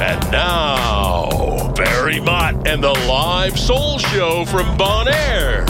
And 0.00 0.30
now, 0.32 1.72
Barry 1.74 2.20
Mott 2.20 2.66
and 2.66 2.82
the 2.82 2.92
Live 3.08 3.58
Soul 3.58 3.98
Show 3.98 4.44
from 4.44 4.76
Bon 4.76 5.08
Air. 5.08 5.66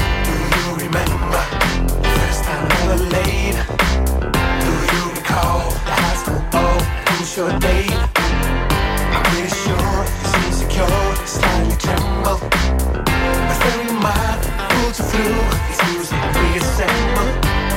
your 7.36 7.50
date. 7.58 7.92
I'm 7.92 9.22
pretty 9.24 9.48
sure 9.48 10.04
it's 10.24 10.34
insecure, 10.46 11.26
slightly 11.26 11.76
tremble. 11.76 12.38
But 12.40 13.58
very 13.60 13.92
mind 14.00 14.40
pulls 14.70 14.96
her 14.96 15.04
through, 15.04 15.44
it's 15.68 15.80
music 15.92 16.22
reassemble. 16.40 17.28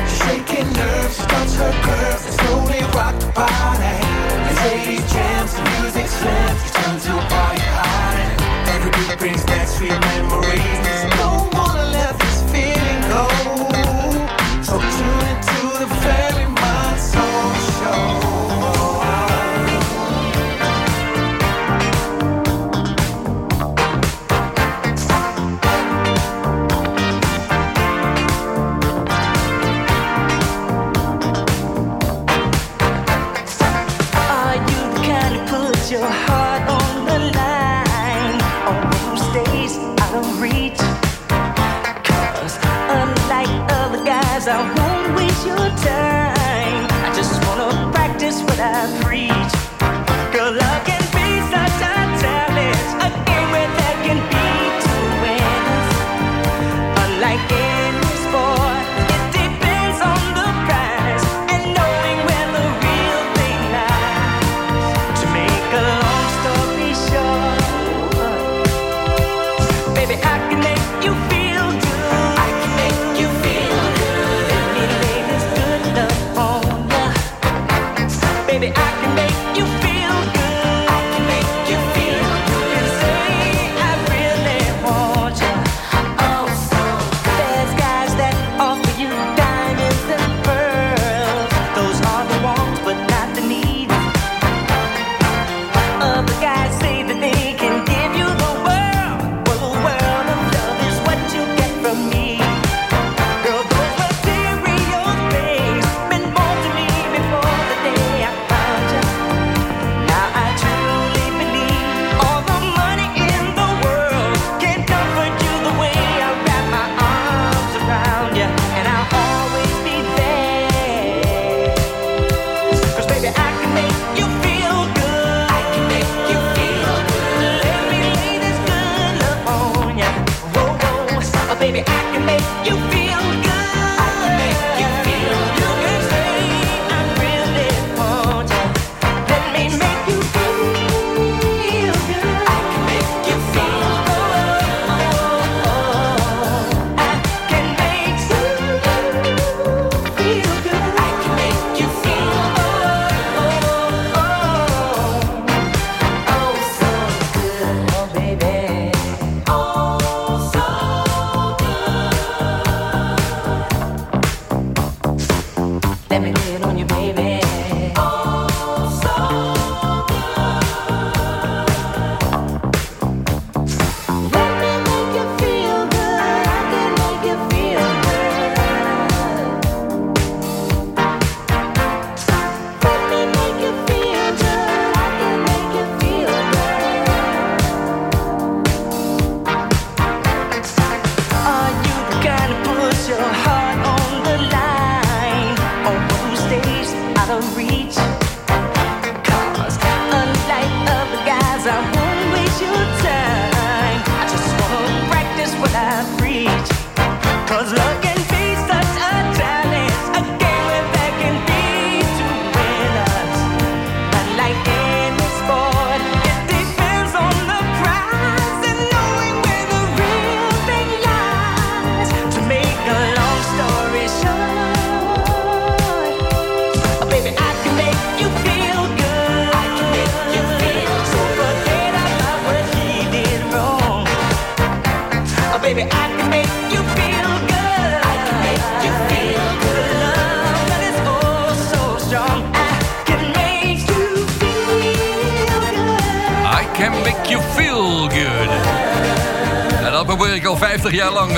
She's 0.07 0.17
shaking 0.19 0.71
nerves, 0.71 1.17
she 1.17 1.57
her 1.57 1.73
curves, 1.83 2.25
and 2.25 2.35
slowly 2.35 2.79
rock 2.95 3.19
the 3.19 3.27
body. 3.35 3.88
see 9.79 10.08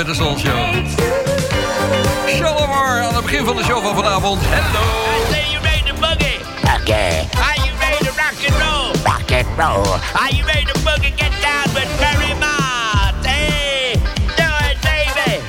met 0.05 0.15
de 0.15 0.23
Soul 0.23 0.37
Show. 0.37 0.85
Shalomar 2.27 3.01
aan 3.01 3.13
het 3.13 3.23
begin 3.23 3.45
van 3.45 3.55
de 3.55 3.63
show 3.63 3.83
van 3.83 3.95
vanavond. 3.95 4.41
Hello. 4.43 4.79
I 5.17 5.31
say 5.31 5.51
you 5.51 5.61
made 5.61 5.83
to 5.85 5.93
boogie. 5.93 6.39
Okay. 6.81 7.27
Are 7.45 7.57
you 7.65 7.71
ready 7.79 8.05
to 8.05 8.11
rock 8.21 8.37
and 8.47 8.55
roll? 8.63 8.91
Rock 9.03 9.31
and 9.31 9.47
roll. 9.57 9.99
Are 10.13 10.35
you 10.35 10.45
ready 10.45 10.65
to 10.65 10.79
boogie? 10.79 11.13
Get 11.15 11.31
down 11.41 11.73
with 11.73 11.89
Perry 11.99 12.33
Ma? 12.39 12.57
Hey, 13.21 13.93
do 14.35 14.49
it, 14.69 14.77
baby. 14.81 15.39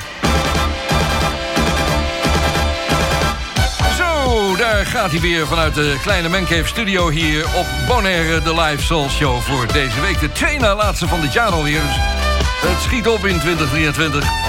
Zo, 3.97 4.55
daar 4.55 4.85
gaat 4.85 5.11
hij 5.11 5.19
weer 5.19 5.47
vanuit 5.47 5.75
de 5.75 5.97
kleine 6.01 6.29
Mancave 6.29 6.67
Studio 6.67 7.09
hier 7.09 7.45
op 7.55 7.65
Bonaire, 7.87 8.41
de 8.41 8.61
live 8.61 8.83
Soul 8.83 9.09
Show 9.09 9.41
voor 9.41 9.67
deze 9.67 10.01
week. 10.01 10.19
De 10.19 10.31
twee 10.31 10.59
na 10.59 10.75
laatste 10.75 11.07
van 11.07 11.21
dit 11.21 11.33
jaar 11.33 11.49
alweer. 11.49 11.81
Dus 11.81 12.71
het 12.71 12.81
schiet 12.81 13.07
op 13.07 13.25
in 13.25 13.39
2023. 13.39 14.42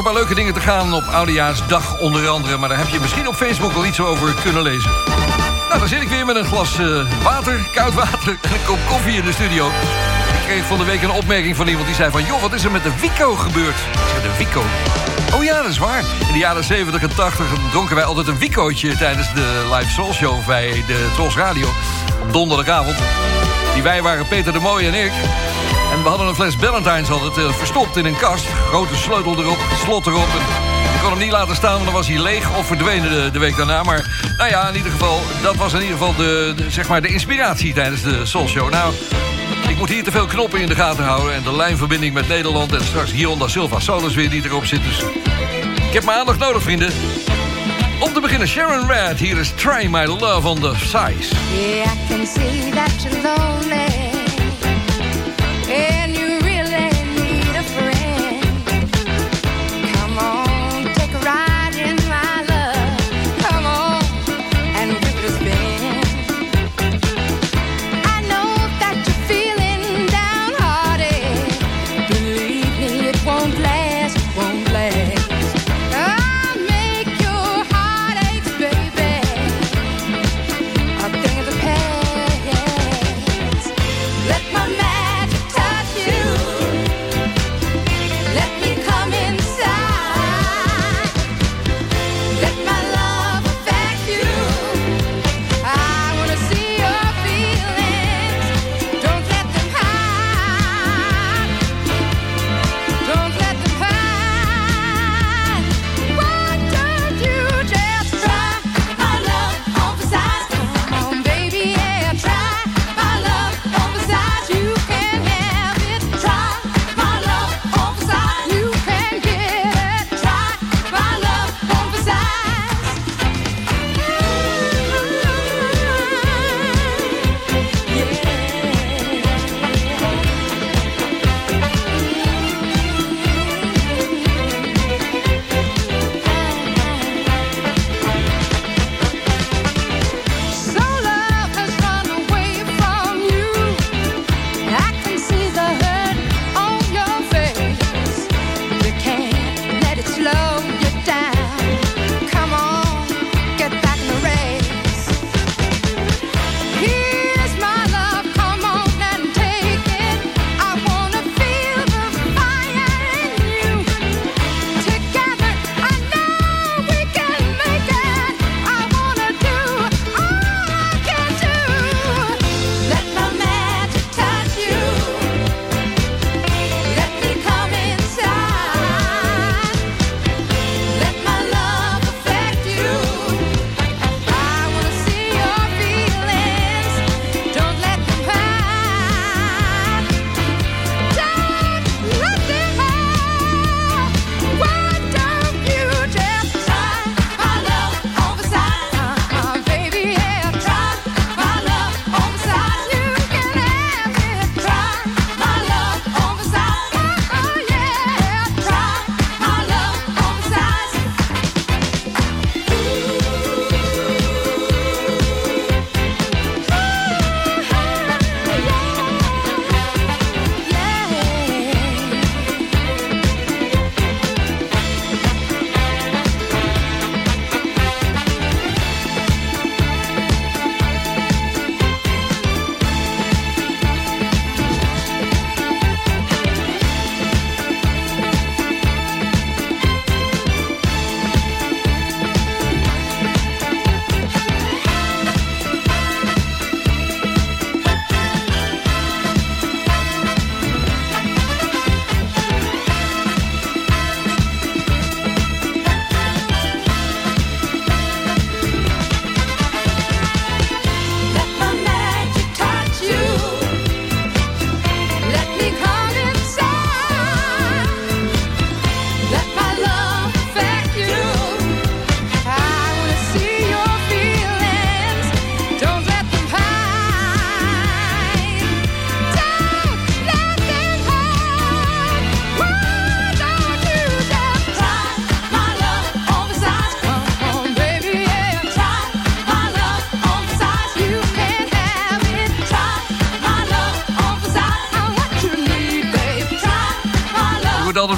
Een 0.00 0.06
paar 0.06 0.14
leuke 0.14 0.34
dingen 0.34 0.54
te 0.54 0.60
gaan 0.60 0.92
op 0.92 1.04
Oudejaarsdag 1.04 1.98
onder 1.98 2.28
andere... 2.28 2.56
maar 2.56 2.68
daar 2.68 2.78
heb 2.78 2.88
je 2.88 3.00
misschien 3.00 3.28
op 3.28 3.34
Facebook 3.34 3.72
wel 3.72 3.86
iets 3.86 4.00
over 4.00 4.34
kunnen 4.42 4.62
lezen. 4.62 4.90
Nou, 5.68 5.78
dan 5.78 5.88
zit 5.88 6.02
ik 6.02 6.08
weer 6.08 6.26
met 6.26 6.36
een 6.36 6.44
glas 6.44 6.78
eh, 6.78 7.22
water, 7.22 7.68
koud 7.72 7.94
water 7.94 8.38
en 8.42 8.52
een 8.52 8.64
kop 8.66 8.78
koffie 8.88 9.16
in 9.16 9.24
de 9.24 9.32
studio. 9.32 9.66
Ik 9.66 10.46
kreeg 10.46 10.64
van 10.64 10.78
de 10.78 10.84
week 10.84 11.02
een 11.02 11.10
opmerking 11.10 11.56
van 11.56 11.68
iemand 11.68 11.86
die 11.86 11.94
zei 11.94 12.10
van... 12.10 12.24
joh, 12.24 12.40
wat 12.40 12.52
is 12.52 12.64
er 12.64 12.70
met 12.70 12.82
de 12.82 13.00
Wico 13.00 13.34
gebeurd? 13.34 13.76
Ik 14.16 14.22
de 14.22 14.36
Wico? 14.38 14.62
Oh 15.34 15.44
ja, 15.44 15.62
dat 15.62 15.70
is 15.70 15.78
waar. 15.78 16.04
In 16.26 16.32
de 16.32 16.38
jaren 16.38 16.64
70 16.64 17.02
en 17.02 17.14
80 17.14 17.46
dronken 17.70 17.94
wij 17.94 18.04
altijd 18.04 18.26
een 18.26 18.38
Wicootje... 18.38 18.96
tijdens 18.96 19.34
de 19.34 19.68
live 19.72 19.90
soul 19.90 20.12
show 20.12 20.46
bij 20.46 20.84
de 20.86 21.10
Tros 21.14 21.36
Radio. 21.36 21.68
Op 22.22 22.32
donderdagavond. 22.32 22.96
Die 23.74 23.82
wij 23.82 24.02
waren 24.02 24.28
Peter 24.28 24.52
de 24.52 24.60
Mooie 24.60 24.88
en 24.88 24.94
ik. 24.94 25.12
We 26.02 26.08
hadden 26.08 26.26
een 26.26 26.34
fles 26.34 26.56
Ballantines 26.56 27.10
altijd 27.10 27.38
uh, 27.38 27.52
verstopt 27.52 27.96
in 27.96 28.04
een 28.04 28.16
kast. 28.16 28.46
Grote 28.68 28.96
sleutel 28.96 29.38
erop, 29.38 29.58
slot 29.84 30.06
erop. 30.06 30.28
En 30.28 30.94
ik 30.94 31.00
kon 31.00 31.10
hem 31.10 31.18
niet 31.18 31.30
laten 31.30 31.56
staan, 31.56 31.72
want 31.72 31.84
dan 31.84 31.94
was 31.94 32.08
hij 32.08 32.18
leeg 32.18 32.56
of 32.56 32.66
verdwenen 32.66 33.32
de, 33.32 33.38
week 33.38 33.56
daarna. 33.56 33.82
Maar 33.82 34.32
nou 34.36 34.50
ja, 34.50 34.68
in 34.68 34.76
ieder 34.76 34.92
geval, 34.92 35.20
dat 35.42 35.56
was 35.56 35.72
in 35.72 35.80
ieder 35.80 35.96
geval 35.96 36.14
de, 36.14 36.54
zeg 36.68 36.88
maar 36.88 37.02
de 37.02 37.08
inspiratie 37.08 37.72
tijdens 37.72 38.02
de 38.02 38.26
Soul 38.26 38.48
Show. 38.48 38.70
Nou, 38.70 38.94
ik 39.68 39.76
moet 39.76 39.88
hier 39.88 40.04
te 40.04 40.10
veel 40.10 40.26
knoppen 40.26 40.60
in 40.60 40.66
de 40.66 40.74
gaten 40.74 41.04
houden... 41.04 41.34
en 41.34 41.42
de 41.42 41.56
lijnverbinding 41.56 42.14
met 42.14 42.28
Nederland 42.28 42.72
en 42.72 42.84
straks 42.84 43.22
Honda 43.22 43.48
Silva 43.48 43.80
Solis 43.80 44.14
weer 44.14 44.30
die 44.30 44.44
erop 44.44 44.66
zit. 44.66 44.82
Dus 44.82 44.98
ik 45.86 45.92
heb 45.92 46.04
mijn 46.04 46.18
aandacht 46.18 46.38
nodig, 46.38 46.62
vrienden. 46.62 46.92
Om 48.00 48.12
te 48.12 48.20
beginnen, 48.20 48.48
Sharon 48.48 48.90
Red. 48.90 49.18
Hier 49.18 49.38
is 49.38 49.52
Try 49.56 49.86
My 49.86 50.04
Love 50.04 50.48
on 50.48 50.60
the 50.60 50.72
Size. 50.76 51.34
Yeah, 51.54 51.92
I 51.92 52.08
can 52.08 52.26
see 52.26 52.70
that 52.70 53.02
you're 53.02 53.22
lonely. 53.22 54.09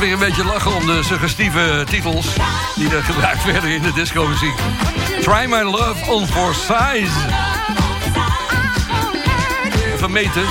Weer 0.02 0.12
een 0.12 0.18
beetje 0.18 0.44
lachen 0.44 0.75
om 0.75 0.87
de 0.87 1.02
suggestieve 1.02 1.85
titels... 1.90 2.26
die 2.75 2.94
er 2.94 3.02
gebruikt 3.02 3.44
werden 3.44 3.71
in 3.71 3.82
de 3.82 3.92
disco-muziek. 3.92 4.54
Try 5.21 5.47
My 5.49 5.61
Love 5.61 6.11
on 6.11 6.26
For 6.26 6.54
Size. 6.54 7.12
Even 9.94 10.12
meten. 10.12 10.42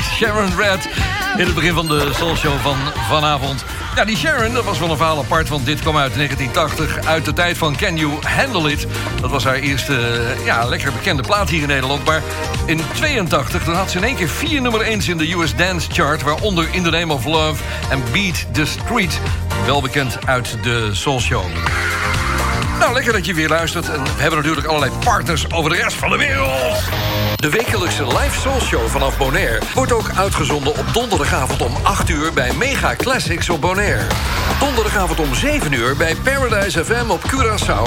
Sharon 0.16 0.56
Red 0.56 0.88
in 1.36 1.46
het 1.46 1.54
begin 1.54 1.74
van 1.74 1.86
de 1.86 2.10
Soul 2.14 2.36
Show 2.36 2.60
van 2.62 2.76
vanavond. 3.08 3.64
Ja, 3.94 4.04
die 4.04 4.16
Sharon, 4.16 4.54
dat 4.54 4.64
was 4.64 4.78
wel 4.78 4.90
een 4.90 4.96
verhaal 4.96 5.18
apart, 5.18 5.48
want 5.48 5.66
dit 5.66 5.80
kwam 5.80 5.96
uit 5.96 6.14
1980... 6.14 7.06
uit 7.06 7.24
de 7.24 7.32
tijd 7.32 7.58
van 7.58 7.76
Can 7.76 7.96
You 7.96 8.12
Handle 8.26 8.70
It. 8.70 8.86
Dat 9.20 9.30
was 9.30 9.44
haar 9.44 9.54
eerste, 9.54 9.96
eh, 9.96 10.44
ja, 10.44 10.64
lekker 10.64 10.92
bekende 10.92 11.22
plaat 11.22 11.48
hier 11.48 11.62
in 11.62 11.68
Nederland. 11.68 12.04
Maar 12.04 12.22
in 12.66 12.80
82, 12.94 13.64
dan 13.64 13.74
had 13.74 13.90
ze 13.90 13.98
in 13.98 14.04
één 14.04 14.16
keer 14.16 14.28
vier 14.28 14.60
nummer 14.60 14.80
1 14.80 15.08
in 15.08 15.18
de 15.18 15.32
US 15.32 15.54
Dance 15.54 15.90
Chart... 15.92 16.22
waaronder 16.22 16.68
In 16.70 16.82
the 16.82 16.90
Name 16.90 17.12
of 17.12 17.24
Love 17.24 17.62
en 17.90 18.02
Beat 18.12 18.46
the 18.54 18.64
Street. 18.64 19.20
Wel 19.66 19.80
bekend 19.80 20.26
uit 20.26 20.56
de 20.62 20.94
Soul 20.94 21.20
Show. 21.20 21.44
Nou, 22.78 22.92
lekker 22.92 23.12
dat 23.12 23.26
je 23.26 23.34
weer 23.34 23.48
luistert. 23.48 23.88
En 23.88 24.04
we 24.04 24.10
hebben 24.16 24.38
natuurlijk 24.38 24.66
allerlei 24.66 24.92
partners 25.04 25.52
over 25.52 25.70
de 25.70 25.76
rest 25.76 25.96
van 25.96 26.10
de 26.10 26.16
wereld. 26.16 26.82
De 27.36 27.50
wekelijkse 27.50 28.06
live 28.06 28.40
soul 28.40 28.60
show 28.60 28.86
vanaf 28.86 29.18
Bonaire 29.18 29.60
wordt 29.74 29.92
ook 29.92 30.10
uitgezonden 30.16 30.78
op 30.78 30.84
donderdagavond 30.92 31.62
om 31.62 31.72
8 31.82 32.08
uur 32.08 32.32
bij 32.32 32.52
Mega 32.52 32.94
Classics 32.96 33.48
op 33.48 33.60
Bonaire. 33.60 34.06
Donderdagavond 34.60 35.20
om 35.20 35.34
7 35.34 35.72
uur 35.72 35.96
bij 35.96 36.16
Paradise 36.24 36.84
FM 36.84 37.10
op 37.10 37.20
Curaçao. 37.20 37.82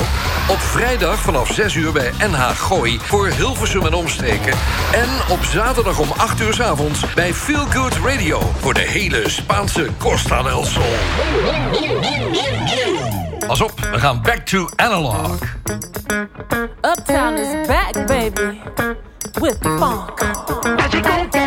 Op 0.49 0.59
vrijdag 0.59 1.19
vanaf 1.19 1.51
6 1.51 1.75
uur 1.75 1.91
bij 1.91 2.11
NH 2.19 2.49
Gooi 2.49 2.99
voor 2.99 3.27
Hilversum 3.27 3.85
en 3.85 3.93
omstreken. 3.93 4.53
En 4.91 5.09
op 5.29 5.43
zaterdag 5.43 5.99
om 5.99 6.07
8 6.17 6.41
uur 6.41 6.53
's 6.53 6.59
avonds 6.59 7.13
bij 7.13 7.33
Feel 7.33 7.65
Good 7.69 7.97
Radio 8.05 8.39
voor 8.59 8.73
de 8.73 8.79
hele 8.79 9.29
Spaanse 9.29 9.87
Costa 9.97 10.41
del 10.41 10.65
Sol. 10.65 10.83
Pas 13.47 13.61
op, 13.61 13.79
we 13.91 13.99
gaan 13.99 14.21
back 14.21 14.45
to 14.45 14.69
analog. 14.75 15.37
Uptown 16.81 17.33
is 17.33 17.67
back, 17.67 18.07
baby. 18.07 18.57
With 19.39 19.61
the 19.61 19.77
funk. 19.79 21.42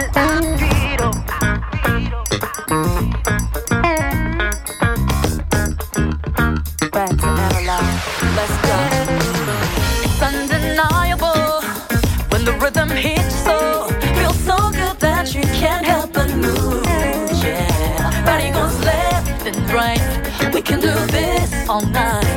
Right. 20.77 20.83
We 20.83 20.93
can 20.93 21.07
do 21.07 21.13
this 21.13 21.69
all 21.69 21.81
night. 21.81 22.36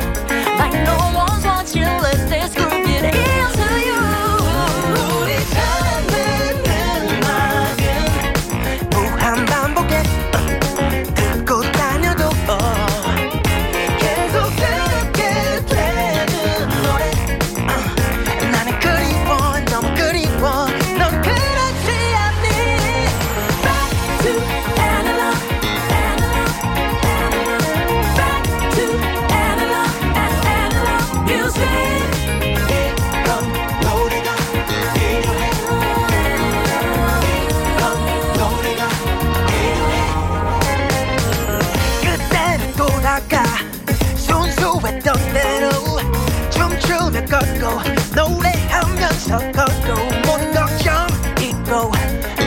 노래하면서 49.29 49.37
걷고 49.51 49.93
모든 50.25 50.51
걱정 50.53 51.07
잊고 51.39 51.91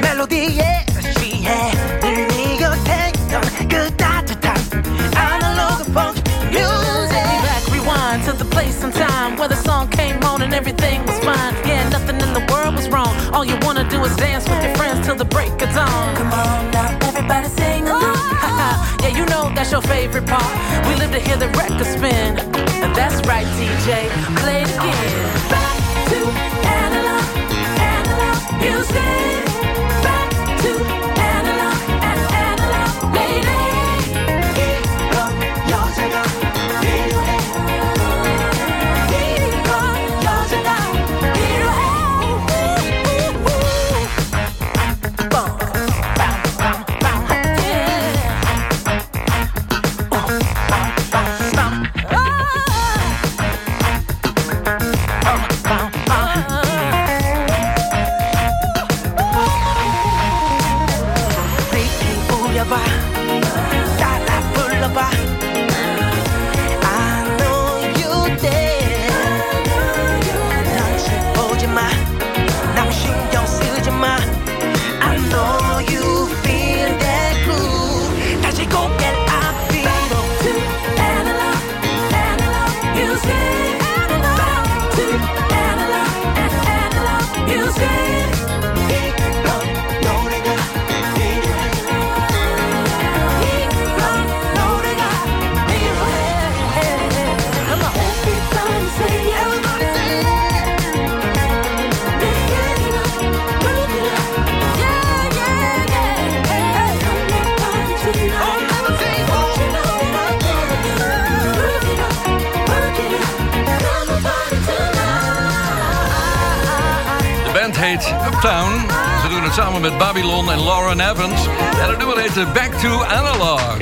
멜로디에 0.03 0.87
취해 1.17 1.71
늘 2.01 2.27
네 2.29 2.57
곁에 2.59 3.13
있던 3.15 3.41
그 3.69 3.97
따뜻한 3.97 4.57
아날로그 5.15 5.93
펑크 5.93 6.21
뮤직 6.51 7.15
Back, 7.15 7.63
rewind 7.73 8.25
to 8.25 8.33
the 8.33 8.45
place 8.51 8.83
and 8.83 8.93
time 8.95 9.37
where 9.37 9.49
the 9.49 9.57
song 9.57 9.89
came 9.91 10.19
on 10.25 10.43
and 10.43 10.53
everything 10.53 11.05
was 11.07 11.19
fine. 11.21 11.55
Yeah, 11.65 11.89
nothing 11.91 12.19
in 12.21 12.33
the 12.35 12.45
world 12.51 12.75
was 12.75 12.89
wrong. 12.89 13.15
All 13.33 13.45
you 13.45 13.57
wanna 13.63 13.85
do 13.89 14.03
is 14.05 14.15
dance 14.17 14.49
with 14.49 14.63
your 14.65 14.75
friends 14.75 15.07
till 15.07 15.15
the 15.17 15.25
break 15.25 15.53
of 15.63 15.71
dawn. 15.75 16.17
Come 16.17 16.33
on 16.33 16.71
now, 16.73 16.99
everybody 17.07 17.49
sing 17.49 17.87
along. 17.87 18.19
yeah, 19.03 19.15
you 19.15 19.25
know 19.27 19.51
that's 19.55 19.71
your 19.71 19.83
favorite 19.83 20.27
part. 20.27 20.51
We 20.89 20.97
live 20.97 21.13
to 21.13 21.21
hear 21.21 21.37
the 21.37 21.49
record 21.55 21.87
spin. 21.87 22.39
And 22.83 22.95
that's 22.95 23.21
right, 23.27 23.47
DJ. 23.59 24.09
Play 24.43 24.63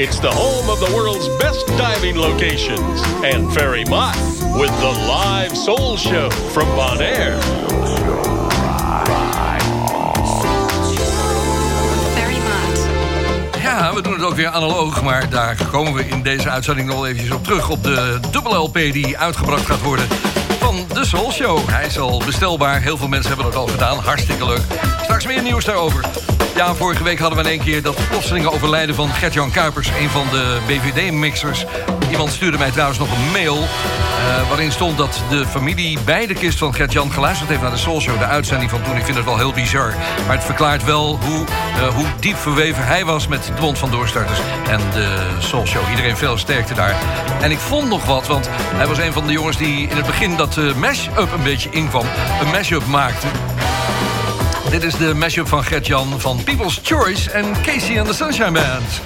It's 0.01 0.19
the 0.19 0.31
home 0.31 0.67
of 0.67 0.79
the 0.79 0.91
world's 0.95 1.27
best 1.37 1.67
diving 1.77 2.17
locations. 2.17 3.01
And 3.23 3.53
Ferry 3.53 3.83
Mott 3.83 4.15
with 4.59 4.73
the 4.79 4.91
live 5.07 5.55
soul 5.55 5.95
show 5.95 6.29
from 6.31 6.67
Bonaire. 6.75 7.39
Very 12.15 12.39
much. 12.49 13.61
Ja, 13.61 13.93
we 13.93 14.01
doen 14.01 14.13
het 14.13 14.23
ook 14.23 14.35
weer 14.35 14.47
analoog, 14.47 15.01
maar 15.01 15.29
daar 15.29 15.57
komen 15.71 15.93
we 15.93 16.07
in 16.07 16.21
deze 16.21 16.49
uitzending 16.49 16.87
nog 16.87 17.05
eventjes 17.05 17.31
op 17.31 17.43
terug... 17.43 17.69
op 17.69 17.83
de 17.83 18.19
dubbel 18.31 18.63
LP 18.63 18.73
die 18.73 19.17
uitgebracht 19.17 19.65
gaat 19.65 19.81
worden 19.81 20.05
van 20.59 20.75
de 20.93 21.05
Soul 21.05 21.31
Show. 21.31 21.69
Hij 21.69 21.85
is 21.85 21.99
al 21.99 22.21
bestelbaar, 22.25 22.81
heel 22.81 22.97
veel 22.97 23.07
mensen 23.07 23.27
hebben 23.33 23.45
dat 23.51 23.55
al 23.55 23.67
gedaan, 23.67 23.97
hartstikke 23.97 24.45
leuk. 24.45 24.61
Straks 25.03 25.25
meer 25.25 25.41
nieuws 25.41 25.65
daarover. 25.65 26.05
Ja, 26.55 26.75
vorige 26.75 27.03
week 27.03 27.19
hadden 27.19 27.37
we 27.37 27.43
in 27.43 27.49
één 27.49 27.65
keer 27.65 27.81
dat 27.81 28.07
plotselinge 28.09 28.51
overlijden 28.51 28.95
van 28.95 29.09
Gert-Jan 29.09 29.51
Kuipers, 29.51 29.87
een 29.87 30.09
van 30.09 30.27
de 30.31 30.57
BVD-mixers. 30.67 31.65
Iemand 32.11 32.31
stuurde 32.31 32.57
mij 32.57 32.71
trouwens 32.71 32.99
nog 32.99 33.11
een 33.11 33.31
mail 33.31 33.57
eh, 33.57 34.47
waarin 34.47 34.71
stond 34.71 34.97
dat 34.97 35.21
de 35.29 35.45
familie 35.47 35.99
bij 36.05 36.27
de 36.27 36.33
kist 36.33 36.57
van 36.57 36.73
Gert-Jan 36.73 37.11
geluisterd 37.11 37.49
heeft 37.49 37.61
naar 37.61 37.71
de 37.71 37.77
Soul 37.77 38.01
Show, 38.01 38.19
de 38.19 38.25
uitzending 38.25 38.69
van 38.69 38.81
toen. 38.81 38.97
Ik 38.97 39.03
vind 39.03 39.17
het 39.17 39.25
wel 39.25 39.37
heel 39.37 39.53
bizar. 39.53 39.93
Maar 40.27 40.35
het 40.35 40.45
verklaart 40.45 40.83
wel 40.83 41.19
hoe, 41.21 41.45
eh, 41.75 41.87
hoe 41.95 42.05
diep 42.19 42.37
verweven 42.37 42.85
hij 42.85 43.05
was 43.05 43.27
met 43.27 43.43
de 43.43 43.51
Bond 43.59 43.77
van 43.77 43.91
Doorstarters 43.91 44.39
en 44.69 44.79
de 44.93 45.17
Soul 45.39 45.65
Show. 45.67 45.89
Iedereen 45.89 46.17
veel 46.17 46.37
sterkte 46.37 46.73
daar. 46.73 46.95
En 47.41 47.51
ik 47.51 47.59
vond 47.59 47.89
nog 47.89 48.05
wat, 48.05 48.27
want 48.27 48.49
hij 48.53 48.87
was 48.87 48.97
een 48.97 49.13
van 49.13 49.27
de 49.27 49.33
jongens 49.33 49.57
die 49.57 49.87
in 49.87 49.95
het 49.95 50.05
begin 50.05 50.35
dat 50.35 50.57
uh, 50.57 50.73
mash-up 50.73 51.31
een 51.33 51.43
beetje 51.43 51.69
inkwam. 51.69 52.05
Een 52.41 52.51
mash-up 52.51 52.85
maakte. 52.85 53.27
Dit 54.71 54.83
is 54.83 54.97
de 54.97 55.13
mashup 55.13 55.47
van 55.47 55.63
Gert-Jan 55.63 56.19
van 56.19 56.43
People's 56.43 56.79
Choice 56.83 57.31
en 57.31 57.45
Casey 57.61 57.99
and 57.99 58.07
the 58.07 58.13
Sunshine 58.13 58.51
Band. 58.51 59.01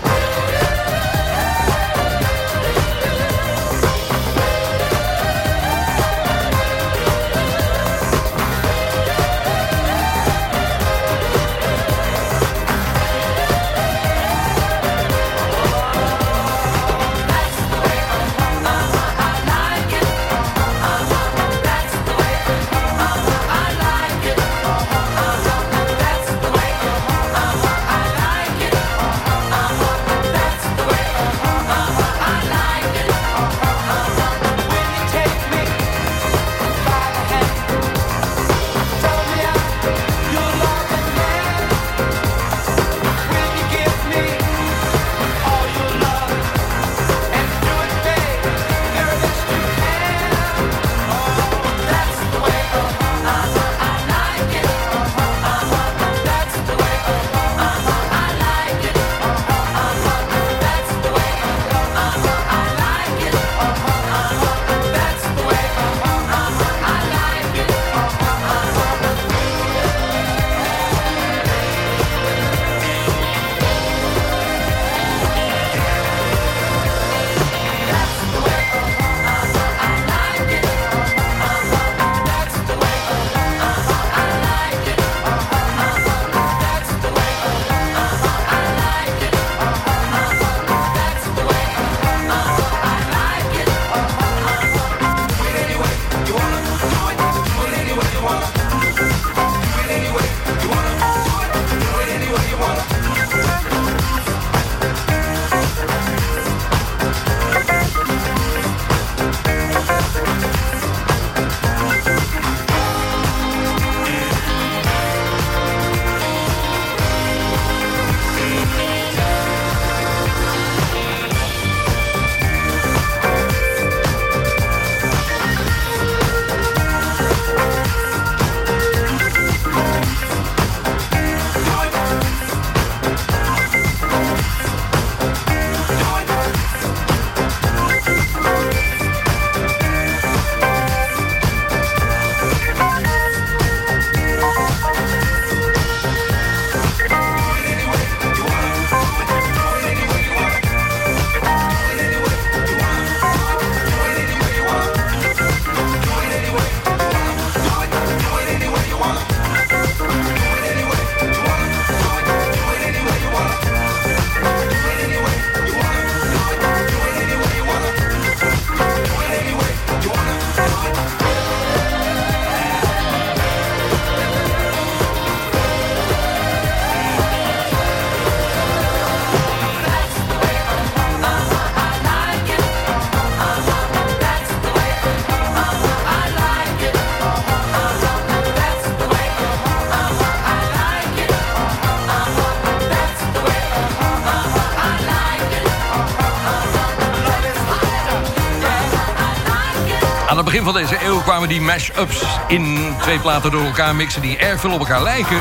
Aan 200.35 200.43
het 200.43 200.51
begin 200.51 200.65
van 200.65 200.73
deze 200.73 200.97
eeuw 201.05 201.21
kwamen 201.21 201.49
die 201.49 201.61
mash-ups 201.61 202.23
in 202.47 202.95
twee 203.01 203.19
platen 203.19 203.51
door 203.51 203.63
elkaar 203.63 203.95
mixen... 203.95 204.21
die 204.21 204.37
erg 204.37 204.59
veel 204.59 204.71
op 204.71 204.79
elkaar 204.79 205.03
lijken. 205.03 205.37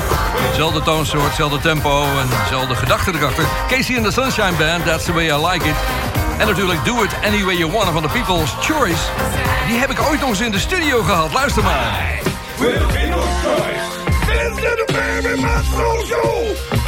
Zelfde 0.56 0.82
toonsoort, 0.82 1.34
zelfde 1.34 1.58
tempo 1.58 2.02
en 2.02 2.28
zelfde 2.48 2.74
gedachten 2.74 3.14
erachter. 3.14 3.44
Casey 3.68 3.96
and 3.96 4.04
the 4.04 4.12
Sunshine 4.12 4.52
Band, 4.58 4.84
That's 4.84 5.04
the 5.04 5.12
Way 5.12 5.24
I 5.24 5.46
Like 5.46 5.68
It. 5.68 5.74
En 6.38 6.46
natuurlijk 6.46 6.84
Do 6.84 7.02
It 7.02 7.10
Any 7.24 7.44
Way 7.44 7.54
You 7.54 7.72
Want 7.72 7.90
van 7.90 8.02
de 8.02 8.08
People's 8.08 8.54
Choice. 8.60 9.02
Die 9.66 9.78
heb 9.78 9.90
ik 9.90 10.00
ooit 10.10 10.20
nog 10.20 10.28
eens 10.28 10.40
in 10.40 10.50
de 10.50 10.58
studio 10.58 11.02
gehad. 11.02 11.32
Luister 11.32 11.62
maar. 11.62 12.20
Listen 12.58 12.90
to 14.76 14.84
baby, 14.92 15.40
my. 15.40 15.62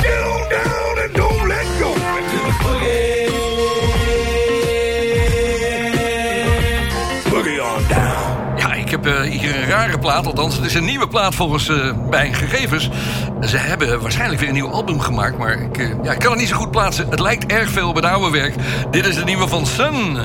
Get 0.01 0.25
on 0.25 0.49
down 0.49 0.99
and 1.05 1.14
don't 1.14 1.47
let 1.49 1.66
go. 1.81 1.95
Boogie. 2.62 3.15
Rare 9.68 9.98
plaat. 9.98 10.26
Althans, 10.26 10.57
het 10.57 10.64
is 10.64 10.74
een 10.74 10.85
nieuwe 10.85 11.09
plaat 11.09 11.35
volgens 11.35 11.68
eh, 11.68 11.92
mijn 12.11 12.35
gegevens. 12.35 12.90
Ze 13.40 13.57
hebben 13.57 14.00
waarschijnlijk 14.00 14.40
weer 14.40 14.48
een 14.48 14.55
nieuw 14.55 14.70
album 14.70 15.00
gemaakt. 15.00 15.38
Maar 15.38 15.61
ik, 15.61 15.79
eh, 15.79 15.88
ja, 16.02 16.12
ik 16.12 16.18
kan 16.18 16.31
het 16.31 16.40
niet 16.40 16.48
zo 16.48 16.57
goed 16.57 16.70
plaatsen. 16.70 17.09
Het 17.11 17.20
lijkt 17.20 17.46
erg 17.46 17.70
veel 17.70 17.88
op 17.88 17.94
het 17.94 18.05
oude 18.05 18.31
werk. 18.31 18.55
Dit 18.90 19.07
is 19.07 19.14
de 19.14 19.24
nieuwe 19.24 19.48
van 19.48 19.66
Sun. 19.66 20.18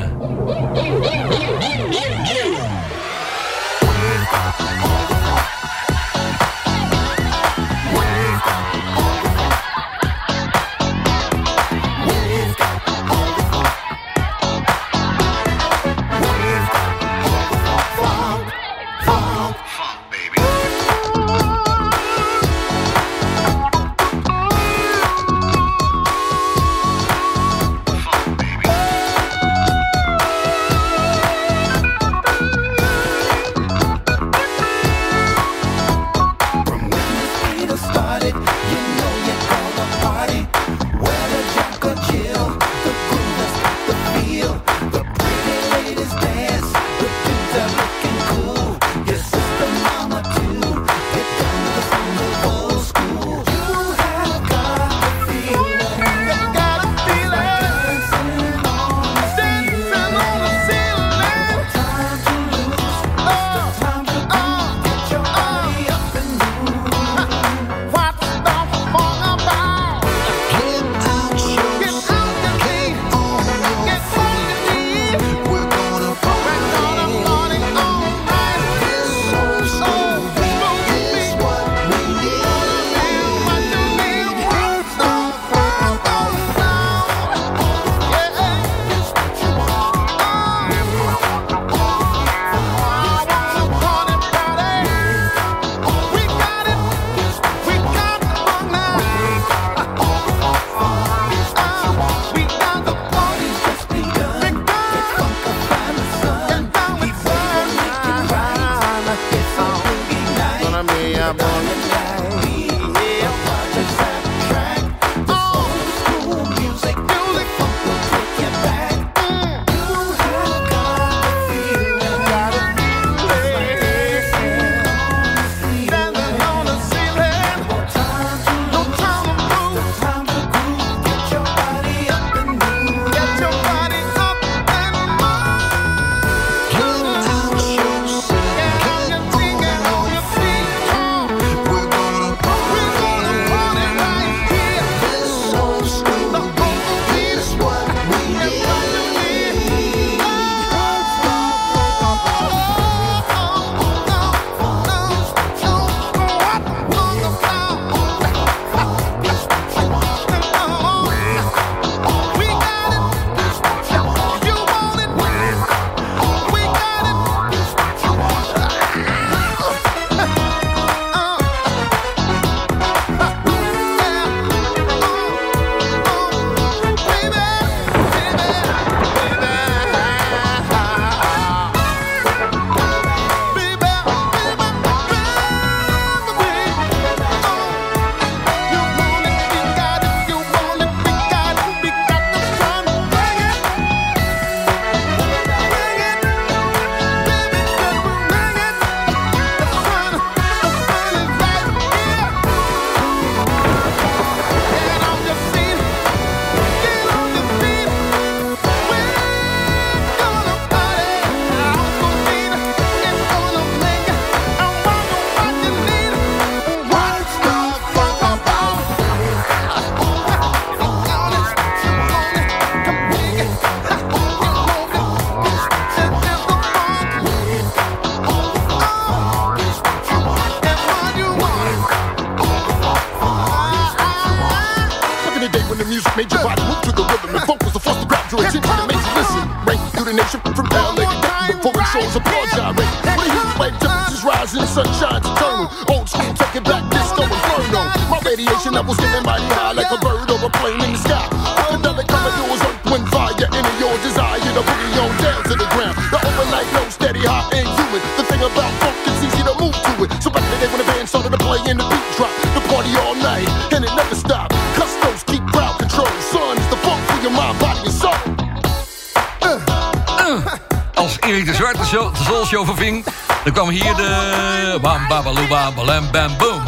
Bam, 275.86 276.12
bam, 276.12 276.38
boom. 276.38 276.62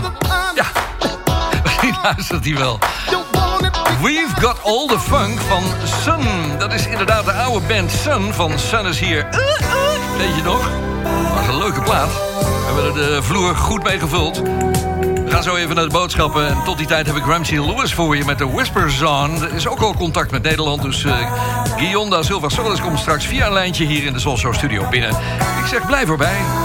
Ja, 0.56 0.66
misschien 1.64 1.96
luistert 2.04 2.46
hij 2.46 2.56
wel. 2.56 2.80
We've 4.02 4.42
Got 4.42 4.64
All 4.64 4.88
The 4.88 5.00
Funk 5.00 5.40
van 5.40 5.64
Sun. 6.04 6.58
Dat 6.60 6.74
is 6.74 6.88
inderdaad 6.88 7.26
de 7.26 7.32
oude 7.32 7.66
band 7.68 7.92
Sun 7.92 8.34
van 8.34 8.60
Sun 8.60 8.86
is 8.86 9.00
hier. 9.00 9.28
Uh, 9.32 9.40
uh, 9.40 10.18
Weet 10.18 10.36
je 10.36 10.42
nog? 10.44 10.70
Was 11.36 11.48
een 11.48 11.58
leuke 11.58 11.82
plaat. 11.82 12.10
We 12.10 12.64
hebben 12.66 12.86
er 12.86 12.94
de 12.94 13.24
vloer 13.24 13.56
goed 13.56 13.84
mee 13.84 14.00
gevuld. 14.00 14.42
We 15.26 15.26
gaan 15.30 15.44
zo 15.44 15.56
even 15.56 15.76
naar 15.76 15.86
de 15.86 15.92
boodschappen. 15.92 16.48
En 16.48 16.64
tot 16.64 16.78
die 16.78 16.88
tijd 16.88 17.08
heb 17.08 17.16
ik 17.16 17.26
Ramsey 17.26 17.66
Lewis 17.66 17.94
voor 17.94 18.18
je 18.18 18.26
met 18.26 18.38
de 18.38 18.48
Whisper 18.48 18.92
Zone. 18.92 19.46
Er 19.46 19.54
is 19.54 19.68
ook 19.68 19.80
al 19.80 19.96
contact 19.96 20.32
met 20.32 20.44
Nederland. 20.44 20.82
Dus 20.82 21.04
uh, 21.04 21.16
Guillaume 21.78 22.10
da 22.10 22.24
Silva 22.24 22.50
Solis 22.50 22.82
komt 22.82 23.00
straks 23.00 23.26
via 23.26 23.46
een 23.46 23.54
lijntje 23.54 23.86
hier 23.86 24.04
in 24.04 24.14
de 24.14 24.20
Soul 24.20 24.38
Show 24.38 24.54
studio 24.54 24.90
binnen. 24.90 25.10
Ik 25.60 25.66
zeg 25.70 25.86
blijf 25.86 26.10
erbij. 26.10 26.63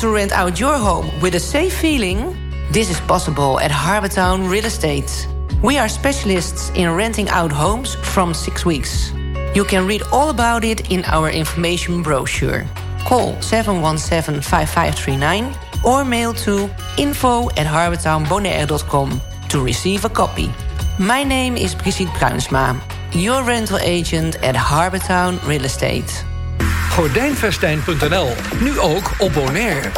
To 0.00 0.08
rent 0.08 0.32
out 0.32 0.58
your 0.58 0.78
home 0.78 1.10
with 1.20 1.34
a 1.34 1.40
safe 1.40 1.76
feeling? 1.76 2.34
This 2.70 2.88
is 2.88 2.98
possible 3.00 3.60
at 3.60 3.70
Harbortown 3.70 4.50
Real 4.50 4.64
Estate. 4.64 5.28
We 5.62 5.76
are 5.76 5.90
specialists 5.90 6.70
in 6.74 6.90
renting 6.96 7.28
out 7.28 7.52
homes 7.52 7.96
from 7.96 8.32
six 8.32 8.64
weeks. 8.64 9.12
You 9.54 9.64
can 9.64 9.86
read 9.86 10.02
all 10.10 10.30
about 10.30 10.64
it 10.64 10.90
in 10.90 11.04
our 11.04 11.28
information 11.28 12.02
brochure. 12.02 12.64
Call 13.04 13.34
717-5539 13.34 15.84
or 15.84 16.02
mail 16.02 16.32
to 16.32 16.70
info 16.96 17.50
at 17.50 17.66
harbortownbonaire.com 17.66 19.20
to 19.50 19.62
receive 19.62 20.06
a 20.06 20.08
copy. 20.08 20.50
My 20.98 21.22
name 21.22 21.58
is 21.58 21.74
Brigitte 21.74 22.08
Bruinsma, 22.16 22.80
your 23.12 23.44
rental 23.44 23.76
agent 23.78 24.36
at 24.42 24.54
Harbortown 24.54 25.46
Real 25.46 25.66
Estate. 25.66 26.24
Gordijnvestijn.nl. 27.00 28.28
Nu 28.60 28.78
ook 28.78 29.10
op 29.18 29.32
Bonaire. 29.32 29.88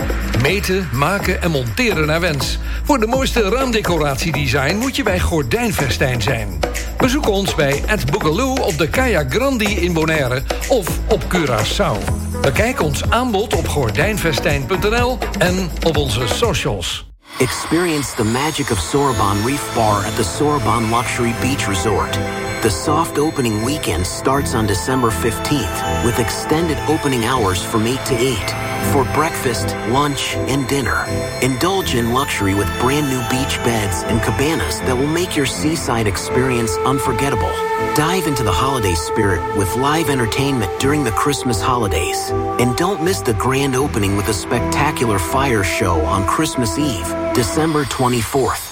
Meten, 0.43 0.89
maken 0.93 1.43
en 1.43 1.51
monteren 1.51 2.07
naar 2.07 2.21
wens. 2.21 2.59
Voor 2.85 2.99
de 2.99 3.07
mooiste 3.07 3.41
raamdecoratiedesign 3.49 4.77
moet 4.77 4.97
je 4.97 5.03
bij 5.03 5.21
Gordijnvestijn 5.21 6.23
zijn. 6.23 6.59
Bezoek 6.97 7.29
ons 7.29 7.55
bij 7.55 7.83
Ed 7.87 8.11
Boogaloo 8.11 8.55
op 8.55 8.79
de 8.79 8.89
Kaya 8.89 9.25
Grandi 9.29 9.65
in 9.65 9.93
Bonaire 9.93 10.43
of 10.69 10.89
op 11.09 11.23
Curaçao. 11.23 12.13
Bekijk 12.41 12.83
ons 12.83 13.11
aanbod 13.11 13.55
op 13.55 13.69
gordijnvestijn.nl 13.69 15.19
en 15.39 15.71
op 15.87 15.97
onze 15.97 16.27
socials. 16.27 17.11
Experience 17.39 18.15
the 18.15 18.25
magic 18.25 18.71
of 18.71 18.79
Sorbonne 18.79 19.47
Reef 19.47 19.75
Bar 19.75 20.05
at 20.05 20.17
the 20.17 20.25
Sorbonne 20.37 20.97
Luxury 20.97 21.35
Beach 21.41 21.67
Resort. 21.67 22.19
The 22.63 22.71
soft 22.71 23.19
opening 23.19 23.65
weekend 23.65 24.07
starts 24.07 24.55
on 24.55 24.69
December 24.69 25.11
15th 25.11 26.05
with 26.05 26.21
extended 26.21 26.79
opening 26.89 27.25
hours 27.25 27.61
from 27.61 27.89
8 27.89 27.99
to 28.07 28.15
8 28.15 28.93
for 28.93 29.03
breakfast, 29.15 29.75
lunch, 29.91 30.37
and 30.37 30.69
dinner. 30.69 31.05
Indulge 31.43 31.97
in 31.97 32.13
luxury 32.13 32.55
with 32.55 32.69
brand 32.79 33.09
new 33.09 33.21
beach 33.23 33.57
beds 33.65 34.05
and 34.05 34.23
cabanas 34.23 34.79
that 34.83 34.97
will 34.97 35.09
make 35.09 35.35
your 35.35 35.45
seaside 35.45 36.07
experience 36.07 36.77
unforgettable. 36.87 37.51
Dive 37.97 38.29
into 38.29 38.45
the 38.45 38.53
holiday 38.53 38.95
spirit 38.95 39.43
with 39.57 39.75
live 39.75 40.09
entertainment 40.09 40.71
during 40.79 41.03
the 41.03 41.11
Christmas 41.11 41.61
holidays. 41.61 42.31
And 42.61 42.77
don't 42.77 43.03
miss 43.03 43.23
the 43.23 43.35
grand 43.35 43.75
opening 43.75 44.17
with 44.17 44.29
a 44.29 44.35
spectacular 44.35 45.19
fire 45.19 45.65
show 45.65 46.01
on 46.03 46.25
Christmas 46.29 46.79
Eve, 46.79 47.09
December 47.35 47.83
24th. 47.87 48.72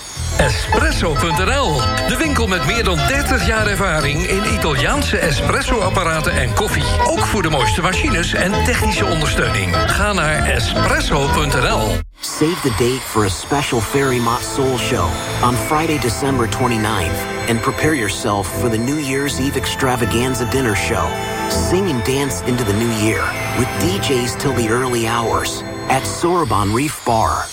Espresso.nl, 0.51 1.81
de 2.09 2.17
winkel 2.19 2.47
met 2.47 2.67
meer 2.67 2.85
dan 2.85 2.97
30 2.97 3.47
jaar 3.47 3.67
ervaring 3.67 4.27
in 4.27 4.53
Italiaanse 4.53 5.19
espresso-apparaten 5.19 6.33
en 6.33 6.55
koffie. 6.55 6.85
Ook 7.07 7.27
voor 7.27 7.43
de 7.43 7.51
mooiste 7.51 7.83
machines 7.83 8.35
en 8.35 8.65
technische 8.65 9.05
ondersteuning. 9.05 9.77
Ga 9.87 10.13
naar 10.13 10.49
espresso.nl. 10.49 11.97
Save 12.21 12.61
the 12.63 12.75
date 12.79 13.01
for 13.01 13.25
a 13.25 13.29
special 13.29 13.81
Fairy 13.81 14.19
Mott 14.19 14.43
Soul 14.55 14.79
Show 14.79 15.05
on 15.43 15.55
Friday, 15.55 15.99
December 15.99 16.49
29th, 16.49 17.49
and 17.49 17.61
prepare 17.61 17.95
yourself 17.95 18.61
for 18.61 18.71
the 18.71 18.79
New 18.79 18.99
Year's 18.99 19.41
Eve 19.41 19.59
extravaganza 19.59 20.49
dinner 20.51 20.77
show. 20.77 21.09
Sing 21.49 21.91
and 21.91 22.05
dance 22.05 22.43
into 22.49 22.65
the 22.65 22.75
new 22.75 22.93
year 23.07 23.23
with 23.59 23.69
DJs 23.79 24.39
till 24.39 24.55
the 24.55 24.69
early 24.69 25.07
hours 25.07 25.63
at 25.89 26.07
Sorbonne 26.07 26.75
Reef 26.75 27.05
Bar. 27.05 27.45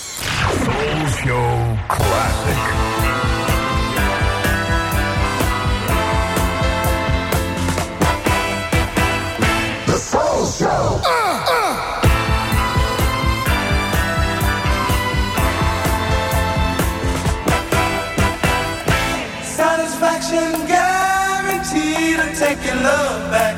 Soul 0.48 1.06
Show 1.06 1.57
Classic. 1.88 2.58
The 9.86 9.96
Soul 9.96 10.46
Show. 10.46 11.00
Satisfaction 19.42 20.66
guaranteed 20.66 22.18
to 22.20 22.34
take 22.38 22.64
your 22.66 22.76
love 22.76 23.30
back. 23.32 23.56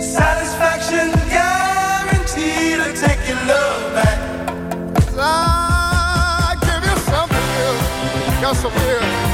Satisfaction 0.00 1.10
guaranteed 1.30 2.78
to 2.84 2.92
take 3.00 3.26
your 3.28 3.40
love 3.46 3.94
back. 3.94 4.13
I 5.26 6.56
give 6.60 6.84
you 6.84 6.96
something 7.10 7.46
good. 7.56 8.42
Got 8.42 8.56
some 8.56 8.72
here. 8.72 9.33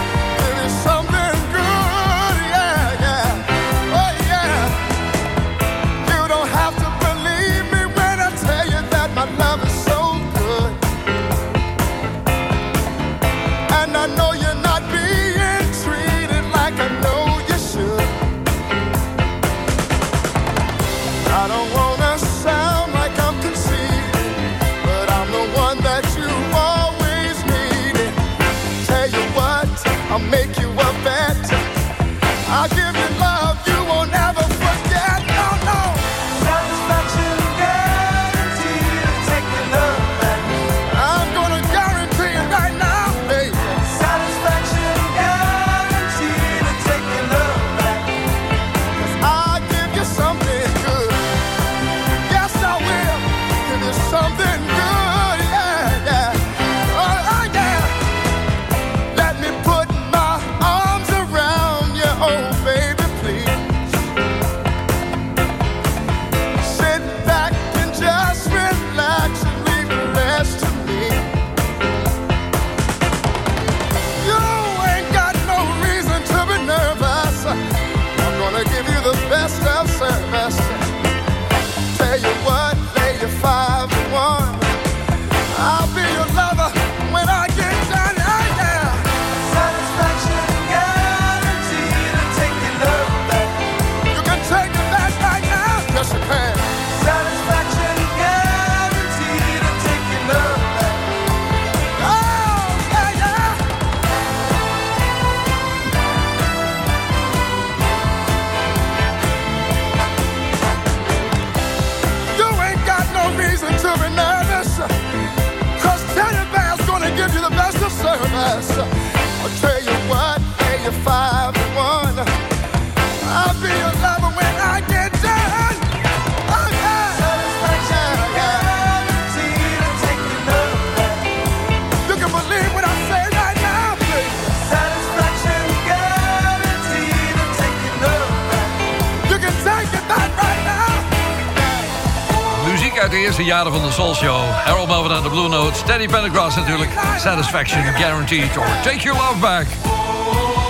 Jaren 143.44 143.72
van 143.72 143.82
de 143.82 143.92
Soul 143.92 144.14
Show. 144.14 144.50
Harold 144.64 144.88
Melvin 144.88 145.12
aan 145.12 145.22
de 145.22 145.28
Blue 145.28 145.48
Notes. 145.48 145.82
Teddy 145.86 146.06
Pendergrass 146.06 146.56
natuurlijk. 146.56 146.90
Satisfaction 147.18 147.82
Guaranteed. 147.82 148.56
Or 148.56 148.66
Take 148.82 148.98
Your 148.98 149.20
Love 149.20 149.38
Back. 149.40 149.66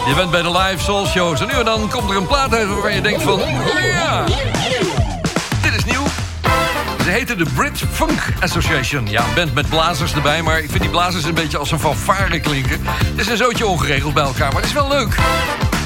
Je 0.06 0.14
bent 0.14 0.30
bij 0.30 0.42
de 0.42 0.50
live 0.50 0.82
Soul 0.82 1.06
Shows. 1.06 1.40
En 1.40 1.46
nu 1.46 1.52
en 1.52 1.64
dan 1.64 1.88
komt 1.88 2.10
er 2.10 2.16
een 2.16 2.26
plaat 2.26 2.54
uit 2.54 2.68
waarvan 2.68 2.94
je 2.94 3.00
denkt 3.00 3.22
van... 3.22 3.40
Ja, 3.82 4.24
dit 5.62 5.74
is 5.76 5.84
nieuw. 5.84 6.04
Ze 7.02 7.10
heten 7.10 7.38
de 7.38 7.46
Brit 7.54 7.82
Funk 7.92 8.20
Association. 8.40 9.06
Ja, 9.10 9.24
een 9.24 9.34
band 9.34 9.54
met 9.54 9.68
blazers 9.68 10.14
erbij, 10.14 10.42
maar 10.42 10.58
ik 10.58 10.70
vind 10.70 10.80
die 10.80 10.90
blazers 10.90 11.24
een 11.24 11.34
beetje 11.34 11.58
als 11.58 11.70
een 11.70 11.80
fanfare 11.80 12.40
klinken. 12.40 12.80
Het 12.86 13.20
is 13.20 13.26
een 13.26 13.36
zootje 13.36 13.66
ongeregeld 13.66 14.14
bij 14.14 14.24
elkaar, 14.24 14.52
maar 14.52 14.60
het 14.60 14.70
is 14.70 14.72
wel 14.72 14.88
leuk. 14.88 15.16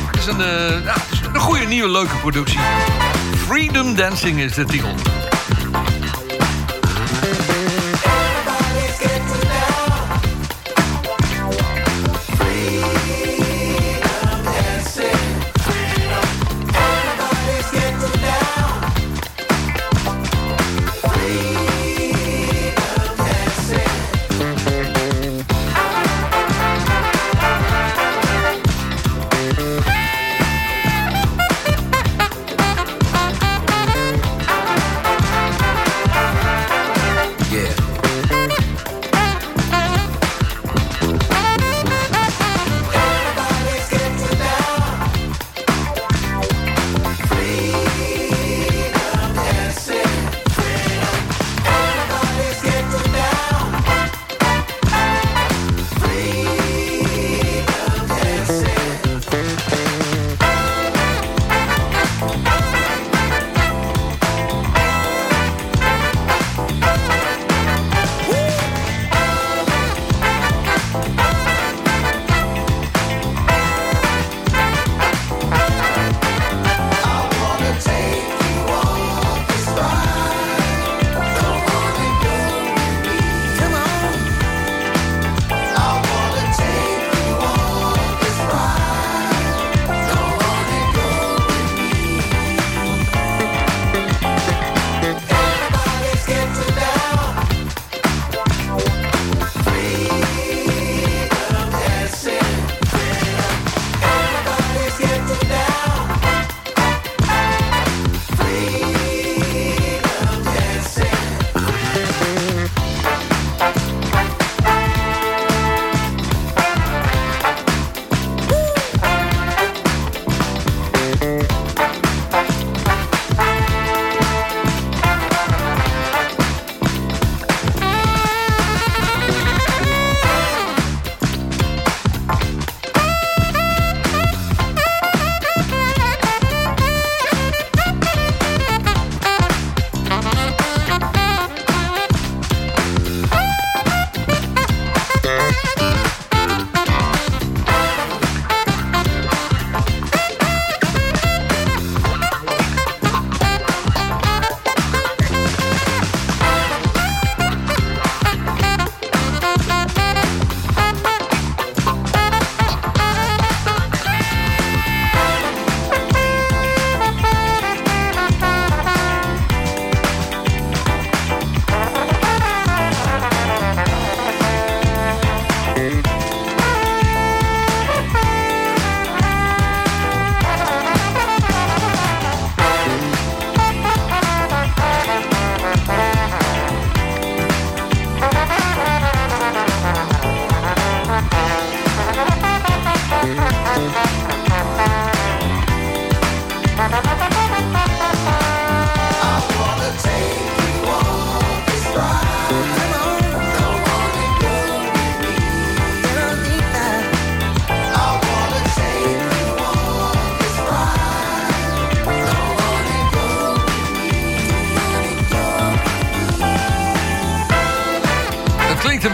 Het 0.06 0.16
is 0.16 0.26
een, 0.26 0.40
eh, 0.40 0.84
ja, 0.84 0.92
het 0.92 1.12
is 1.12 1.20
een 1.32 1.40
goede, 1.40 1.64
nieuwe, 1.64 1.88
leuke 1.88 2.16
productie. 2.16 2.60
Freedom 3.46 3.94
Dancing 3.94 4.40
is 4.40 4.54
de 4.54 4.64
titel. 4.64 5.13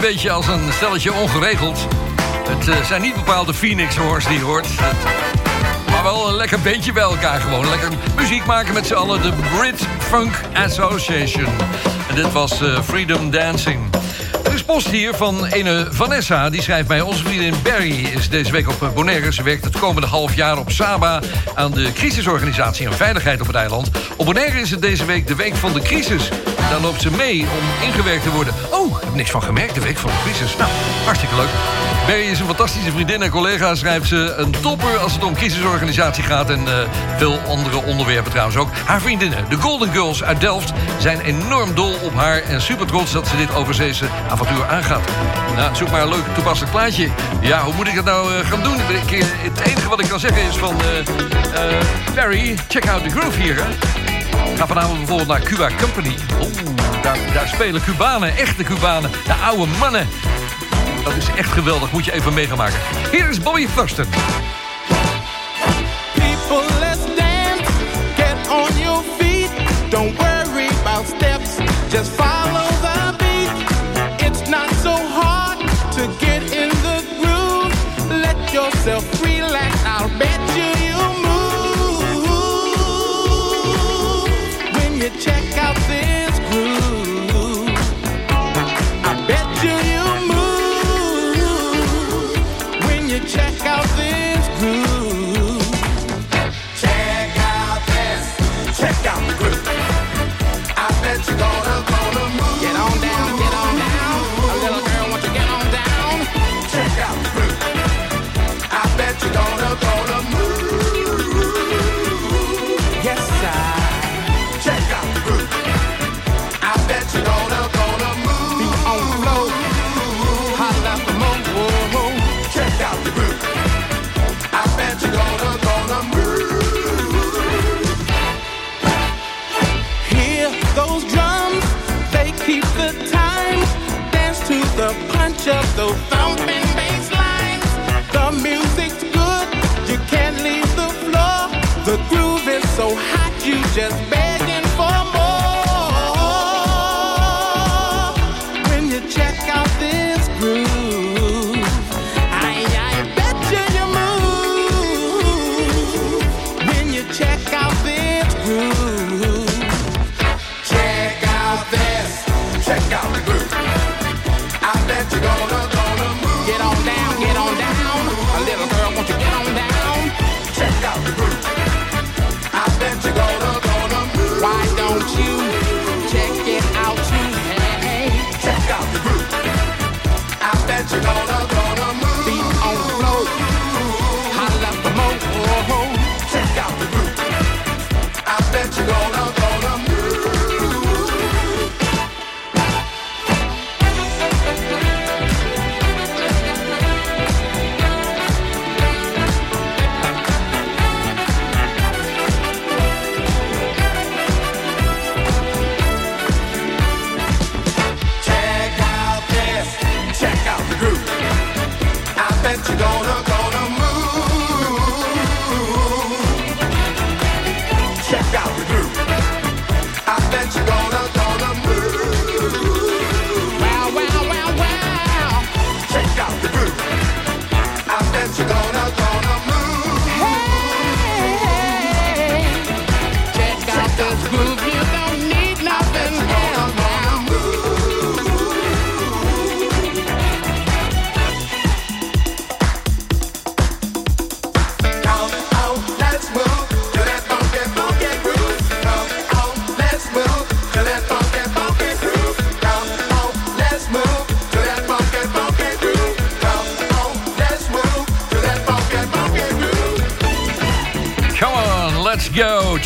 Beetje 0.01 0.31
als 0.31 0.47
een 0.47 0.73
stelletje 0.73 1.13
ongeregeld. 1.13 1.87
Het 2.49 2.67
eh, 2.67 2.85
zijn 2.85 3.01
niet 3.01 3.13
bepaalde 3.13 3.53
Phoenix 3.53 3.95
Horse 3.95 4.29
die 4.29 4.41
hoort. 4.41 4.67
Maar 5.89 6.03
wel 6.03 6.27
een 6.27 6.35
lekker 6.35 6.59
beentje 6.59 6.91
bij 6.91 7.03
elkaar 7.03 7.41
gewoon. 7.41 7.69
Lekker 7.69 7.89
muziek 8.15 8.45
maken 8.45 8.73
met 8.73 8.87
z'n 8.87 8.93
allen. 8.93 9.21
De 9.21 9.31
Brit 9.57 9.87
Funk 9.99 10.33
Association. 10.53 11.47
En 12.09 12.15
dit 12.15 12.31
was 12.31 12.61
eh, 12.61 12.81
Freedom 12.81 13.31
Dancing. 13.31 13.79
Er 14.43 14.53
is 14.53 14.63
post 14.63 14.87
hier 14.87 15.13
van 15.13 15.45
ene 15.45 15.87
Vanessa. 15.89 16.49
Die 16.49 16.61
schrijft 16.61 16.87
mij... 16.87 17.01
Onze 17.01 17.23
vriendin 17.23 17.53
Barry 17.63 18.05
is 18.05 18.29
deze 18.29 18.51
week 18.51 18.69
op 18.69 18.83
eh, 18.83 18.89
Bonaire. 18.93 19.33
Ze 19.33 19.43
werkt 19.43 19.63
het 19.63 19.79
komende 19.79 20.07
half 20.07 20.35
jaar 20.35 20.57
op 20.57 20.71
Saba... 20.71 21.19
aan 21.53 21.71
de 21.71 21.93
crisisorganisatie 21.93 22.85
en 22.85 22.93
veiligheid 22.93 23.41
op 23.41 23.47
het 23.47 23.55
eiland. 23.55 23.91
Op 24.17 24.25
Bonaire 24.25 24.59
is 24.59 24.71
het 24.71 24.81
deze 24.81 25.05
week 25.05 25.27
de 25.27 25.35
week 25.35 25.55
van 25.55 25.73
de 25.73 25.81
crisis. 25.81 26.29
Daar 26.69 26.81
loopt 26.81 27.01
ze 27.01 27.11
mee 27.11 27.41
om 27.41 27.87
ingewerkt 27.87 28.23
te 28.23 28.31
worden. 28.31 28.53
Heb 29.11 29.19
niks 29.19 29.31
van 29.31 29.43
gemerkt, 29.43 29.73
de 29.73 29.81
week 29.81 29.97
van 29.97 30.09
de 30.09 30.15
crisis. 30.23 30.57
Nou, 30.57 30.69
hartstikke 31.03 31.35
leuk. 31.35 31.49
Barry 32.07 32.21
is 32.21 32.39
een 32.39 32.45
fantastische 32.45 32.91
vriendin 32.91 33.21
en 33.21 33.29
collega, 33.29 33.75
schrijft 33.75 34.07
ze. 34.07 34.33
Een 34.37 34.51
topper 34.61 34.97
als 34.97 35.13
het 35.13 35.23
om 35.23 35.35
crisisorganisatie 35.35 36.23
gaat... 36.23 36.49
en 36.49 36.67
eh, 36.67 36.73
veel 37.17 37.39
andere 37.47 37.83
onderwerpen 37.83 38.31
trouwens 38.31 38.57
ook. 38.57 38.69
Haar 38.85 39.01
vriendinnen, 39.01 39.45
de 39.49 39.55
Golden 39.55 39.91
Girls 39.91 40.23
uit 40.23 40.39
Delft... 40.39 40.73
zijn 40.99 41.19
enorm 41.21 41.75
dol 41.75 41.93
op 42.01 42.15
haar 42.15 42.41
en 42.41 42.61
super 42.61 42.85
trots 42.85 43.11
dat 43.11 43.27
ze 43.27 43.37
dit 43.37 43.55
overzeese 43.55 44.05
avontuur 44.29 44.65
aangaat. 44.67 45.01
Nou, 45.55 45.75
zoek 45.75 45.91
maar 45.91 46.01
een 46.01 46.09
leuk 46.09 46.25
toepasselijk 46.33 46.73
plaatje. 46.73 47.09
Ja, 47.41 47.63
hoe 47.63 47.73
moet 47.73 47.87
ik 47.87 47.95
dat 47.95 48.05
nou 48.05 48.35
eh, 48.35 48.49
gaan 48.49 48.63
doen? 48.63 48.75
Ik, 48.75 49.23
het 49.25 49.59
enige 49.59 49.89
wat 49.89 49.99
ik 49.99 50.09
kan 50.09 50.19
zeggen 50.19 50.43
is 50.43 50.55
van... 50.55 50.75
eh, 50.81 52.15
Barry, 52.15 52.55
check 52.67 52.89
out 52.89 53.03
the 53.03 53.09
groove 53.09 53.41
hier, 53.41 53.55
hè. 53.55 53.69
Ga 54.57 54.67
vanavond 54.67 54.97
bijvoorbeeld 54.97 55.27
naar 55.27 55.41
Cuba 55.41 55.69
Company. 55.81 56.15
Daar, 57.33 57.47
spelen 57.47 57.83
Cubanen, 57.83 58.37
echte 58.37 58.63
Cubanen. 58.63 59.11
De 59.11 59.33
oude 59.33 59.65
mannen. 59.79 60.07
Dat 61.03 61.15
is 61.15 61.27
echt 61.35 61.51
geweldig, 61.51 61.91
moet 61.91 62.05
je 62.05 62.13
even 62.13 62.33
meegemaken. 62.33 62.79
Hier 63.11 63.29
is 63.29 63.39
Bobby 63.39 63.67
Thurston. 63.75 64.05
People, 66.13 66.79
let's 66.79 67.05
dance. 67.15 67.71
Get 68.15 68.49
on 68.49 68.79
your 68.81 69.03
feet. 69.19 69.49
Don't 69.89 70.17
worry 70.17 70.67
about 70.83 71.07
steps. 71.07 71.49
Just 71.89 72.09
follow 72.09 72.67
the 72.81 73.13
beat. 73.17 74.27
It's 74.27 74.49
not 74.49 74.69
so 74.83 74.95
hard 75.21 75.59
to 75.95 76.25
get 76.25 76.41
in 76.51 76.69
the 76.69 77.03
groove. 77.21 77.73
Let 78.21 78.51
yourself 78.51 79.03
relax. 79.11 79.30
You 93.11 93.19
check 93.27 93.59
out 93.65 93.90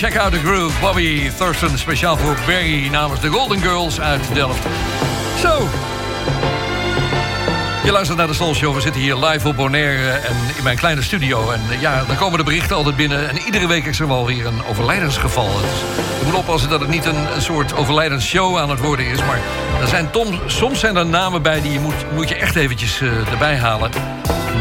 Check 0.06 0.18
out 0.18 0.32
the 0.32 0.40
groove. 0.40 0.80
Bobby 0.82 1.30
Thurston, 1.38 1.78
speciaal 1.78 2.18
voor 2.18 2.38
Barry 2.46 2.88
namens 2.88 3.22
de 3.22 3.28
Golden 3.28 3.62
Girls 3.62 4.00
uit 4.00 4.34
Delft. 4.34 4.64
Zo. 5.40 5.68
Je 7.84 7.92
luistert 7.92 8.18
naar 8.18 8.28
de 8.28 8.34
Soul 8.34 8.54
Show. 8.54 8.76
We 8.76 8.82
zitten 8.82 9.02
hier 9.02 9.16
live 9.16 9.48
op 9.48 9.56
Bonaire 9.56 10.10
en 10.10 10.36
in 10.58 10.64
mijn 10.64 10.78
kleine 10.78 11.02
studio. 11.02 11.52
En 11.52 11.62
eh, 11.70 11.82
ja, 11.82 12.04
dan 12.08 12.16
komen 12.16 12.38
de 12.38 12.44
berichten 12.44 12.76
altijd 12.76 12.96
binnen. 12.96 13.30
En 13.30 13.38
iedere 13.38 13.68
week 13.68 13.86
is 13.86 14.00
er 14.00 14.08
wel 14.08 14.26
weer 14.26 14.46
een 14.46 14.66
overlijdensgeval. 14.70 15.46
Dus 15.46 15.80
je 16.20 16.26
moet 16.26 16.36
oppassen 16.36 16.70
dat 16.70 16.80
het 16.80 16.90
niet 16.90 17.06
een, 17.06 17.42
soort 17.42 17.76
overlijdensshow 17.76 18.58
aan 18.58 18.70
het 18.70 18.80
worden 18.80 19.06
is. 19.06 19.20
Maar 19.20 19.40
er 19.82 19.88
zijn 19.88 20.10
soms 20.46 20.80
zijn 20.80 20.96
er 20.96 21.06
namen 21.06 21.42
bij 21.42 21.62
die 21.62 21.72
je 21.72 21.80
moet, 21.80 22.14
moet 22.14 22.30
je 22.30 22.36
echt 22.36 22.56
eventjes 22.56 23.02
eh, 23.02 23.32
erbij 23.32 23.58
halen. 23.58 23.92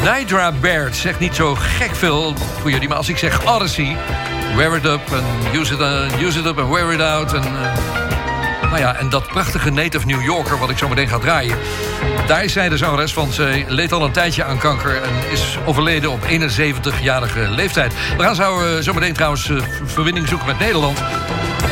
Nidra 0.03 0.53
Baird 0.53 0.97
zegt 0.97 1.19
niet 1.19 1.35
zo 1.35 1.55
gek 1.55 1.95
veel 1.95 2.35
voor 2.61 2.71
jullie. 2.71 2.89
Maar 2.89 2.97
als 2.97 3.09
ik 3.09 3.19
zeg 3.19 3.55
Odyssey, 3.55 3.97
Wear 4.57 4.77
It 4.77 4.85
Up 4.85 5.01
en 5.13 5.61
Use 5.61 5.75
It, 5.75 5.81
uh, 5.81 6.27
use 6.27 6.39
it 6.39 6.47
Up 6.47 6.59
en 6.59 6.71
Wear 6.71 6.93
It 6.93 7.01
Out... 7.01 7.33
En, 7.33 7.43
uh, 7.43 7.95
nou 8.63 8.79
ja, 8.79 8.97
en 8.97 9.09
dat 9.09 9.27
prachtige 9.27 9.71
Native 9.71 10.07
New 10.07 10.23
Yorker 10.23 10.59
wat 10.59 10.71
ik 10.71 10.79
zo 10.79 10.89
meteen 10.89 11.09
ga 11.09 11.19
draaien... 11.19 11.57
daar 12.27 12.49
zij 12.49 12.69
de 12.69 12.77
zangeres, 12.77 13.15
want 13.15 13.35
zij 13.35 13.65
leed 13.69 13.93
al 13.93 14.05
een 14.05 14.13
tijdje 14.13 14.45
aan 14.45 14.59
kanker... 14.59 15.03
en 15.03 15.31
is 15.31 15.59
overleden 15.65 16.11
op 16.11 16.21
71-jarige 16.23 17.49
leeftijd. 17.51 17.95
We 18.17 18.23
gaan 18.23 18.35
zo, 18.35 18.61
uh, 18.79 18.95
meteen 18.95 19.13
trouwens 19.13 19.51
verbinding 19.85 20.29
zoeken 20.29 20.47
met 20.47 20.59
Nederland... 20.59 21.03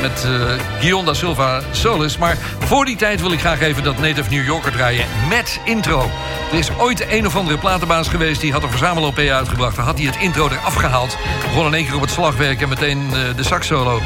met 0.00 0.26
uh, 0.82 1.14
Silva 1.14 1.60
Solis. 1.70 2.18
Maar 2.18 2.36
voor 2.58 2.84
die 2.84 2.96
tijd 2.96 3.20
wil 3.20 3.32
ik 3.32 3.40
graag 3.40 3.60
even 3.60 3.82
dat 3.82 3.98
Native 3.98 4.30
New 4.30 4.44
Yorker 4.44 4.72
draaien 4.72 5.06
met 5.28 5.60
intro. 5.64 6.10
Er 6.52 6.58
is 6.58 6.70
ooit 6.78 7.10
een 7.10 7.26
of 7.26 7.36
andere 7.36 7.58
platenbaas 7.58 8.08
geweest... 8.08 8.40
die 8.40 8.52
had 8.52 8.62
een 8.62 8.70
verzamel-OP 8.70 9.18
uitgebracht. 9.18 9.76
Dan 9.76 9.84
had 9.84 9.98
hij 9.98 10.06
het 10.06 10.16
intro 10.16 10.48
eraf 10.48 10.74
gehaald. 10.74 11.16
Begon 11.42 11.66
in 11.66 11.74
één 11.74 11.84
keer 11.84 11.94
op 11.94 12.00
het 12.00 12.10
slagwerk 12.10 12.60
en 12.60 12.68
meteen 12.68 13.10
uh, 13.12 13.36
de 13.36 13.42
sax-solo. 13.42 14.00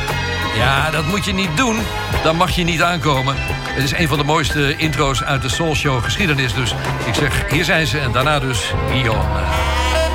Ja, 0.57 0.90
dat 0.90 1.07
moet 1.07 1.24
je 1.24 1.32
niet 1.32 1.57
doen. 1.57 1.76
Dan 2.22 2.36
mag 2.36 2.51
je 2.51 2.64
niet 2.64 2.82
aankomen. 2.82 3.34
Het 3.38 3.84
is 3.84 3.92
een 3.92 4.09
van 4.09 4.18
de 4.18 4.24
mooiste 4.24 4.76
intro's 4.76 5.22
uit 5.22 5.42
de 5.42 5.49
Soul 5.49 5.74
Show 5.74 6.05
geschiedenis. 6.05 6.55
Dus 6.55 6.74
ik 7.07 7.14
zeg, 7.14 7.51
hier 7.51 7.64
zijn 7.64 7.86
ze 7.86 7.99
en 7.99 8.12
daarna 8.12 8.38
dus 8.38 8.72
Guillaume. 8.90 10.06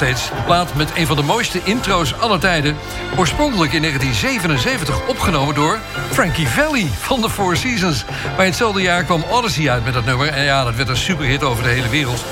Steeds. 0.00 0.30
Plaat 0.44 0.74
met 0.74 0.90
een 0.94 1.06
van 1.06 1.16
de 1.16 1.22
mooiste 1.22 1.60
intro's 1.64 2.14
aller 2.14 2.40
tijden. 2.40 2.76
Oorspronkelijk 3.16 3.72
in 3.72 3.82
1977 3.82 5.08
opgenomen 5.08 5.54
door 5.54 5.78
Frankie 6.10 6.48
Valli 6.48 6.90
van 6.98 7.20
de 7.20 7.30
Four 7.30 7.56
Seasons. 7.56 8.04
Maar 8.36 8.44
in 8.44 8.50
hetzelfde 8.50 8.82
jaar 8.82 9.04
kwam 9.04 9.24
Odyssey 9.30 9.70
uit 9.70 9.84
met 9.84 9.94
dat 9.94 10.04
nummer. 10.04 10.28
En 10.28 10.44
ja, 10.44 10.64
dat 10.64 10.74
werd 10.74 10.88
een 10.88 10.96
superhit 10.96 11.42
over 11.42 11.62
de 11.62 11.68
hele 11.68 11.88
wereld. 11.88 12.24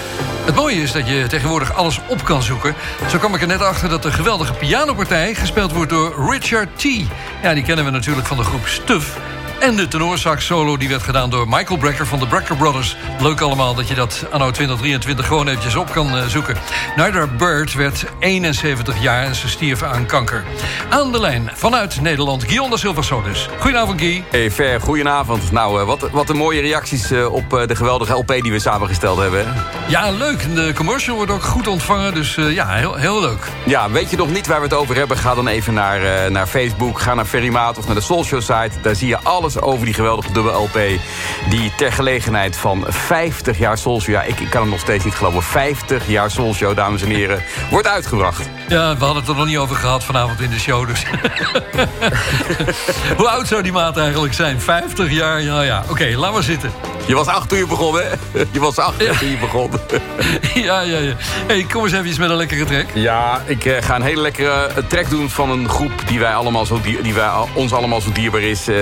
Het 0.44 0.54
mooie 0.54 0.82
is 0.82 0.92
dat 0.92 1.08
je 1.08 1.26
tegenwoordig 1.26 1.74
alles 1.74 2.00
op 2.06 2.24
kan 2.24 2.42
zoeken. 2.42 2.74
Zo 3.10 3.18
kwam 3.18 3.34
ik 3.34 3.40
er 3.40 3.46
net 3.46 3.62
achter 3.62 3.88
dat 3.88 4.02
de 4.02 4.12
geweldige 4.12 4.52
pianopartij... 4.52 5.34
gespeeld 5.34 5.72
wordt 5.72 5.90
door 5.90 6.30
Richard 6.30 6.78
T. 6.78 6.82
Ja, 7.42 7.54
die 7.54 7.64
kennen 7.64 7.84
we 7.84 7.90
natuurlijk 7.90 8.26
van 8.26 8.36
de 8.36 8.44
groep 8.44 8.66
Stuff. 8.66 9.18
En 9.58 9.76
de 9.76 9.88
tenorsax 9.88 10.46
solo 10.46 10.76
die 10.76 10.88
werd 10.88 11.02
gedaan 11.02 11.30
door 11.30 11.48
Michael 11.48 11.78
Brecker 11.78 12.06
van 12.06 12.18
de 12.18 12.26
Brecker 12.26 12.56
Brothers. 12.56 12.96
Leuk 13.20 13.40
allemaal 13.40 13.74
dat 13.74 13.88
je 13.88 13.94
dat 13.94 14.26
anno 14.30 14.50
2023 14.50 15.26
gewoon 15.26 15.48
eventjes 15.48 15.76
op 15.76 15.90
kan 15.92 16.16
uh, 16.16 16.26
zoeken. 16.26 16.56
Naida 16.96 17.26
Bird 17.26 17.74
werd 17.74 18.04
71 18.18 19.02
jaar 19.02 19.24
en 19.24 19.34
ze 19.34 19.48
stierf 19.48 19.82
aan 19.82 20.06
kanker. 20.06 20.44
Aan 20.88 21.12
de 21.12 21.20
lijn 21.20 21.50
vanuit 21.54 22.00
Nederland, 22.00 22.44
Guillaume 22.44 22.70
da 22.70 22.76
Silva 22.76 23.02
Solis. 23.02 23.48
Goedenavond, 23.58 24.00
Guy. 24.00 24.24
Hey, 24.30 24.50
Ver, 24.50 24.80
goedenavond. 24.80 25.52
Nou, 25.52 25.80
uh, 25.80 25.86
wat, 25.86 26.10
wat 26.10 26.28
een 26.28 26.36
mooie 26.36 26.60
reacties 26.60 27.12
uh, 27.12 27.32
op 27.32 27.50
de 27.50 27.76
geweldige 27.76 28.12
LP 28.12 28.28
die 28.28 28.52
we 28.52 28.58
samengesteld 28.58 29.18
hebben. 29.18 29.46
Ja, 29.88 30.10
leuk. 30.10 30.54
De 30.54 30.72
commercial 30.74 31.16
wordt 31.16 31.30
ook 31.30 31.42
goed 31.42 31.66
ontvangen, 31.66 32.14
dus 32.14 32.34
ja, 32.34 32.68
heel, 32.68 32.94
heel 32.94 33.20
leuk. 33.20 33.46
Ja, 33.64 33.90
weet 33.90 34.10
je 34.10 34.16
nog 34.16 34.30
niet 34.30 34.46
waar 34.46 34.58
we 34.58 34.64
het 34.64 34.74
over 34.74 34.96
hebben? 34.96 35.16
Ga 35.16 35.34
dan 35.34 35.48
even 35.48 35.74
naar, 35.74 36.30
naar 36.30 36.46
Facebook, 36.46 37.00
ga 37.00 37.14
naar 37.14 37.24
Ferrymaat 37.24 37.78
of 37.78 37.86
naar 37.86 37.94
de 37.94 38.00
Soulshow 38.00 38.40
site. 38.40 38.70
Daar 38.82 38.94
zie 38.94 39.08
je 39.08 39.18
alles 39.22 39.47
over 39.56 39.84
die 39.84 39.94
geweldige 39.94 40.32
dubbel 40.32 40.62
LP. 40.62 40.78
Die 41.48 41.72
ter 41.76 41.92
gelegenheid 41.92 42.56
van 42.56 42.84
50 42.88 43.58
jaar 43.58 43.78
Soulshow... 43.78 44.14
ja, 44.14 44.22
ik, 44.22 44.40
ik 44.40 44.50
kan 44.50 44.60
het 44.60 44.70
nog 44.70 44.80
steeds 44.80 45.04
niet 45.04 45.14
geloven... 45.14 45.42
50 45.42 46.08
jaar 46.08 46.30
Soulshow, 46.30 46.76
dames 46.76 47.02
en 47.02 47.10
heren, 47.10 47.42
wordt 47.70 47.86
uitgebracht. 47.86 48.48
Ja, 48.68 48.96
we 48.96 49.04
hadden 49.04 49.22
het 49.22 49.30
er 49.30 49.36
nog 49.36 49.46
niet 49.46 49.56
over 49.56 49.76
gehad 49.76 50.04
vanavond 50.04 50.40
in 50.40 50.50
de 50.50 50.58
show. 50.58 50.86
Dus. 50.86 51.04
Hoe 53.16 53.28
oud 53.28 53.46
zou 53.46 53.62
die 53.62 53.72
maat 53.72 53.96
eigenlijk 53.96 54.34
zijn? 54.34 54.60
50 54.60 55.10
jaar? 55.10 55.42
Ja, 55.42 55.62
ja. 55.62 55.80
Oké, 55.82 55.90
okay, 55.90 56.14
laat 56.14 56.32
maar 56.32 56.42
zitten. 56.42 56.72
Je 57.06 57.14
was 57.14 57.26
acht 57.26 57.48
toen 57.48 57.58
je 57.58 57.66
begon, 57.66 57.94
hè? 57.96 58.02
Je 58.50 58.60
was 58.60 58.78
acht 58.78 59.02
ja. 59.02 59.12
toen 59.12 59.28
je 59.28 59.36
begon. 59.36 59.70
ja, 60.68 60.80
ja, 60.80 60.98
ja. 60.98 61.14
hey, 61.46 61.66
kom 61.72 61.84
eens 61.84 61.92
even 61.92 62.20
met 62.20 62.30
een 62.30 62.36
lekkere 62.36 62.64
track. 62.64 62.86
Ja, 62.94 63.42
ik 63.46 63.64
uh, 63.64 63.76
ga 63.80 63.96
een 63.96 64.02
hele 64.02 64.20
lekkere 64.20 64.70
track 64.88 65.10
doen 65.10 65.30
van 65.30 65.50
een 65.50 65.68
groep... 65.68 65.92
die, 66.06 66.18
wij 66.18 66.34
allemaal 66.34 66.66
zo 66.66 66.80
dier, 66.80 67.02
die 67.02 67.14
wij, 67.14 67.30
ons 67.54 67.72
allemaal 67.72 68.00
zo 68.00 68.12
dierbaar 68.12 68.42
is. 68.42 68.68
Uh, 68.68 68.76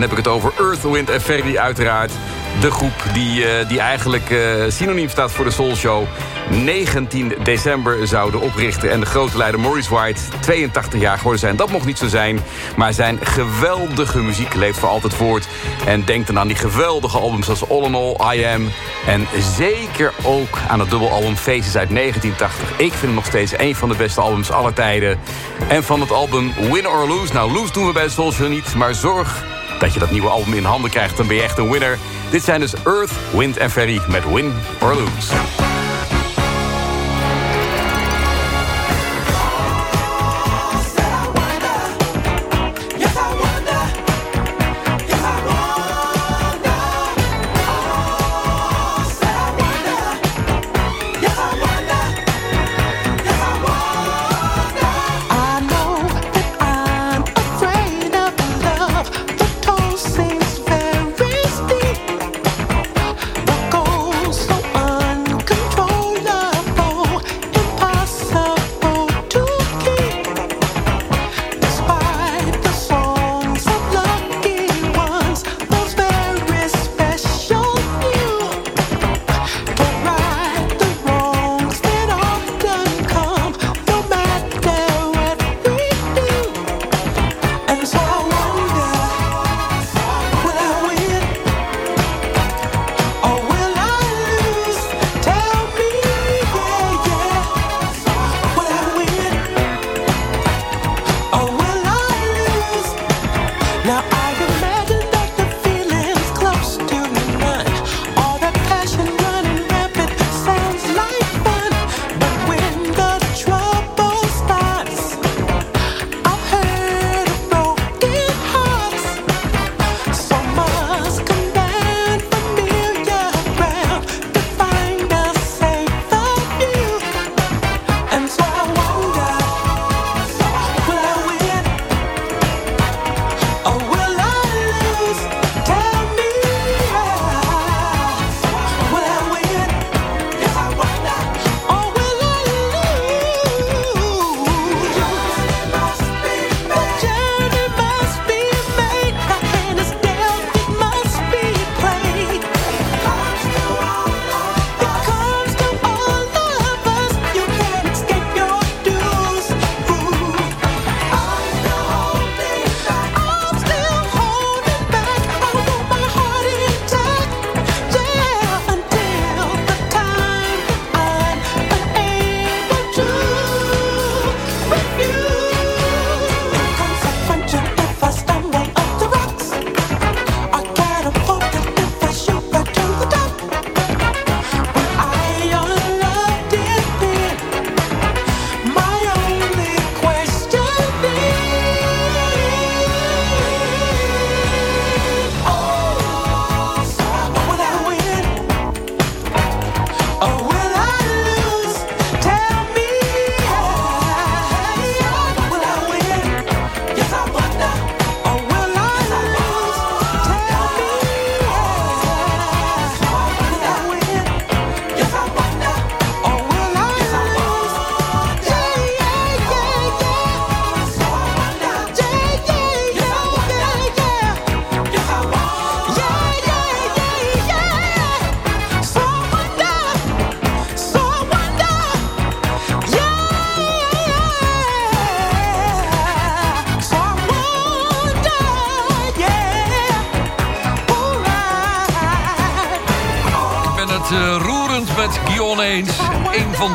dan 0.00 0.08
heb 0.08 0.18
ik 0.18 0.24
het 0.24 0.34
over 0.34 0.52
Earth, 0.58 0.82
Wind 0.82 1.10
en 1.10 1.58
uiteraard. 1.58 2.12
De 2.60 2.70
groep 2.70 3.04
die, 3.12 3.40
uh, 3.40 3.68
die 3.68 3.80
eigenlijk 3.80 4.34
synoniem 4.68 5.08
staat 5.08 5.32
voor 5.32 5.44
de 5.44 5.50
Soul 5.50 5.76
Show. 5.76 6.06
19 6.50 7.32
december 7.42 8.06
zouden 8.06 8.40
oprichten. 8.40 8.90
En 8.90 9.00
de 9.00 9.06
grote 9.06 9.36
leider 9.36 9.60
Maurice 9.60 9.94
White 9.94 10.20
82 10.40 11.00
jaar 11.00 11.16
geworden 11.16 11.40
zijn. 11.40 11.56
Dat 11.56 11.70
mocht 11.70 11.86
niet 11.86 11.98
zo 11.98 12.08
zijn. 12.08 12.40
Maar 12.76 12.92
zijn 12.92 13.18
geweldige 13.22 14.18
muziek 14.18 14.54
leeft 14.54 14.78
voor 14.78 14.88
altijd 14.88 15.14
voort. 15.14 15.48
En 15.86 16.04
denk 16.04 16.26
dan 16.26 16.38
aan 16.38 16.46
die 16.46 16.56
geweldige 16.56 17.18
albums 17.18 17.44
zoals 17.44 17.68
All 17.68 17.82
in 17.82 17.94
All, 17.94 18.36
I 18.36 18.44
Am. 18.44 18.68
En 19.06 19.26
zeker 19.56 20.12
ook 20.22 20.58
aan 20.68 20.80
het 20.80 20.90
dubbelalbum 20.90 21.36
Faces 21.36 21.76
uit 21.76 21.90
1980. 21.90 22.70
Ik 22.70 22.90
vind 22.90 23.02
het 23.02 23.14
nog 23.14 23.26
steeds 23.26 23.52
een 23.58 23.76
van 23.76 23.88
de 23.88 23.96
beste 23.96 24.20
albums 24.20 24.50
aller 24.50 24.72
tijden. 24.72 25.18
En 25.68 25.84
van 25.84 26.00
het 26.00 26.10
album 26.10 26.52
Win 26.72 26.88
or 26.88 27.08
Lose. 27.08 27.32
Nou, 27.32 27.52
lose 27.52 27.72
doen 27.72 27.86
we 27.86 27.92
bij 27.92 28.08
Soul 28.08 28.32
Show 28.32 28.48
niet. 28.48 28.74
Maar 28.74 28.94
zorg 28.94 29.44
dat 29.80 29.94
je 29.94 30.00
dat 30.00 30.10
nieuwe 30.10 30.28
album 30.28 30.54
in 30.54 30.64
handen 30.64 30.90
krijgt. 30.90 31.16
Dan 31.16 31.26
ben 31.26 31.36
je 31.36 31.42
echt 31.42 31.58
een 31.58 31.70
winner. 31.70 31.98
Dit 32.30 32.44
zijn 32.44 32.60
dus 32.60 32.74
Earth, 32.84 33.12
Wind 33.32 33.56
en 33.56 33.70
Ferry 33.70 34.00
met 34.08 34.32
Win 34.32 34.52
or 34.80 34.94
Lose. 34.94 35.79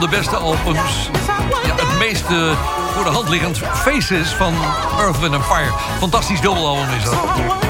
De 0.09 0.17
beste 0.17 0.35
albums. 0.35 1.09
Ja, 1.65 1.75
het 1.75 1.97
meest 1.97 2.25
voor 2.93 3.03
de 3.03 3.09
hand 3.09 3.29
liggend 3.29 3.57
Faces 3.57 4.27
van 4.27 4.53
Earth, 4.99 5.19
Wind 5.19 5.43
Fire. 5.43 5.71
Fantastisch 5.99 6.41
dubbelalbum 6.41 6.89
is 6.97 7.03
dat. 7.03 7.64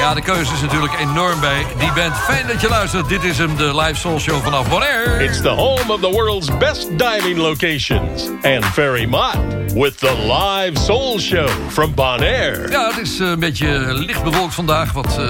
Ja, 0.00 0.14
de 0.14 0.22
keuze 0.22 0.52
is 0.54 0.60
natuurlijk 0.60 0.98
enorm 1.00 1.40
bij 1.40 1.66
die 1.78 1.92
band. 1.92 2.16
Fijn 2.16 2.46
dat 2.46 2.60
je 2.60 2.68
luistert. 2.68 3.08
Dit 3.08 3.24
is 3.24 3.38
hem, 3.38 3.56
de 3.56 3.76
live 3.76 3.94
soul 3.94 4.18
show 4.18 4.42
vanaf 4.42 4.68
Bonaire. 4.68 5.24
It's 5.24 5.40
the 5.40 5.48
home 5.48 5.92
of 5.92 6.00
the 6.00 6.10
world's 6.10 6.58
best 6.58 6.98
diving 6.98 7.36
locations. 7.36 8.28
And 8.42 8.64
Ferry 8.64 9.04
Mott 9.04 9.36
with 9.74 9.98
the 9.98 10.16
live 10.26 10.78
soul 10.78 11.18
show 11.18 11.48
from 11.68 11.94
Bonaire. 11.94 12.70
Ja, 12.70 12.86
het 12.88 12.98
is 12.98 13.20
eh, 13.20 13.28
een 13.28 13.38
beetje 13.38 13.94
licht 13.94 14.22
bewolkt 14.22 14.54
vandaag. 14.54 14.92
Wat 14.92 15.18
uh, 15.18 15.26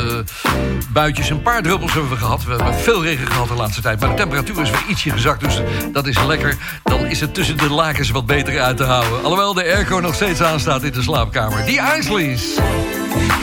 buitjes, 0.93 1.31
een 1.31 1.43
paar 1.43 1.62
druppels 1.62 1.93
hebben 1.93 2.11
we 2.11 2.16
gehad. 2.16 2.45
We 2.45 2.51
hebben 2.51 2.75
veel 2.75 3.03
regen 3.03 3.27
gehad 3.27 3.49
de 3.49 3.55
laatste 3.55 3.81
tijd. 3.81 4.01
Maar 4.01 4.09
de 4.09 4.14
temperatuur 4.14 4.62
is 4.62 4.71
weer 4.71 4.85
ietsje 4.89 5.11
gezakt, 5.11 5.41
dus 5.41 5.61
dat 5.93 6.07
is 6.07 6.25
lekker. 6.27 6.57
Dan 6.85 7.07
is 7.07 7.21
het 7.21 7.35
tussen 7.35 7.57
de 7.57 7.71
lakens 7.71 8.11
wat 8.11 8.27
beter 8.27 8.61
uit 8.61 8.77
te 8.77 8.85
houden. 8.85 9.23
Alhoewel 9.23 9.55
de 9.55 9.62
airco 9.62 9.99
nog 10.01 10.14
steeds 10.14 10.43
aanstaat 10.43 10.83
in 10.83 10.93
de 10.93 11.03
slaapkamer. 11.03 11.64
Die 11.64 11.81
Isleys. 11.99 12.59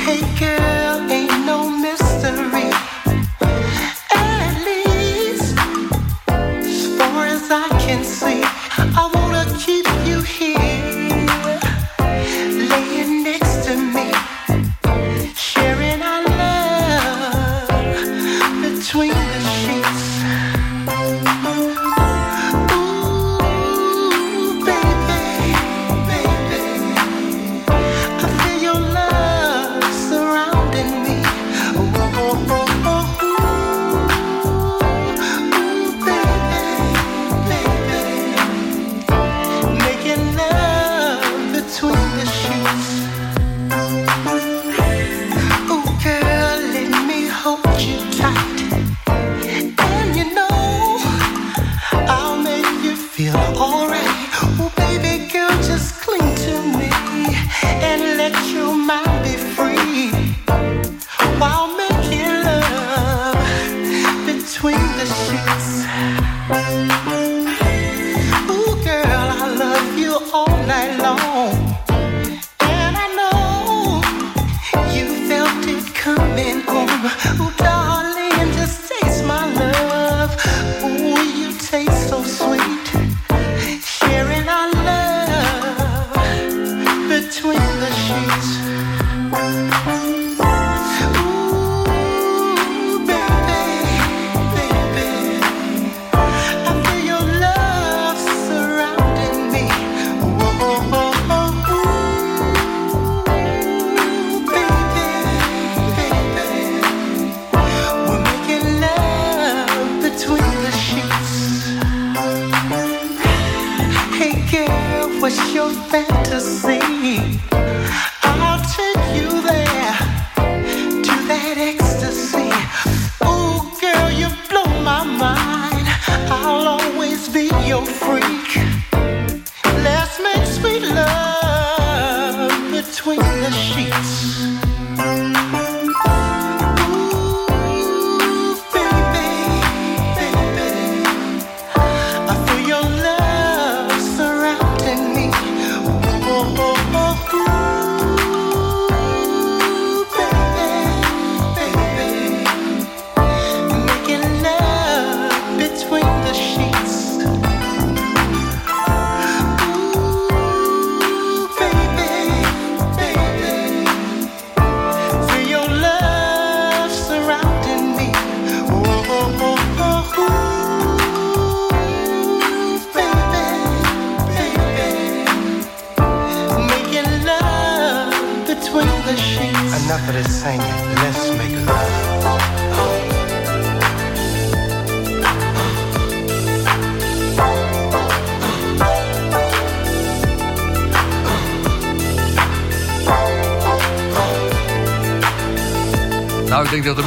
Hey 0.06 0.22
girl, 0.36 0.77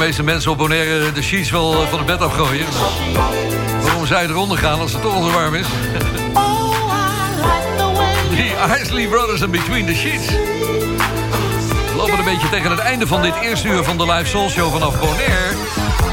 meeste 0.07 0.23
mensen 0.23 0.51
op 0.51 0.57
Bonaire 0.57 1.11
de 1.11 1.21
sheets 1.21 1.51
wel 1.51 1.81
eh, 1.81 1.87
van 1.87 1.97
het 1.97 2.07
bed 2.07 2.21
afgooien. 2.21 2.65
Waarom 3.81 4.05
je 4.05 4.21
eronder 4.21 4.57
gaan 4.57 4.79
als 4.79 4.93
het 4.93 5.01
toch 5.01 5.13
al 5.13 5.23
zo 5.23 5.31
warm 5.31 5.55
is? 5.55 5.65
Die 8.35 8.51
Isley 8.81 9.07
Brothers 9.07 9.41
en 9.41 9.51
Between 9.51 9.85
the 9.85 9.93
Sheets. 9.93 10.27
We 10.27 11.93
lopen 11.97 12.17
een 12.17 12.23
beetje 12.23 12.49
tegen 12.49 12.71
het 12.71 12.79
einde 12.79 13.07
van 13.07 13.21
dit 13.21 13.33
eerste 13.41 13.67
uur 13.67 13.83
van 13.83 13.97
de 13.97 14.05
Live 14.05 14.25
Soul 14.25 14.49
Show 14.49 14.71
vanaf 14.71 14.99
Bonaire. 14.99 15.55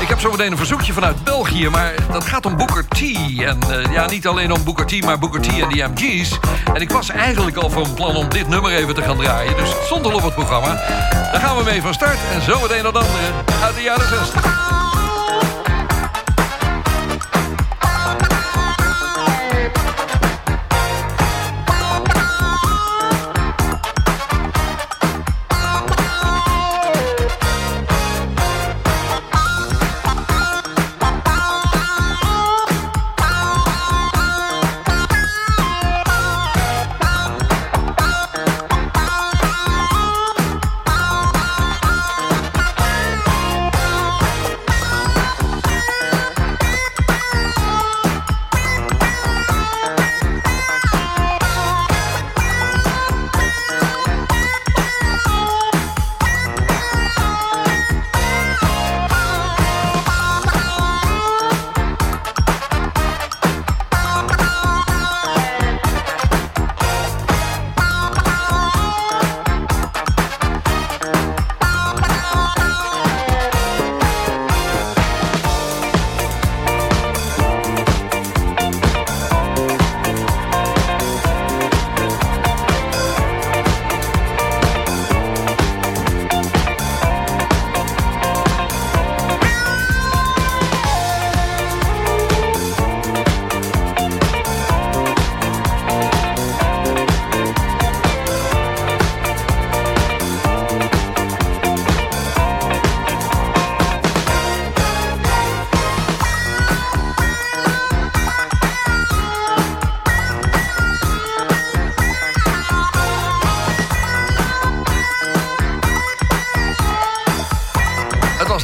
Ik 0.01 0.09
heb 0.09 0.21
zo 0.21 0.31
meteen 0.31 0.51
een 0.51 0.57
verzoekje 0.57 0.93
vanuit 0.93 1.25
België, 1.25 1.69
maar 1.69 1.95
dat 2.13 2.25
gaat 2.25 2.47
om 2.47 2.57
Booker 2.57 2.89
T. 2.89 3.01
En 3.39 3.59
eh, 3.71 3.93
ja, 3.93 4.07
niet 4.07 4.27
alleen 4.27 4.53
om 4.53 4.65
Booker 4.65 4.87
T, 4.87 5.05
maar 5.05 5.19
Booker 5.19 5.41
T 5.41 5.47
en 5.47 5.69
de 5.69 5.89
MG's. 5.95 6.39
En 6.75 6.81
ik 6.81 6.91
was 6.91 7.11
eigenlijk 7.11 7.57
al 7.57 7.71
van 7.71 7.95
plan 7.95 8.17
om 8.17 8.29
dit 8.29 8.49
nummer 8.49 8.73
even 8.73 8.95
te 8.95 9.03
gaan 9.03 9.17
draaien. 9.17 9.57
Dus 9.57 9.91
al 9.91 10.15
op 10.15 10.23
het 10.23 10.35
programma. 10.35 10.75
Daar 11.13 11.41
gaan 11.41 11.57
we 11.57 11.63
mee 11.65 11.83
van 11.83 11.95
start. 11.95 12.19
En 12.33 12.43
zometeen 12.43 12.83
dat 12.83 12.97
andere 12.97 13.48
uit 13.63 13.75
de 13.75 13.83
jaren 13.83 14.09
60. 14.09 14.68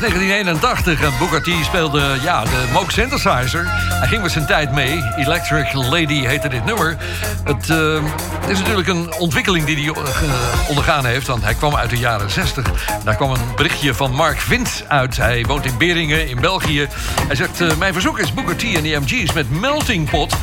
1981 0.00 1.02
en 1.02 1.12
Booker 1.18 1.42
T 1.42 1.64
speelde 1.64 2.18
ja, 2.22 2.44
de 2.44 2.68
Moog 2.72 2.92
Synthesizer. 2.92 3.64
Hij 3.68 4.08
ging 4.08 4.22
met 4.22 4.30
zijn 4.30 4.46
tijd 4.46 4.72
mee. 4.72 5.02
Electric 5.16 5.72
Lady 5.72 6.26
heette 6.26 6.48
dit 6.48 6.64
nummer. 6.64 6.96
Het, 7.44 7.70
eh, 7.70 8.02
is 8.48 8.58
natuurlijk 8.58 8.88
een 8.88 9.12
ontwikkeling 9.18 9.66
die 9.66 9.76
hij 9.76 10.02
eh, 10.02 10.68
ondergaan 10.68 11.04
heeft... 11.04 11.26
want 11.26 11.42
hij 11.42 11.54
kwam 11.54 11.76
uit 11.76 11.90
de 11.90 11.98
jaren 11.98 12.30
60. 12.30 12.70
Daar 13.04 13.16
kwam 13.16 13.30
een 13.30 13.54
berichtje 13.56 13.94
van 13.94 14.14
Mark 14.14 14.40
Vint 14.40 14.84
uit. 14.88 15.16
Hij 15.16 15.44
woont 15.46 15.64
in 15.64 15.78
Beringen 15.78 16.28
in 16.28 16.40
België. 16.40 16.88
Hij 17.26 17.36
zegt, 17.36 17.60
eh, 17.60 17.76
mijn 17.76 17.92
verzoek 17.92 18.18
is 18.18 18.34
Booker 18.34 18.56
T 18.56 18.62
en 18.62 18.82
de 18.82 19.00
MG's 19.00 19.32
met 19.32 19.50
Melting 19.50 20.10
Pot... 20.10 20.36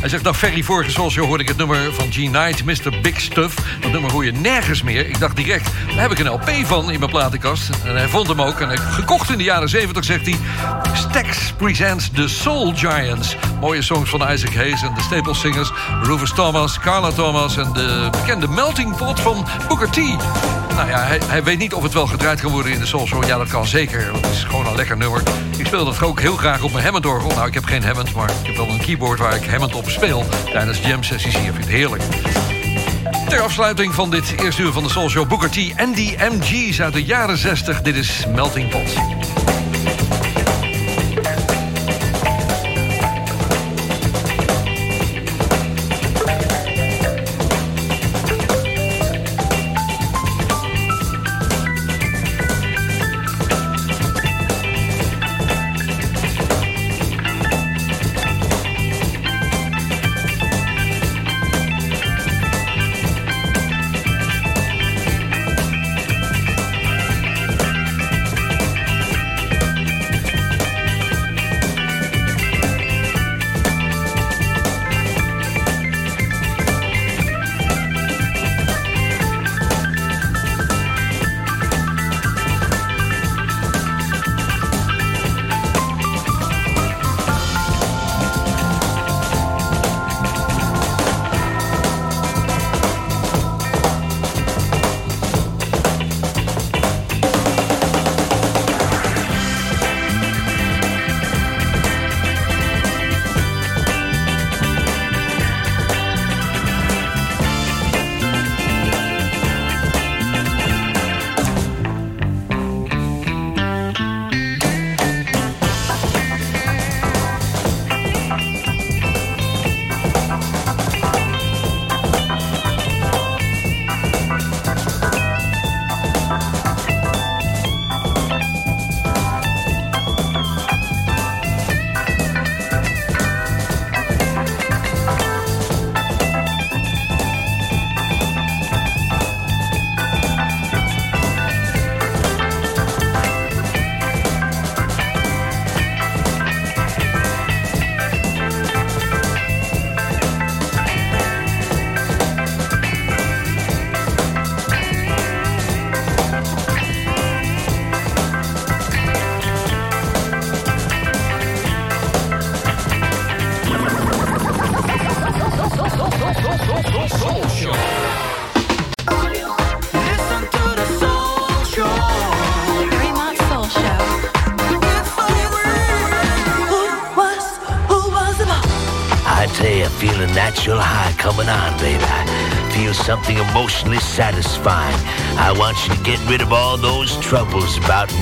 Hij 0.00 0.08
zegt, 0.08 0.22
nou 0.22 0.34
Ferry, 0.36 0.62
vorige 0.62 0.90
Soulshow 0.90 1.24
hoorde 1.24 1.42
ik 1.42 1.48
het 1.48 1.58
nummer 1.58 1.94
van 1.94 2.12
G-Night, 2.12 2.64
Mr. 2.64 3.00
Big 3.02 3.20
Stuff. 3.20 3.54
Dat 3.80 3.92
nummer 3.92 4.12
hoor 4.12 4.24
je 4.24 4.32
nergens 4.32 4.82
meer. 4.82 5.06
Ik 5.06 5.18
dacht 5.18 5.36
direct, 5.36 5.70
daar 5.88 6.00
heb 6.00 6.10
ik 6.10 6.18
een 6.18 6.28
LP 6.28 6.50
van 6.64 6.90
in 6.90 6.98
mijn 6.98 7.10
platenkast. 7.10 7.70
En 7.84 7.96
hij 7.96 8.08
vond 8.08 8.28
hem 8.28 8.42
ook. 8.42 8.60
En 8.60 8.78
gekocht 8.78 9.30
in 9.30 9.38
de 9.38 9.44
jaren 9.44 9.68
70, 9.68 10.04
zegt 10.04 10.26
hij. 10.26 10.36
Stax 10.92 11.52
presents 11.56 12.10
The 12.14 12.28
Soul 12.28 12.72
Giants. 12.74 13.36
Mooie 13.60 13.82
songs 13.82 14.10
van 14.10 14.32
Isaac 14.32 14.54
Hayes 14.54 14.82
en 14.82 14.94
de 14.94 15.00
Staple 15.00 15.34
Singers. 15.34 15.72
Rufus 16.02 16.32
Thomas, 16.32 16.78
Carla 16.78 17.10
Thomas 17.10 17.56
en 17.56 17.72
de 17.72 18.08
bekende 18.10 18.48
Melting 18.48 18.96
Pot 18.96 19.20
van 19.20 19.46
Booker 19.68 19.90
T. 19.90 19.98
Nou 20.80 20.92
ja, 20.92 21.02
hij, 21.02 21.20
hij 21.26 21.42
weet 21.42 21.58
niet 21.58 21.74
of 21.74 21.82
het 21.82 21.92
wel 21.92 22.06
gedraaid 22.06 22.40
kan 22.40 22.50
worden 22.50 22.72
in 22.72 22.78
de 22.78 22.86
Soul. 22.86 23.26
Ja, 23.26 23.36
dat 23.36 23.48
kan 23.48 23.66
zeker. 23.66 24.14
Het 24.14 24.26
is 24.26 24.44
gewoon 24.44 24.66
een 24.66 24.76
lekker 24.76 24.96
nummer. 24.96 25.22
Ik 25.56 25.66
speel 25.66 25.84
dat 25.84 26.02
ook 26.02 26.20
heel 26.20 26.36
graag 26.36 26.62
op 26.62 26.72
mijn 26.72 26.84
Hammond-orgel. 26.84 27.28
Nou, 27.28 27.46
ik 27.46 27.54
heb 27.54 27.64
geen 27.64 27.84
Hammond, 27.84 28.14
maar 28.14 28.30
ik 28.30 28.46
heb 28.46 28.56
wel 28.56 28.68
een 28.68 28.80
keyboard 28.80 29.18
waar 29.18 29.34
ik 29.34 29.44
Hammond 29.50 29.74
op 29.74 29.90
speel. 29.90 30.24
Tijdens 30.52 30.78
jam-sessies 30.78 31.36
hier. 31.36 31.46
Ik 31.46 31.52
vind 31.52 31.64
het 31.64 31.74
heerlijk. 31.74 32.02
Ter 33.28 33.40
afsluiting 33.40 33.94
van 33.94 34.10
dit 34.10 34.34
eerste 34.42 34.62
uur 34.62 34.72
van 34.72 34.82
de 34.82 34.88
Soul 34.88 35.08
Show... 35.08 35.28
Booker 35.28 35.50
T 35.50 35.74
en 35.76 35.92
die 35.92 36.16
MG's 36.30 36.80
uit 36.80 36.92
de 36.92 37.04
jaren 37.04 37.38
60. 37.38 37.82
Dit 37.82 37.96
is 37.96 38.24
Melting 38.34 38.68
Pot. 38.68 38.94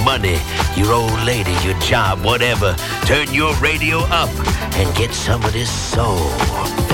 Money, 0.08 0.40
your 0.74 0.94
old 0.94 1.12
lady, 1.26 1.52
your 1.62 1.78
job, 1.80 2.24
whatever. 2.24 2.74
Turn 3.04 3.34
your 3.34 3.54
radio 3.56 3.98
up 4.08 4.30
and 4.76 4.96
get 4.96 5.12
some 5.12 5.44
of 5.44 5.52
this 5.52 5.70
soul. 5.70 6.87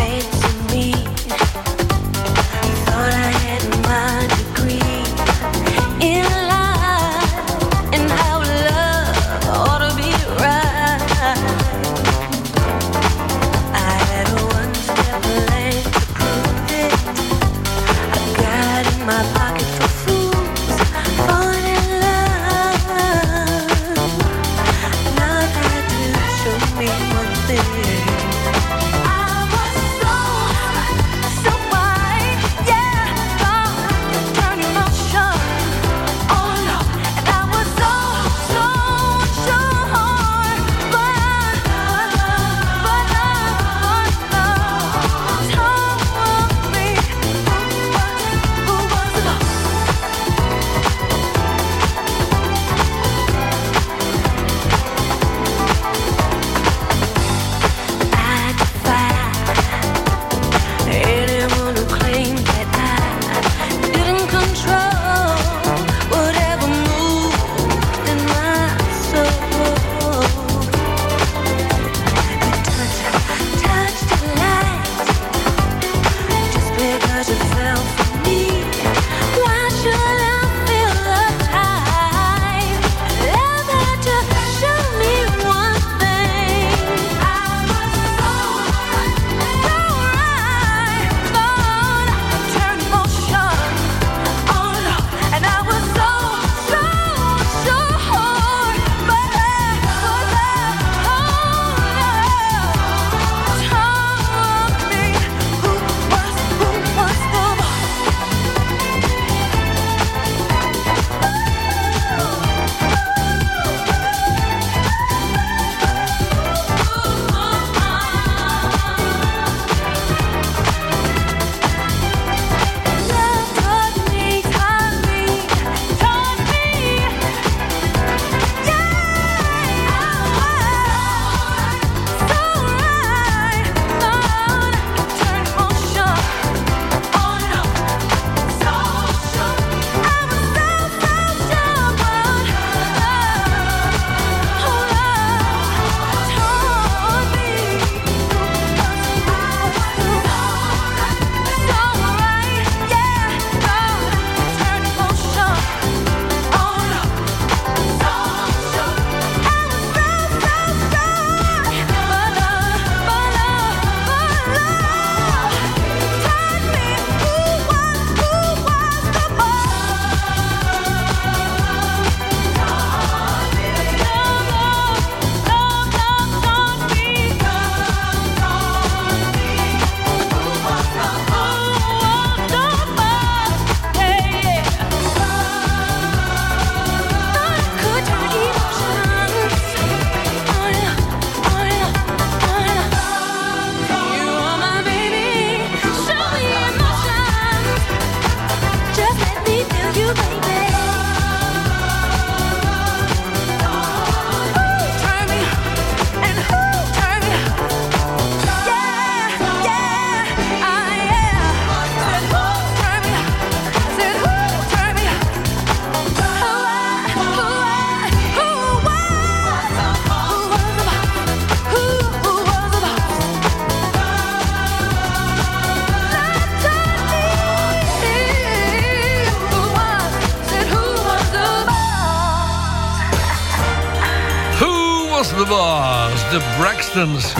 De 235.49 236.41
Braxtons. 236.59 237.33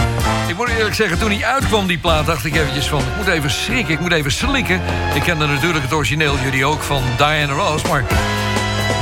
Ik 0.49 0.57
moet 0.57 0.69
eerlijk 0.69 0.95
zeggen, 0.95 1.19
toen 1.19 1.31
hij 1.31 1.45
uitkwam, 1.45 1.87
die 1.87 1.99
plaat, 1.99 2.27
dacht 2.27 2.45
ik 2.45 2.57
eventjes 2.57 2.89
van... 2.89 2.99
ik 2.99 3.17
moet 3.17 3.27
even 3.27 3.51
schrikken, 3.51 3.95
ik 3.95 4.01
moet 4.01 4.13
even 4.13 4.33
slikken. 4.33 4.81
Ik 5.15 5.23
kende 5.23 5.47
natuurlijk 5.47 5.83
het 5.83 5.93
origineel, 5.93 6.39
jullie 6.39 6.65
ook, 6.65 6.83
van 6.83 7.03
Diana 7.17 7.53
Ross. 7.53 7.83
Maar 7.83 8.05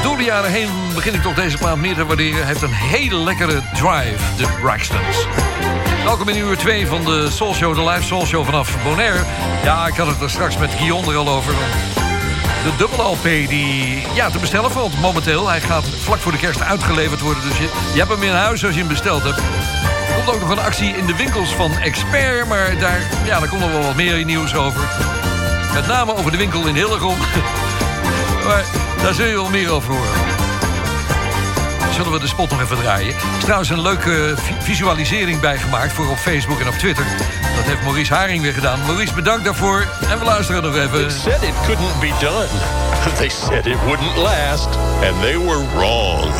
door 0.02 0.16
de 0.16 0.22
jaren 0.22 0.50
heen 0.50 0.68
begin 0.94 1.14
ik 1.14 1.22
toch 1.22 1.34
deze 1.34 1.58
plaat 1.58 1.76
meer 1.76 1.94
te 1.94 2.06
waarderen. 2.06 2.36
Hij 2.36 2.46
heeft 2.46 2.62
een 2.62 2.72
hele 2.72 3.16
lekkere 3.16 3.60
drive, 3.72 4.36
de 4.36 4.46
Braxtons. 4.60 5.26
Welkom 6.04 6.28
in 6.28 6.36
uur 6.36 6.56
2 6.56 6.86
van 6.86 7.04
de 7.04 7.30
Soul 7.30 7.54
Show, 7.54 7.74
de 7.74 7.90
live 7.90 8.02
Soul 8.02 8.26
Show 8.26 8.44
vanaf 8.44 8.82
Bonaire. 8.84 9.24
Ja, 9.64 9.86
ik 9.86 9.94
had 9.94 10.06
het 10.06 10.20
er 10.20 10.30
straks 10.30 10.58
met 10.58 10.70
Guillaume 10.70 11.10
er 11.10 11.16
al 11.16 11.28
over. 11.28 11.54
De 12.62 12.76
dubbel 12.76 13.10
LP 13.10 13.22
die 13.22 14.02
ja, 14.14 14.30
te 14.30 14.38
bestellen 14.38 14.70
valt 14.70 15.00
momenteel. 15.00 15.48
Hij 15.48 15.60
gaat 15.60 15.84
vlak 15.88 16.18
voor 16.18 16.32
de 16.32 16.38
kerst 16.38 16.62
uitgeleverd 16.62 17.20
worden. 17.20 17.42
Dus 17.42 17.58
je, 17.58 17.70
je 17.92 17.98
hebt 17.98 18.10
hem 18.10 18.22
in 18.22 18.32
huis 18.32 18.64
als 18.64 18.74
je 18.74 18.80
hem 18.80 18.88
besteld 18.88 19.22
hebt. 19.22 19.38
Er 20.08 20.14
komt 20.14 20.34
ook 20.34 20.40
nog 20.40 20.50
een 20.50 20.64
actie 20.64 20.96
in 20.96 21.06
de 21.06 21.16
winkels 21.16 21.54
van 21.54 21.72
Expert. 21.72 22.48
Maar 22.48 22.78
daar, 22.78 23.00
ja, 23.24 23.38
daar 23.38 23.48
komt 23.48 23.60
nog 23.60 23.70
wel 23.70 23.82
wat 23.82 23.94
meer 23.94 24.24
nieuws 24.24 24.54
over. 24.54 24.80
Met 25.74 25.86
name 25.86 26.14
over 26.14 26.30
de 26.30 26.36
winkel 26.36 26.66
in 26.66 26.74
Hillegom. 26.74 27.18
maar 28.46 28.64
daar 29.02 29.14
zul 29.14 29.26
je 29.26 29.34
wel 29.34 29.50
meer 29.50 29.70
over 29.70 29.94
horen. 29.94 30.31
Zullen 31.92 32.12
we 32.12 32.18
de 32.18 32.26
spot 32.26 32.50
nog 32.50 32.60
even 32.62 32.76
draaien? 32.76 33.14
Er 33.14 33.22
is 33.38 33.42
trouwens 33.42 33.70
een 33.70 33.80
leuke 33.82 34.34
vi- 34.36 34.54
visualisering 34.60 35.40
bijgemaakt 35.40 35.92
voor 35.92 36.08
op 36.10 36.16
Facebook 36.16 36.60
en 36.60 36.68
op 36.68 36.74
Twitter. 36.74 37.04
Dat 37.56 37.64
heeft 37.64 37.82
Maurice 37.82 38.14
Haring 38.14 38.42
weer 38.42 38.52
gedaan. 38.52 38.80
Maurice, 38.86 39.14
bedankt 39.14 39.44
daarvoor. 39.44 39.86
En 40.10 40.18
we 40.18 40.24
luisteren 40.24 40.62
nog 40.62 40.76
even. 40.76 41.08
They 41.08 41.10
said 41.10 41.42
it 41.42 41.54
couldn't 41.66 42.00
be 42.00 42.12
done. 42.20 42.48
They 43.18 43.28
said 43.28 43.66
it 43.66 43.78
wouldn't 43.86 44.16
last, 44.16 44.68
and 45.04 45.20
they 45.20 45.38
were 45.38 45.64
wrong. 45.74 46.32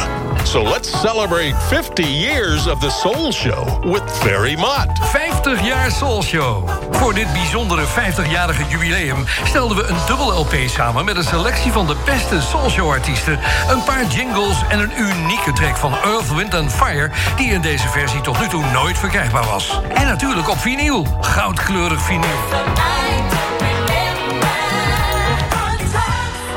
So 0.45 0.63
let's 0.63 0.91
celebrate 1.01 1.55
50 1.69 2.03
years 2.03 2.67
of 2.67 2.81
the 2.81 2.91
Soul 2.91 3.33
Show 3.33 3.81
with 3.85 4.03
Ferry 4.11 4.57
Mott. 4.57 4.99
50 5.03 5.67
jaar 5.67 5.91
Soul 5.91 6.23
Show. 6.23 6.69
Voor 6.91 7.15
dit 7.15 7.33
bijzondere 7.33 7.85
50-jarige 7.87 8.65
jubileum 8.69 9.25
stelden 9.45 9.77
we 9.77 9.87
een 9.87 9.97
dubbel 10.07 10.41
LP 10.41 10.55
samen 10.67 11.05
met 11.05 11.17
een 11.17 11.25
selectie 11.25 11.73
van 11.73 11.87
de 11.87 11.97
beste 12.05 12.41
Soul 12.41 12.71
Show 12.71 12.91
artiesten, 12.91 13.39
een 13.69 13.85
paar 13.85 14.07
jingles 14.07 14.63
en 14.69 14.79
een 14.79 14.93
unieke 14.99 15.53
track 15.53 15.77
van 15.77 15.95
Earth, 16.05 16.35
Wind 16.35 16.55
and 16.55 16.73
Fire 16.73 17.11
die 17.37 17.51
in 17.53 17.61
deze 17.61 17.89
versie 17.89 18.21
tot 18.21 18.41
nu 18.41 18.49
toe 18.49 18.65
nooit 18.73 18.99
verkrijgbaar 18.99 19.47
was. 19.47 19.81
En 19.95 20.07
natuurlijk 20.07 20.49
op 20.49 20.59
vinyl, 20.59 21.07
goudkleurig 21.21 22.03
vinyl. 22.03 22.39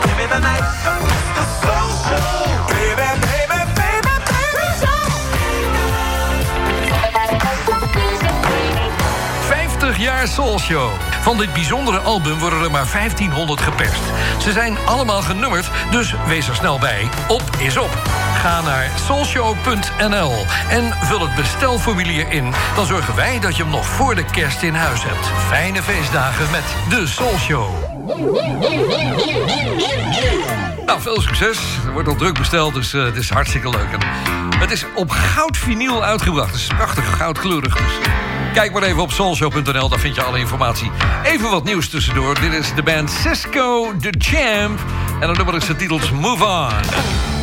Give 0.02 0.16
me 0.18 0.28
the 0.28 0.40
night, 0.40 1.25
50 10.26 10.26
jaar 10.26 10.28
Soul 10.28 10.60
Show. 10.60 10.92
Van 11.22 11.38
dit 11.38 11.54
bijzondere 11.54 12.00
album 12.00 12.40
worden 12.40 12.62
er 12.62 12.72
maar 12.72 12.88
1500 12.92 13.62
geperst. 13.62 14.02
Ze 14.42 14.52
zijn 14.52 14.78
allemaal 14.86 15.22
genummerd, 15.22 15.70
dus 15.92 16.16
wees 16.28 16.48
er 16.48 16.56
snel 16.56 16.80
bij. 16.80 17.10
Op 17.28 17.42
is 17.60 17.78
op. 17.78 17.90
Ga 18.42 18.62
naar 18.62 18.90
soulshow.nl 19.06 20.34
en 20.70 20.94
vul 21.02 21.20
het 21.20 21.36
bestelformulier 21.36 22.32
in. 22.32 22.54
Dan 22.76 22.86
zorgen 22.86 23.16
wij 23.16 23.40
dat 23.40 23.56
je 23.56 23.64
hem 23.64 23.72
nog 23.72 23.86
voor 23.86 24.16
de 24.16 24.26
kerst 24.26 24.62
in 24.62 24.74
huis 24.74 25.04
hebt. 25.04 25.28
Fijne 25.48 25.82
feestdagen 25.84 26.52
met 26.52 26.64
de 26.90 27.08
Soul 27.08 27.38
Show. 27.38 27.70
Nou, 30.86 31.02
veel 31.02 31.22
succes. 31.22 31.58
Er 31.86 31.94
wordt 31.94 32.08
al 32.08 32.16
druk 32.16 32.38
besteld, 32.38 32.74
dus 32.74 32.94
eh, 32.94 33.04
het 33.04 33.16
is 33.16 33.30
hartstikke 33.30 33.70
leuk. 33.70 33.88
Het 34.58 34.72
is 34.72 34.86
op 34.96 35.10
goud 35.10 35.58
vinyl 35.58 36.04
uitgebracht. 36.04 36.52
Het 36.52 36.60
is 36.60 36.68
prachtig 36.68 37.18
goudkleurig. 37.18 37.76
Dus 37.76 38.00
kijk 38.56 38.74
maar 38.74 38.84
even 38.84 39.02
op 39.02 39.12
soulshow.nl, 39.12 39.90
daar 39.90 40.00
vind 40.00 40.16
je 40.16 40.24
alle 40.24 40.40
informatie. 40.40 40.92
Even 41.24 41.50
wat 41.50 41.64
nieuws 41.64 41.90
tussendoor. 41.90 42.40
Dit 42.40 42.54
is 42.54 42.74
de 42.76 42.84
band 42.84 43.12
Cisco 43.12 43.94
The 44.00 44.14
Champ. 44.18 44.80
En 45.20 45.28
dan 45.28 45.36
nummer 45.36 45.56
is 45.56 45.66
de 45.66 45.76
titels 45.76 46.12
Move 46.12 46.46
On. 46.46 47.35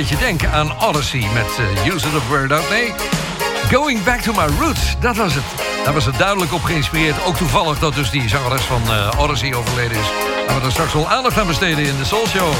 Beetje 0.00 0.18
denken 0.18 0.52
aan 0.52 0.82
Odyssey 0.82 1.26
met 1.34 1.58
uh, 1.60 1.94
Use 1.94 2.08
It 2.08 2.14
of 2.14 2.28
Word 2.28 2.52
Out. 2.52 2.68
Nee, 2.70 2.92
Going 3.70 4.04
Back 4.04 4.20
to 4.20 4.32
My 4.32 4.46
Roots, 4.60 4.96
dat 5.00 5.16
was 5.16 5.34
het. 5.34 5.44
Daar 5.84 5.94
was 5.94 6.04
het 6.04 6.18
duidelijk 6.18 6.52
op 6.52 6.62
geïnspireerd. 6.62 7.24
Ook 7.24 7.36
toevallig 7.36 7.78
dat 7.78 7.94
dus 7.94 8.10
die 8.10 8.28
zangeres 8.28 8.62
van 8.62 8.82
uh, 8.86 9.10
Odyssey 9.18 9.54
overleden 9.54 9.96
is. 9.96 10.06
Gaan 10.46 10.58
we 10.60 10.64
er 10.64 10.70
straks 10.70 10.92
wel 10.92 11.08
aandacht 11.08 11.38
aan 11.38 11.46
besteden 11.46 11.84
in 11.84 11.96
de 11.96 12.04
Soul 12.04 12.26
Show. 12.26 12.52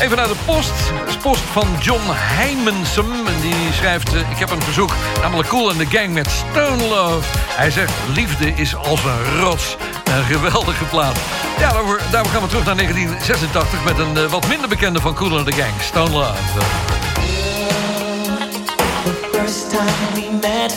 Even 0.00 0.16
naar 0.16 0.28
de 0.28 0.36
post. 0.44 0.72
De 1.10 1.18
post 1.22 1.42
van 1.52 1.68
John 1.80 2.02
Heimensum. 2.10 3.12
Die 3.40 3.72
schrijft, 3.72 4.14
uh, 4.14 4.30
ik 4.30 4.38
heb 4.38 4.50
een 4.50 4.62
verzoek, 4.62 4.94
namelijk 5.20 5.48
Cool 5.48 5.68
and 5.68 5.78
the 5.78 5.86
Gang 5.86 6.12
met 6.12 6.30
Stone 6.30 6.88
Love. 6.88 7.28
Hij 7.48 7.70
zegt, 7.70 7.92
liefde 8.14 8.54
is 8.54 8.76
als 8.76 9.04
een 9.04 9.40
rots. 9.40 9.76
Een 10.04 10.24
geweldige 10.24 10.84
plaat. 10.84 11.18
Ja, 11.58 11.72
daarvoor, 11.72 12.00
daarvoor 12.10 12.32
gaan 12.32 12.42
we 12.42 12.48
terug 12.48 12.64
naar 12.64 12.76
1986... 12.76 13.84
met 13.84 13.98
een 13.98 14.16
uh, 14.16 14.30
wat 14.30 14.48
minder 14.48 14.68
bekende 14.68 15.00
van 15.00 15.14
Cool 15.14 15.36
and 15.36 15.46
the 15.46 15.52
Gang, 15.52 15.72
Stone 15.80 16.10
Love. 16.10 16.38
The 19.04 19.28
first 19.32 19.70
time 19.70 19.92
we 20.14 20.38
met, 20.40 20.72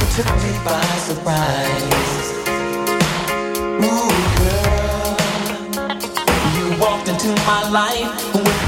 it 0.00 0.14
took 0.14 0.34
me 0.34 0.52
by 0.64 0.86
surprise. 1.06 2.32
Ooh, 3.80 4.10
girl, 4.38 5.16
you 6.54 6.78
walked 6.78 7.08
into 7.08 7.28
my 7.28 7.62
life 7.70 8.32
with 8.32 8.67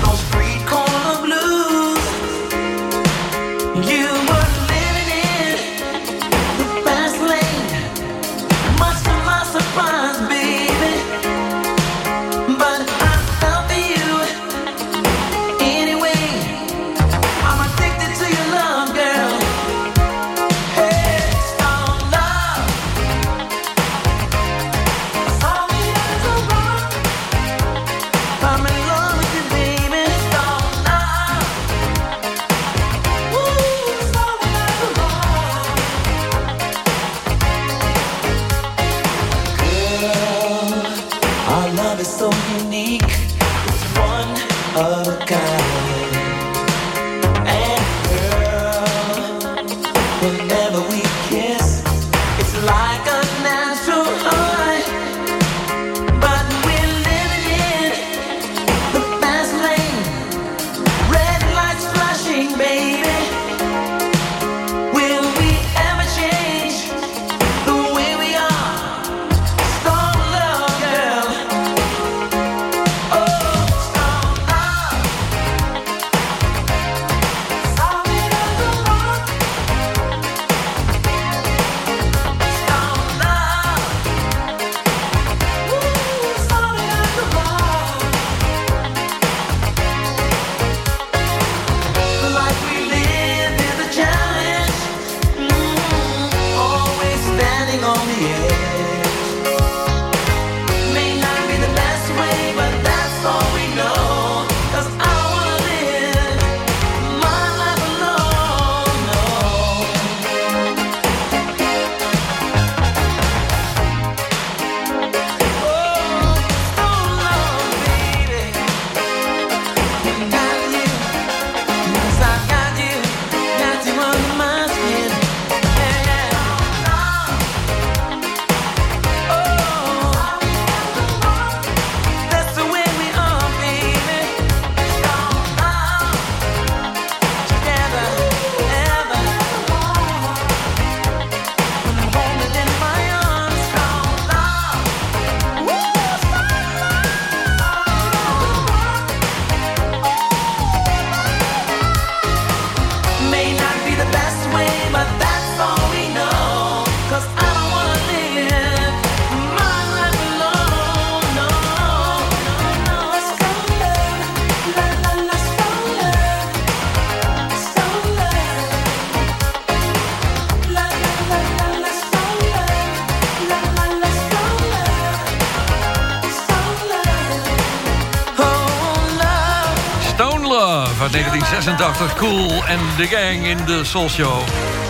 1986. 181.76 182.18
Cool 182.18 182.62
and 182.64 182.96
the 182.96 183.06
Gang 183.06 183.46
in 183.46 183.66
de 183.66 183.84
Soul 183.84 184.08
Show. 184.08 184.40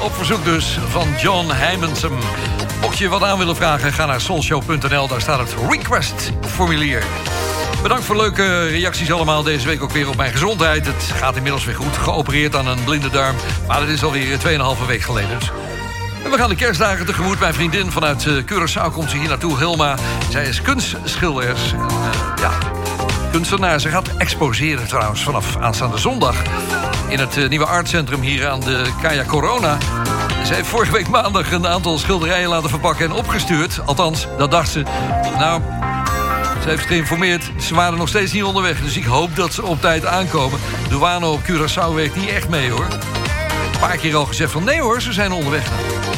Op 0.02 0.15
verzoek 0.15 0.44
dus 0.44 0.78
van 0.89 1.09
John 1.19 1.51
Heimensum. 1.51 2.19
Mocht 2.81 2.98
je 2.98 3.09
wat 3.09 3.23
aan 3.23 3.39
willen 3.39 3.57
vragen, 3.57 3.93
ga 3.93 4.07
naar 4.07 4.20
soulshow.nl. 4.20 5.09
Daar 5.09 5.20
staat 5.20 5.39
het 5.39 5.55
request-formulier. 5.69 7.05
Bedankt 7.82 8.05
voor 8.05 8.16
leuke 8.16 8.66
reacties 8.66 9.12
allemaal. 9.12 9.43
Deze 9.43 9.66
week 9.66 9.82
ook 9.82 9.90
weer 9.90 10.09
op 10.09 10.16
mijn 10.16 10.32
gezondheid. 10.32 10.86
Het 10.86 11.12
gaat 11.16 11.36
inmiddels 11.36 11.65
weer 11.65 11.74
goed. 11.74 11.97
Geopereerd 11.97 12.57
aan 12.57 12.66
een 12.66 12.85
blinde 12.85 13.11
darm. 13.11 13.36
Maar 13.66 13.81
dat 13.81 13.89
is 13.89 14.02
alweer 14.02 14.39
2,5 14.81 14.86
week 14.86 15.02
geleden. 15.02 15.39
Dus. 15.39 15.51
En 16.24 16.31
we 16.31 16.36
gaan 16.36 16.48
de 16.48 16.57
kerstdagen 16.57 17.07
tegemoet. 17.07 17.40
Mijn 17.40 17.55
vriendin 17.55 17.90
vanuit 17.90 18.27
eh, 18.27 18.32
Curaçao 18.32 18.93
komt 18.93 19.11
ze 19.11 19.16
hier 19.16 19.28
naartoe, 19.28 19.59
Hilma. 19.59 19.97
Zij 20.31 20.44
is 20.44 20.62
kunstschilders. 20.62 21.74
Kunstenaar. 23.31 23.81
Ze 23.81 23.89
gaat 23.89 24.16
exposeren 24.16 24.89
trouwens 24.89 25.23
vanaf 25.23 25.57
aanstaande 25.57 25.98
zondag... 25.98 26.43
in 27.09 27.19
het 27.19 27.36
eh, 27.36 27.48
nieuwe 27.48 27.66
artcentrum 27.66 28.20
hier 28.20 28.48
aan 28.48 28.61
de 28.61 28.93
Kaya 29.02 29.24
Corona. 29.24 29.78
Ze 30.47 30.55
heeft 30.55 30.69
vorige 30.69 30.93
week 30.93 31.09
maandag 31.09 31.52
een 31.52 31.66
aantal 31.66 31.98
schilderijen 31.98 32.48
laten 32.48 32.69
verpakken 32.70 33.05
en 33.05 33.12
opgestuurd. 33.12 33.81
Althans, 33.85 34.27
dat 34.39 34.51
dacht 34.51 34.70
ze. 34.70 34.82
Nou, 35.39 35.62
ze 36.62 36.69
heeft 36.69 36.86
geïnformeerd, 36.86 37.51
ze 37.61 37.74
waren 37.74 37.98
nog 37.98 38.09
steeds 38.09 38.32
niet 38.32 38.44
onderweg. 38.44 38.81
Dus 38.81 38.97
ik 38.97 39.05
hoop 39.05 39.36
dat 39.36 39.55
ze 39.55 39.65
op 39.65 39.81
tijd 39.81 40.07
aankomen. 40.07 40.61
Douane 40.89 41.27
op 41.27 41.40
Curaçao 41.43 41.94
werkt 41.94 42.16
niet 42.16 42.28
echt 42.28 42.48
mee, 42.48 42.70
hoor. 42.70 42.86
Een 43.73 43.81
paar 43.81 43.97
keer 43.97 44.16
al 44.16 44.24
gezegd 44.24 44.52
van 44.52 44.65
nee 44.65 44.81
hoor, 44.81 45.02
ze 45.02 45.12
zijn 45.12 45.32
onderweg. 45.32 45.70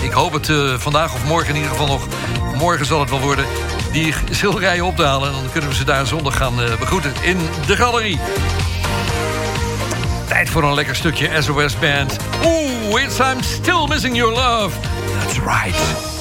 Ik 0.03 0.13
hoop 0.13 0.33
het 0.33 0.49
eh, 0.49 0.75
vandaag 0.79 1.15
of 1.15 1.25
morgen 1.25 1.49
in 1.49 1.55
ieder 1.55 1.71
geval 1.71 1.87
nog. 1.87 2.07
Morgen 2.59 2.87
zal 2.87 3.01
het 3.01 3.11
wel 3.11 3.21
worden. 3.21 3.45
Die 3.93 4.15
schilderijen 4.31 4.85
op 4.85 4.97
te 4.97 5.05
halen. 5.05 5.29
En 5.29 5.35
dan 5.35 5.51
kunnen 5.53 5.71
we 5.71 5.77
ze 5.77 5.85
daar 5.85 6.07
zondag 6.07 6.37
gaan 6.37 6.63
eh, 6.63 6.79
begroeten 6.79 7.13
in 7.23 7.39
de 7.67 7.77
galerie. 7.77 8.19
Tijd 10.29 10.51
voor 10.51 10.63
een 10.63 10.75
lekker 10.75 10.97
stukje 10.97 11.43
SOS 11.43 11.79
Band. 11.79 12.17
Oeh, 12.45 13.03
it's 13.03 13.19
I'm 13.19 13.43
still 13.43 13.87
missing 13.89 14.17
your 14.17 14.33
love. 14.33 14.77
That's 15.19 15.39
right. 15.39 16.12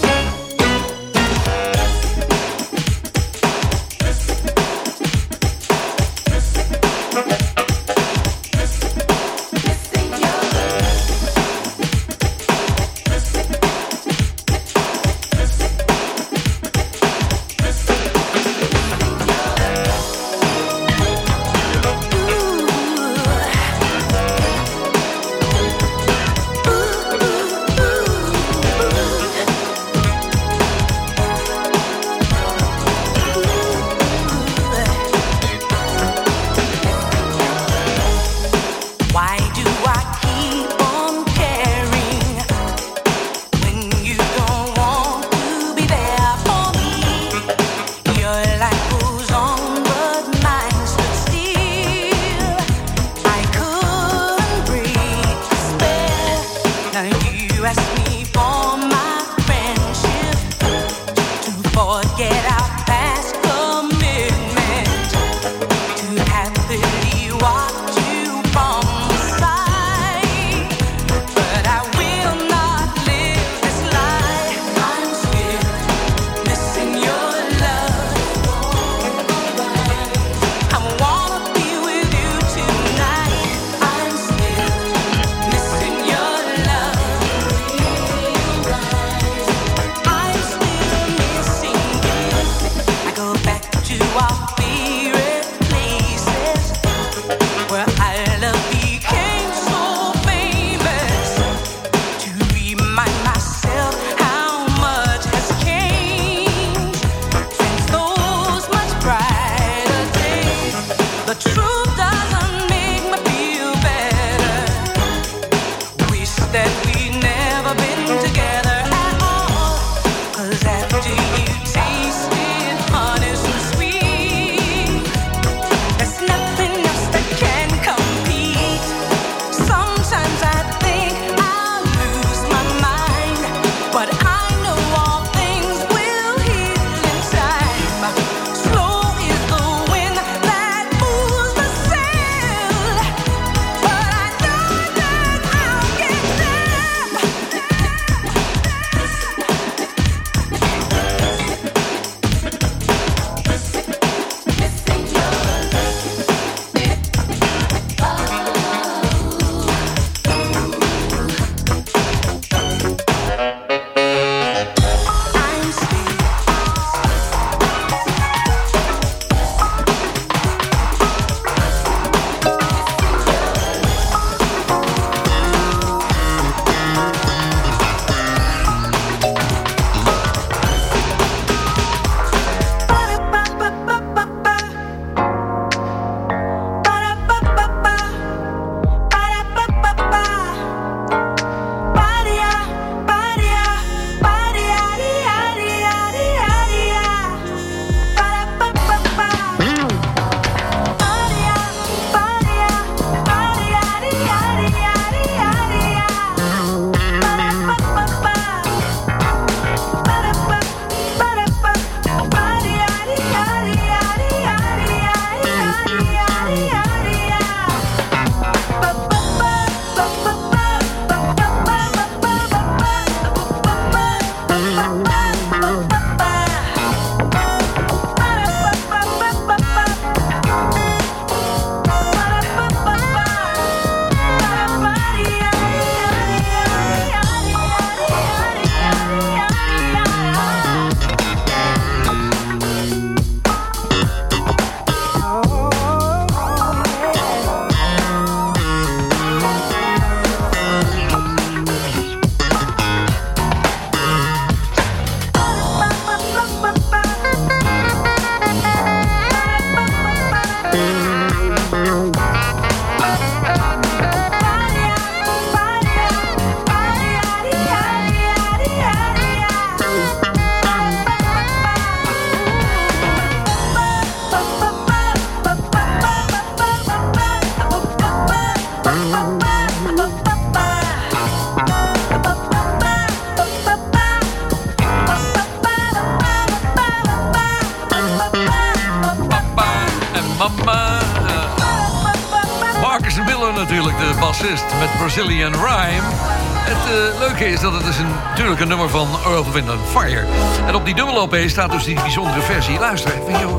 Wind 299.51 299.69
Fire. 299.89 300.25
En 300.67 300.75
op 300.75 300.85
die 300.85 300.95
dubbel 300.95 301.21
OP 301.21 301.35
staat 301.45 301.71
dus 301.71 301.83
die 301.83 301.95
bijzondere 301.95 302.41
versie. 302.41 302.79
Luister 302.79 303.11
even. 303.13 303.49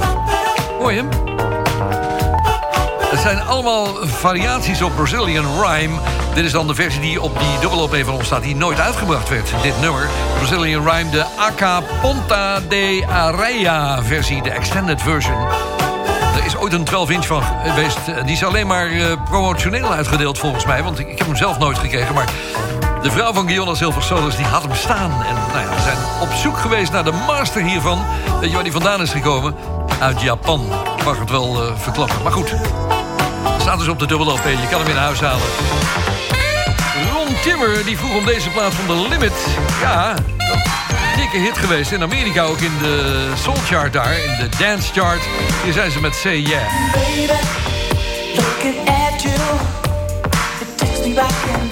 Hoor 0.78 0.92
je 0.92 0.98
hem? 0.98 1.08
Het 3.10 3.20
zijn 3.20 3.42
allemaal 3.42 3.86
variaties 4.02 4.82
op 4.82 4.94
Brazilian 4.96 5.62
Rhyme. 5.62 5.94
Dit 6.34 6.44
is 6.44 6.52
dan 6.52 6.66
de 6.66 6.74
versie 6.74 7.00
die 7.00 7.22
op 7.22 7.38
die 7.38 7.58
dubbel 7.60 7.82
OP 7.82 7.96
van 8.04 8.14
ons 8.14 8.26
staat... 8.26 8.42
die 8.42 8.56
nooit 8.56 8.80
uitgebracht 8.80 9.28
werd, 9.28 9.52
dit 9.62 9.80
nummer. 9.80 10.08
Brazilian 10.38 10.88
Rhyme, 10.88 11.10
de 11.10 11.24
Aca 11.36 11.80
Ponta 12.00 12.60
de 12.60 13.04
Areia 13.08 14.02
versie, 14.02 14.42
de 14.42 14.50
extended 14.50 15.02
version. 15.02 15.46
Er 16.36 16.44
is 16.44 16.56
ooit 16.56 16.72
een 16.72 16.86
12-inch 16.88 17.26
van 17.26 17.42
geweest. 17.64 17.98
Die 18.24 18.32
is 18.32 18.44
alleen 18.44 18.66
maar 18.66 18.90
eh, 18.90 19.12
promotioneel 19.24 19.92
uitgedeeld 19.92 20.38
volgens 20.38 20.64
mij. 20.64 20.82
Want 20.82 20.98
ik, 20.98 21.08
ik 21.08 21.18
heb 21.18 21.26
hem 21.26 21.36
zelf 21.36 21.58
nooit 21.58 21.78
gekregen. 21.78 22.14
Maar 22.14 22.28
de 23.02 23.10
vrouw 23.10 23.32
van 23.32 23.46
Guionna 23.46 23.74
Silver 23.74 24.02
Solis 24.02 24.36
die 24.36 24.44
had 24.44 24.62
hem 24.62 24.74
staan. 24.74 25.10
En 25.10 25.34
nou 25.34 25.58
ja, 25.58 25.74
we 25.74 25.80
zijn 25.80 25.96
op 26.20 26.32
zoek 26.32 26.58
geweest 26.58 26.92
naar 26.92 27.04
de 27.04 27.12
master 27.26 27.62
hiervan. 27.62 28.04
Weet 28.40 28.48
je 28.48 28.54
waar 28.54 28.64
die 28.64 28.72
vandaan 28.72 29.02
is 29.02 29.10
gekomen? 29.10 29.54
Uit 30.00 30.20
Japan. 30.20 30.60
Ik 30.98 31.04
mag 31.04 31.18
het 31.18 31.30
wel 31.30 31.62
eh, 31.62 31.72
verklappen. 31.76 32.22
Maar 32.22 32.32
goed, 32.32 32.54
staat 33.58 33.78
dus 33.78 33.88
op 33.88 33.98
de 33.98 34.06
dubbel 34.06 34.32
LP. 34.32 34.44
Je 34.44 34.68
kan 34.70 34.80
hem 34.80 34.90
in 34.90 34.96
huis 34.96 35.20
halen. 35.20 35.46
Ron 37.12 37.36
Timmer 37.42 37.84
die 37.84 37.98
vroeg 37.98 38.16
om 38.16 38.24
deze 38.24 38.50
plaat 38.50 38.74
van 38.74 38.86
The 38.86 39.08
Limit. 39.08 39.32
Ja, 39.80 40.14
dikke 41.16 41.38
hit 41.38 41.58
geweest. 41.58 41.92
In 41.92 42.02
Amerika 42.02 42.42
ook 42.42 42.60
in 42.60 42.78
de 42.80 43.26
soul 43.42 43.56
chart 43.56 43.92
daar. 43.92 44.12
In 44.12 44.36
de 44.38 44.56
dance 44.58 44.92
chart. 44.92 45.20
Hier 45.64 45.72
zijn 45.72 45.90
ze 45.90 46.00
met 46.00 46.14
Say 46.14 46.36
Yeah. 46.36 46.62
Baby, 46.92 47.32
at 48.86 49.22
you, 49.22 49.34
it 50.80 51.06
me 51.06 51.14
back 51.14 51.71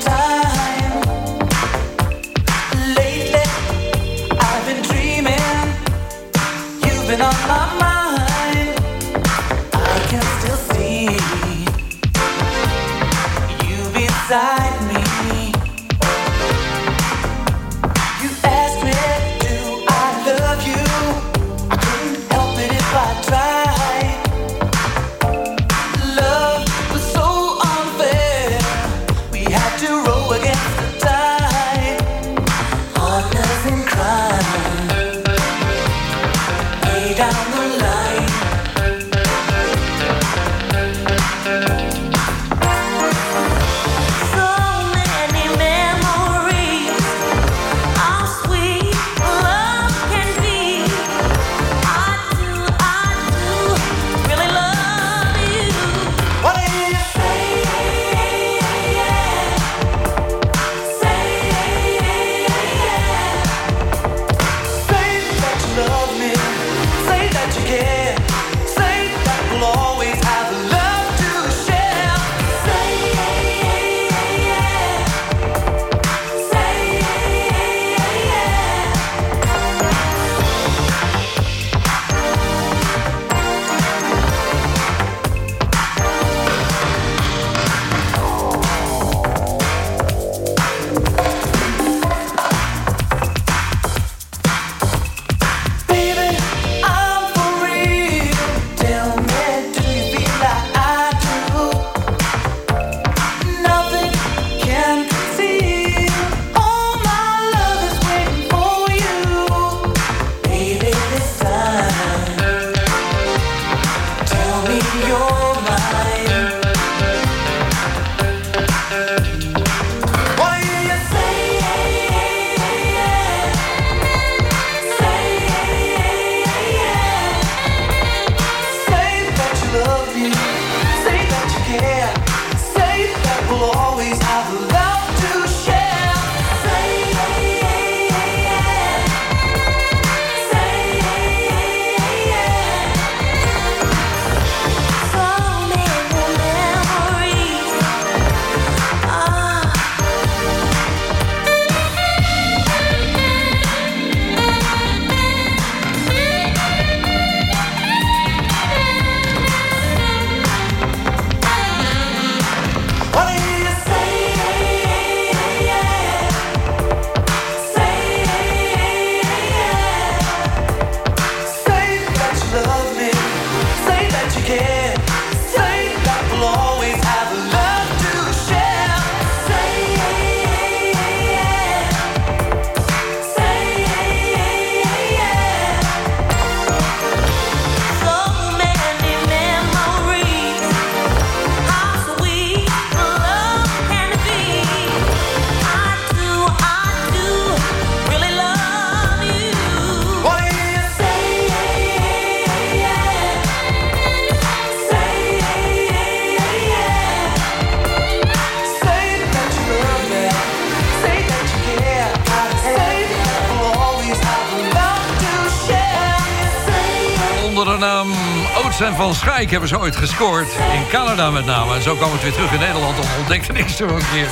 Van 218.97 219.15
Schaik 219.15 219.51
hebben 219.51 219.69
ze 219.69 219.79
ooit 219.79 219.97
gescoord. 219.97 220.49
In 220.73 220.89
Canada 220.89 221.31
met 221.31 221.45
name. 221.45 221.75
En 221.75 221.83
zo 221.83 221.95
kwam 221.95 222.13
het 222.13 222.23
weer 222.23 222.33
terug 222.33 222.53
in 222.53 222.59
Nederland. 222.59 222.99
En 222.99 223.09
ontdekte 223.19 223.53
ik 223.53 223.69
ze 223.69 223.85
een 223.85 224.03
keer. 224.13 224.29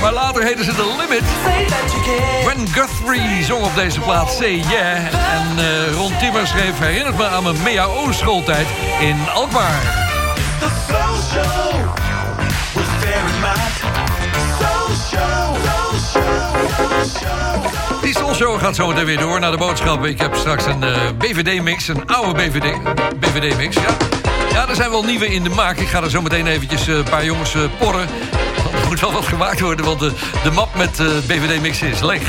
Maar 0.00 0.12
later 0.12 0.42
heten 0.42 0.64
ze 0.64 0.74
The 0.74 0.94
Limit. 0.98 1.24
Gwen 2.42 2.68
Guthrie 2.68 3.44
zong 3.44 3.64
op 3.64 3.74
deze 3.74 4.00
plaats 4.00 4.36
Say 4.36 4.54
Yeah. 4.54 4.96
En 5.06 5.58
eh, 5.58 5.92
Ron 5.92 6.16
Timmer 6.18 6.46
schreef... 6.46 6.78
herinnert 6.78 7.16
me 7.16 7.26
aan 7.26 7.42
mijn 7.42 7.62
MEAO-schooltijd 7.62 8.66
in 9.00 9.16
Alkmaar. 9.34 10.13
Show 18.34 18.58
gaat 18.58 18.74
zo 18.74 18.86
meteen 18.86 19.04
weer 19.04 19.18
door 19.18 19.40
naar 19.40 19.50
de 19.50 19.56
boodschappen. 19.56 20.08
Ik 20.08 20.20
heb 20.20 20.34
straks 20.34 20.66
een 20.66 20.82
eh, 20.82 21.10
BVD-mix, 21.18 21.88
een 21.88 22.06
oude 22.06 22.34
BVD, 22.34 22.76
BVD-mix, 23.20 23.76
ja. 23.76 23.96
Ja, 24.52 24.68
er 24.68 24.74
zijn 24.74 24.90
wel 24.90 25.04
nieuwe 25.04 25.26
in 25.26 25.42
de 25.42 25.48
maak. 25.48 25.76
Ik 25.78 25.88
ga 25.88 26.02
er 26.02 26.10
zo 26.10 26.22
meteen 26.22 26.46
eventjes 26.46 26.88
eh, 26.88 26.96
een 26.96 27.04
paar 27.04 27.24
jongens 27.24 27.54
eh, 27.54 27.60
porren. 27.78 28.08
Er 28.82 28.88
moet 28.88 29.00
wel 29.00 29.12
wat 29.12 29.26
gemaakt 29.26 29.60
worden, 29.60 29.84
want 29.84 29.98
de, 29.98 30.12
de 30.42 30.50
map 30.50 30.74
met 30.74 30.96
BVD-mixen 31.26 31.88
is 31.88 32.00
leeg. 32.00 32.22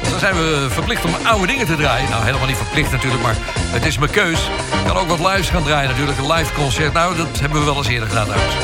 Dus 0.00 0.10
dan 0.10 0.18
zijn 0.18 0.34
we 0.34 0.66
verplicht 0.70 1.04
om 1.04 1.14
oude 1.22 1.46
dingen 1.46 1.66
te 1.66 1.76
draaien. 1.76 2.10
Nou, 2.10 2.24
helemaal 2.24 2.46
niet 2.46 2.56
verplicht 2.56 2.90
natuurlijk, 2.90 3.22
maar 3.22 3.36
het 3.50 3.86
is 3.86 3.98
mijn 3.98 4.10
keus. 4.10 4.40
Ik 4.80 4.86
kan 4.86 4.96
ook 4.96 5.08
wat 5.08 5.20
lives 5.30 5.48
gaan 5.48 5.62
draaien 5.62 5.88
natuurlijk, 5.88 6.18
een 6.18 6.32
live 6.32 6.52
concert. 6.52 6.92
Nou, 6.92 7.16
dat 7.16 7.40
hebben 7.40 7.58
we 7.58 7.64
wel 7.64 7.76
eens 7.76 7.88
eerder 7.88 8.08
gedaan 8.08 8.26
trouwens. 8.26 8.54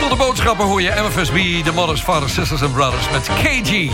Tot 0.00 0.10
de 0.10 0.16
boodschappen 0.16 0.66
hoor 0.66 0.82
je 0.82 0.92
MFSB, 1.08 1.64
de 1.64 1.72
Mothers, 1.74 2.02
Fathers, 2.02 2.34
Sisters 2.34 2.62
and 2.62 2.72
Brothers 2.72 3.10
met 3.10 3.28
KG. 3.42 3.90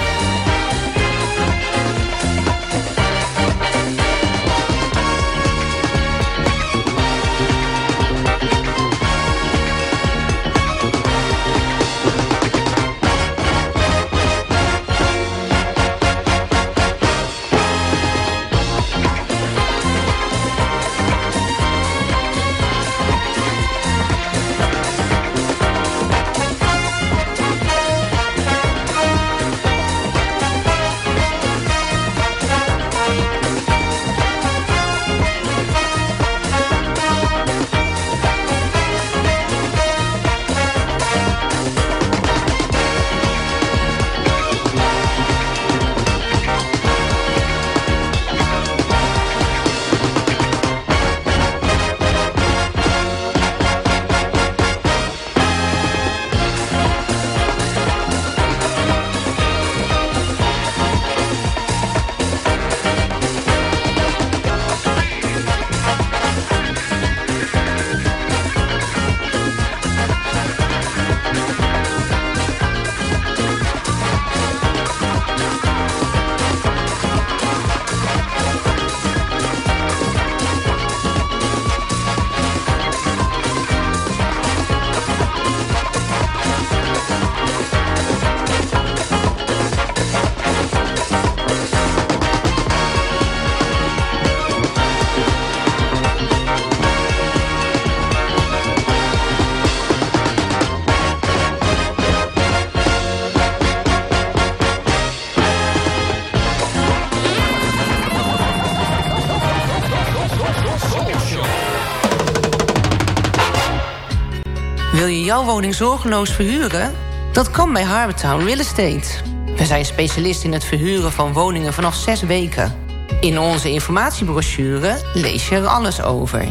Je 115.12 115.24
jouw 115.24 115.44
woning 115.44 115.74
zorgeloos 115.74 116.30
verhuren? 116.30 116.92
Dat 117.32 117.50
kan 117.50 117.72
bij 117.72 117.82
Harbortown 117.82 118.44
Real 118.44 118.58
Estate. 118.58 119.08
We 119.56 119.66
zijn 119.66 119.84
specialist 119.84 120.44
in 120.44 120.52
het 120.52 120.64
verhuren 120.64 121.12
van 121.12 121.32
woningen 121.32 121.72
vanaf 121.72 121.94
zes 121.94 122.22
weken. 122.22 122.74
In 123.20 123.38
onze 123.38 123.70
informatiebrochure 123.70 124.96
lees 125.14 125.48
je 125.48 125.56
er 125.56 125.66
alles 125.66 126.02
over. 126.02 126.44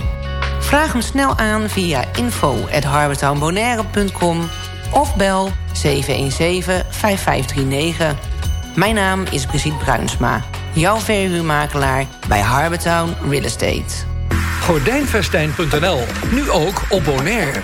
Vraag 0.59 0.91
hem 0.91 1.01
snel 1.01 1.37
aan 1.37 1.69
via 1.69 2.03
info.harbortownbonaire.com 2.15 4.49
of 4.91 5.15
bel 5.15 5.49
717-5539. 5.49 5.51
Mijn 8.75 8.95
naam 8.95 9.23
is 9.31 9.45
Brigitte 9.45 9.83
Bruinsma, 9.83 10.43
jouw 10.73 10.97
verhuurmakelaar 10.97 12.05
bij 12.27 12.39
Harbortown 12.39 13.15
Real 13.29 13.43
Estate. 13.43 14.09
Gordijnvestijn.nl. 14.61 15.99
Nu 16.31 16.49
ook 16.49 16.81
op 16.89 17.03
Bonaire. 17.03 17.61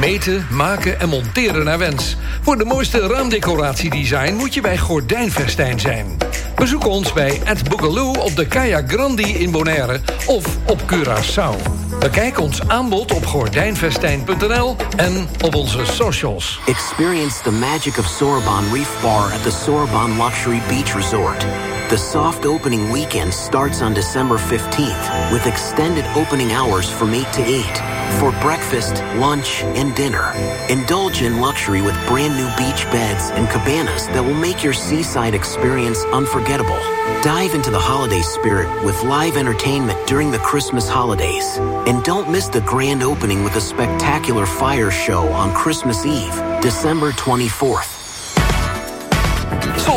Meten, 0.00 0.46
maken 0.50 1.00
en 1.00 1.08
monteren 1.08 1.64
naar 1.64 1.78
wens. 1.78 2.16
Voor 2.42 2.58
de 2.58 2.64
mooiste 2.64 3.06
raamdecoratiedesign 3.06 4.34
moet 4.34 4.54
je 4.54 4.60
bij 4.60 4.78
Gordijnvestijn 4.78 5.80
zijn. 5.80 6.16
Bezoek 6.54 6.86
ons 6.86 7.12
bij 7.12 7.40
Ed 7.44 7.68
Boogaloo 7.68 8.12
op 8.12 8.36
de 8.36 8.46
Kaya 8.46 8.82
Grandi 8.86 9.38
in 9.38 9.50
Bonaire 9.50 10.00
of 10.26 10.46
op 10.66 10.80
Curaçao. 10.80 11.78
Bekijk 11.98 12.40
ons 12.40 12.68
aanbod 12.68 13.12
op 13.12 13.26
gordijnvestijn.nl 13.26 14.76
en 14.96 15.28
op 15.44 15.54
onze 15.54 15.84
socials. 15.84 16.60
Experience 16.66 17.42
the 17.42 17.52
magic 17.52 17.98
of 17.98 18.06
Sorbonne 18.06 18.72
Reef 18.72 19.00
Bar 19.02 19.32
at 19.32 19.42
the 19.42 19.50
Sorbonne 19.50 20.24
Luxury 20.24 20.60
Beach 20.68 20.94
Resort. 20.94 21.46
The 21.88 21.96
soft 21.96 22.46
opening 22.46 22.92
weekend 22.92 23.34
starts 23.34 23.80
on 23.80 23.92
December 23.92 24.38
15th 24.38 25.32
with 25.32 25.46
extended 25.46 26.04
opening 26.16 26.52
hours 26.52 26.88
from 26.88 27.12
8 27.12 27.32
to 27.32 27.42
8 27.42 27.89
for 28.18 28.32
breakfast, 28.40 28.94
lunch, 29.16 29.62
and 29.62 29.94
dinner. 29.94 30.32
Indulge 30.68 31.22
in 31.22 31.40
luxury 31.40 31.82
with 31.82 31.94
brand 32.06 32.34
new 32.34 32.48
beach 32.56 32.84
beds 32.90 33.30
and 33.30 33.48
cabanas 33.48 34.06
that 34.08 34.24
will 34.24 34.34
make 34.34 34.64
your 34.64 34.72
seaside 34.72 35.34
experience 35.34 36.02
unforgettable. 36.12 36.80
Dive 37.22 37.54
into 37.54 37.70
the 37.70 37.78
holiday 37.78 38.22
spirit 38.22 38.84
with 38.84 39.02
live 39.04 39.36
entertainment 39.36 40.06
during 40.06 40.30
the 40.30 40.38
Christmas 40.38 40.88
holidays. 40.88 41.58
And 41.86 42.02
don't 42.02 42.30
miss 42.30 42.48
the 42.48 42.62
grand 42.62 43.02
opening 43.02 43.44
with 43.44 43.56
a 43.56 43.60
spectacular 43.60 44.46
fire 44.46 44.90
show 44.90 45.28
on 45.28 45.54
Christmas 45.54 46.04
Eve, 46.06 46.34
December 46.62 47.12
24th. 47.12 47.99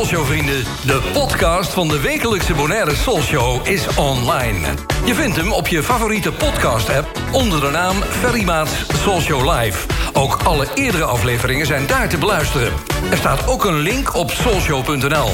Soulshow 0.04 0.26
vrienden, 0.26 0.64
de 0.86 1.02
podcast 1.14 1.74
van 1.74 1.88
de 1.88 2.00
wekelijkse 2.00 2.54
Bonaire 2.54 2.96
Soulshow 2.96 3.68
is 3.68 3.96
online. 3.96 4.68
Je 5.06 5.16
vindt 5.16 5.36
hem 5.36 5.52
op 5.52 5.68
je 5.68 5.84
favoriete 5.84 6.32
podcast 6.32 6.90
app 6.90 7.20
onder 7.32 7.62
de 7.62 7.70
naam 7.70 7.96
Ferry 7.96 8.44
Maats 8.44 8.72
Soulshow 9.04 9.52
Live. 9.52 9.88
Ook 10.14 10.40
alle 10.44 10.68
eerdere 10.76 11.04
afleveringen 11.04 11.66
zijn 11.66 11.88
daar 11.88 12.10
te 12.10 12.18
beluisteren. 12.18 12.74
Er 13.12 13.18
staat 13.18 13.48
ook 13.48 13.66
een 13.66 13.80
link 13.80 14.16
op 14.16 14.32
soulshow.nl. 14.32 15.30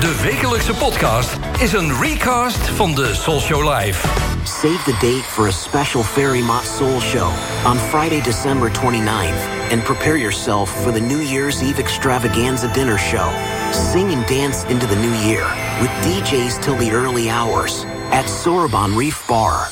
De 0.00 0.20
wekelijkse 0.22 0.74
podcast 0.74 1.38
is 1.58 1.72
een 1.72 2.00
recast 2.00 2.68
van 2.74 2.94
de 2.94 3.14
Soulshow 3.14 3.74
Live. 3.74 4.08
Save 4.42 4.82
the 4.84 4.96
date 5.00 5.24
for 5.28 5.46
a 5.46 5.50
special 5.50 6.04
Mott 6.42 6.66
Soul 6.76 7.00
Show 7.00 7.30
on 7.66 7.76
Friday, 7.76 8.22
December 8.22 8.70
29th, 8.70 9.72
and 9.72 9.84
prepare 9.84 10.16
yourself 10.16 10.82
for 10.82 10.92
the 10.92 11.00
New 11.00 11.22
Year's 11.22 11.62
Eve 11.62 11.78
extravaganza 11.78 12.72
dinner 12.72 12.98
show. 12.98 13.57
Sing 13.72 14.14
and 14.14 14.26
dance 14.26 14.64
into 14.68 14.86
the 14.86 14.96
new 14.96 15.14
year 15.28 15.46
with 15.80 15.90
DJs 16.02 16.62
till 16.62 16.76
the 16.76 16.90
early 16.90 17.28
hours 17.28 17.84
at 18.10 18.28
Sorbon 18.28 18.96
Reef 18.96 19.26
Bar. 19.26 19.68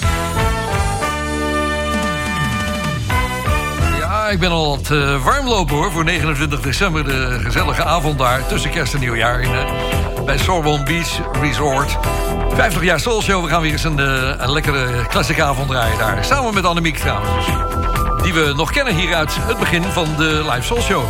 Ja, 3.98 4.28
ik 4.28 4.38
ben 4.38 4.50
al 4.50 4.68
wat 4.68 4.90
eh, 4.90 5.24
warm 5.24 5.48
lopen 5.48 5.76
hoor 5.76 5.92
voor 5.92 6.04
29 6.04 6.60
december. 6.60 7.04
De 7.04 7.38
gezellige 7.42 7.84
avond 7.84 8.18
daar 8.18 8.46
tussen 8.46 8.70
kerst 8.70 8.94
en 8.94 9.00
nieuwjaar 9.00 9.40
in, 9.40 9.52
eh, 9.52 10.24
bij 10.24 10.38
Sorbon 10.38 10.84
Beach 10.84 11.20
Resort. 11.40 11.98
50 12.54 12.82
jaar 12.82 13.00
Soul 13.00 13.22
Show. 13.22 13.44
We 13.44 13.50
gaan 13.50 13.62
weer 13.62 13.72
eens 13.72 13.84
eh, 13.84 13.90
een, 14.38 14.52
lekkere 14.52 15.06
klassieke 15.08 15.42
avond 15.42 15.68
draaien 15.68 15.98
daar. 15.98 16.24
Samen 16.24 16.54
met 16.54 16.64
Annemiek 16.64 16.96
trouwens. 16.96 17.46
Die 18.22 18.34
we 18.34 18.52
nog 18.56 18.72
kennen 18.72 18.94
hier 18.94 19.14
uit 19.14 19.36
het 19.40 19.58
begin 19.58 19.82
van 19.82 20.08
de 20.16 20.44
Live 20.50 20.62
Soul 20.62 20.80
Show 20.80 21.04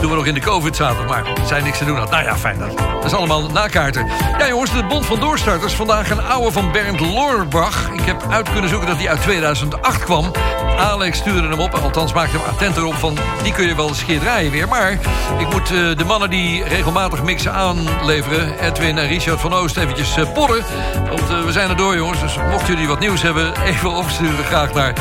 doen 0.00 0.10
we 0.10 0.16
nog 0.16 0.26
in 0.26 0.34
de 0.34 0.40
covid 0.40 0.76
zaten, 0.76 1.06
maar 1.06 1.22
zijn 1.46 1.64
niks 1.64 1.78
te 1.78 1.84
doen 1.84 1.96
had. 1.96 2.10
Nou 2.10 2.24
ja, 2.24 2.36
fijn 2.36 2.58
dat. 2.58 2.76
Dat 2.76 3.04
is 3.04 3.12
allemaal 3.12 3.50
nakaarten. 3.50 4.06
Ja 4.38 4.48
jongens, 4.48 4.72
de 4.72 4.84
Bond 4.84 5.06
van 5.06 5.20
Doorstarters. 5.20 5.72
Vandaag 5.72 6.10
een 6.10 6.22
oude 6.22 6.52
van 6.52 6.72
Bernd 6.72 7.00
Lorbach. 7.00 7.90
Ik 7.92 8.00
heb 8.00 8.26
uit 8.30 8.52
kunnen 8.52 8.70
zoeken 8.70 8.88
dat 8.88 8.98
die 8.98 9.10
uit 9.10 9.22
2008 9.22 10.04
kwam. 10.04 10.30
Alex 10.78 11.18
stuurde 11.18 11.48
hem 11.48 11.60
op, 11.60 11.74
althans 11.74 12.12
maakte 12.12 12.36
hem 12.36 12.46
attent 12.46 12.76
erop 12.76 12.94
van... 12.94 13.18
die 13.42 13.52
kun 13.52 13.66
je 13.66 13.74
wel 13.74 13.88
eens 13.88 14.04
keer 14.04 14.20
draaien 14.20 14.50
weer. 14.50 14.68
Maar 14.68 14.92
ik 15.38 15.52
moet 15.52 15.70
eh, 15.70 15.96
de 15.96 16.04
mannen 16.06 16.30
die 16.30 16.64
regelmatig 16.64 17.22
mixen 17.22 17.52
aanleveren... 17.52 18.58
Edwin 18.58 18.98
en 18.98 19.06
Richard 19.06 19.40
van 19.40 19.52
Oost 19.52 19.76
eventjes 19.76 20.16
eh, 20.16 20.32
porren. 20.32 20.64
Want 21.08 21.30
eh, 21.30 21.44
we 21.44 21.52
zijn 21.52 21.70
er 21.70 21.76
door 21.76 21.96
jongens, 21.96 22.20
dus 22.20 22.36
mochten 22.50 22.74
jullie 22.74 22.88
wat 22.88 23.00
nieuws 23.00 23.22
hebben... 23.22 23.52
even 23.70 23.90
opsturen 23.90 24.44
graag 24.44 24.74
naar 24.74 24.94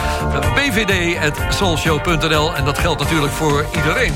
bvd.soulshow.nl. 0.55 2.55
En 2.55 2.65
dat 2.65 2.79
geldt 2.79 3.01
natuurlijk 3.01 3.33
voor 3.33 3.65
iedereen. 3.75 4.13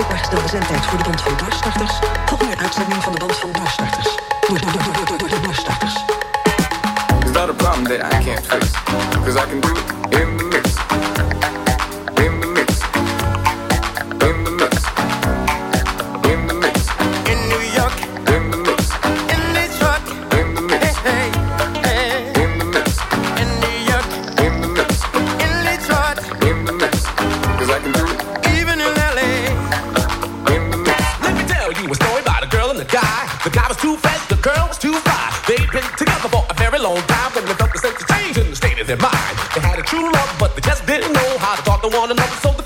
beschikbaar 0.00 0.18
gestelde 0.18 0.48
zendtijd 0.48 0.86
voor 0.86 0.98
de 0.98 1.04
band 1.04 1.20
van 1.20 1.36
doorstarters. 1.36 1.98
Volgende 2.26 2.56
uitzending 2.56 3.02
van 3.02 3.12
de 3.12 3.18
band 3.18 3.36
van 3.36 3.52
doorstarters. 3.52 4.16
Door, 4.48 4.60
door, 4.60 4.72
door, 4.72 4.82
door, 4.82 5.18
door, 5.18 5.28
door, 5.28 5.40
doorstarters. 5.42 5.94
Is 7.24 7.32
that 7.32 7.48
a 7.48 7.52
problem 7.52 7.84
that 7.84 8.12
I 8.12 8.24
can't 8.24 8.46
face? 8.46 8.70
Because 9.10 9.36
I 9.36 9.46
can 9.48 9.60
do 9.60 9.68
it 9.68 10.20
in 10.20 10.39
the 41.82 41.88
one 41.96 42.10
another 42.10 42.36
so 42.42 42.59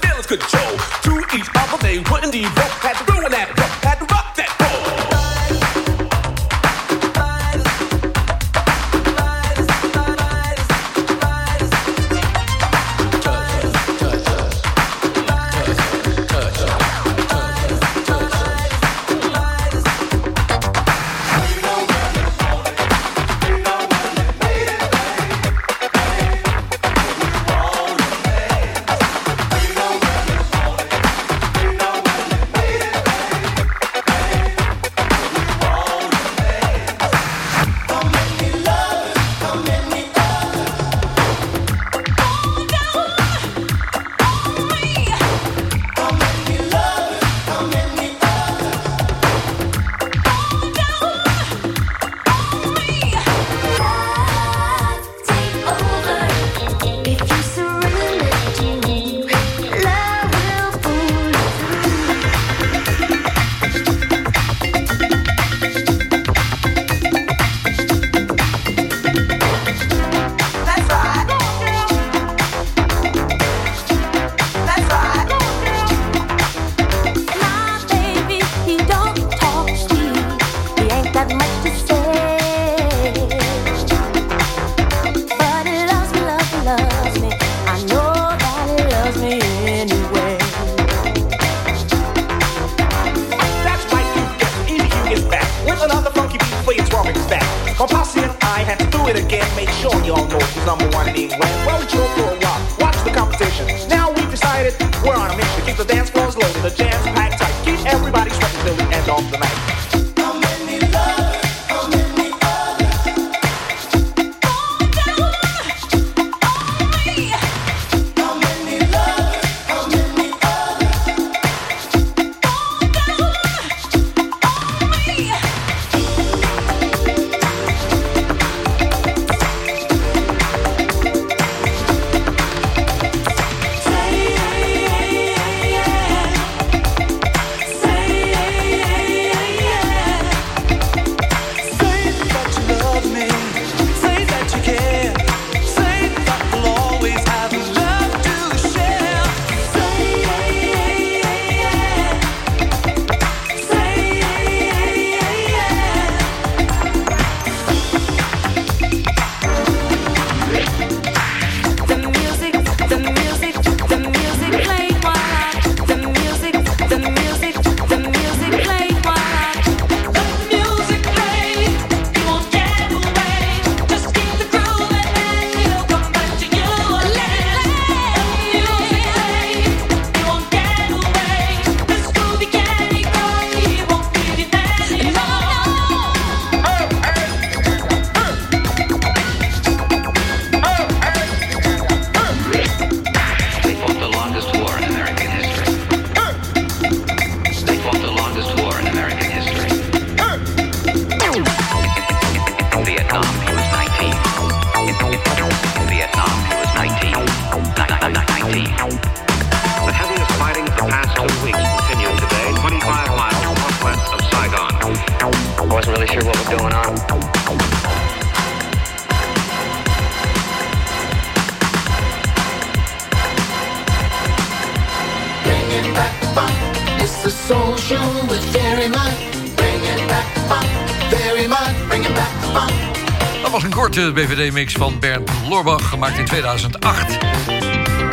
Korte 233.95 234.13
BVD-mix 234.13 234.73
van 234.73 234.99
Bernd 234.99 235.31
Lorbach, 235.49 235.89
gemaakt 235.89 236.19
in 236.19 236.25
2008. 236.25 237.19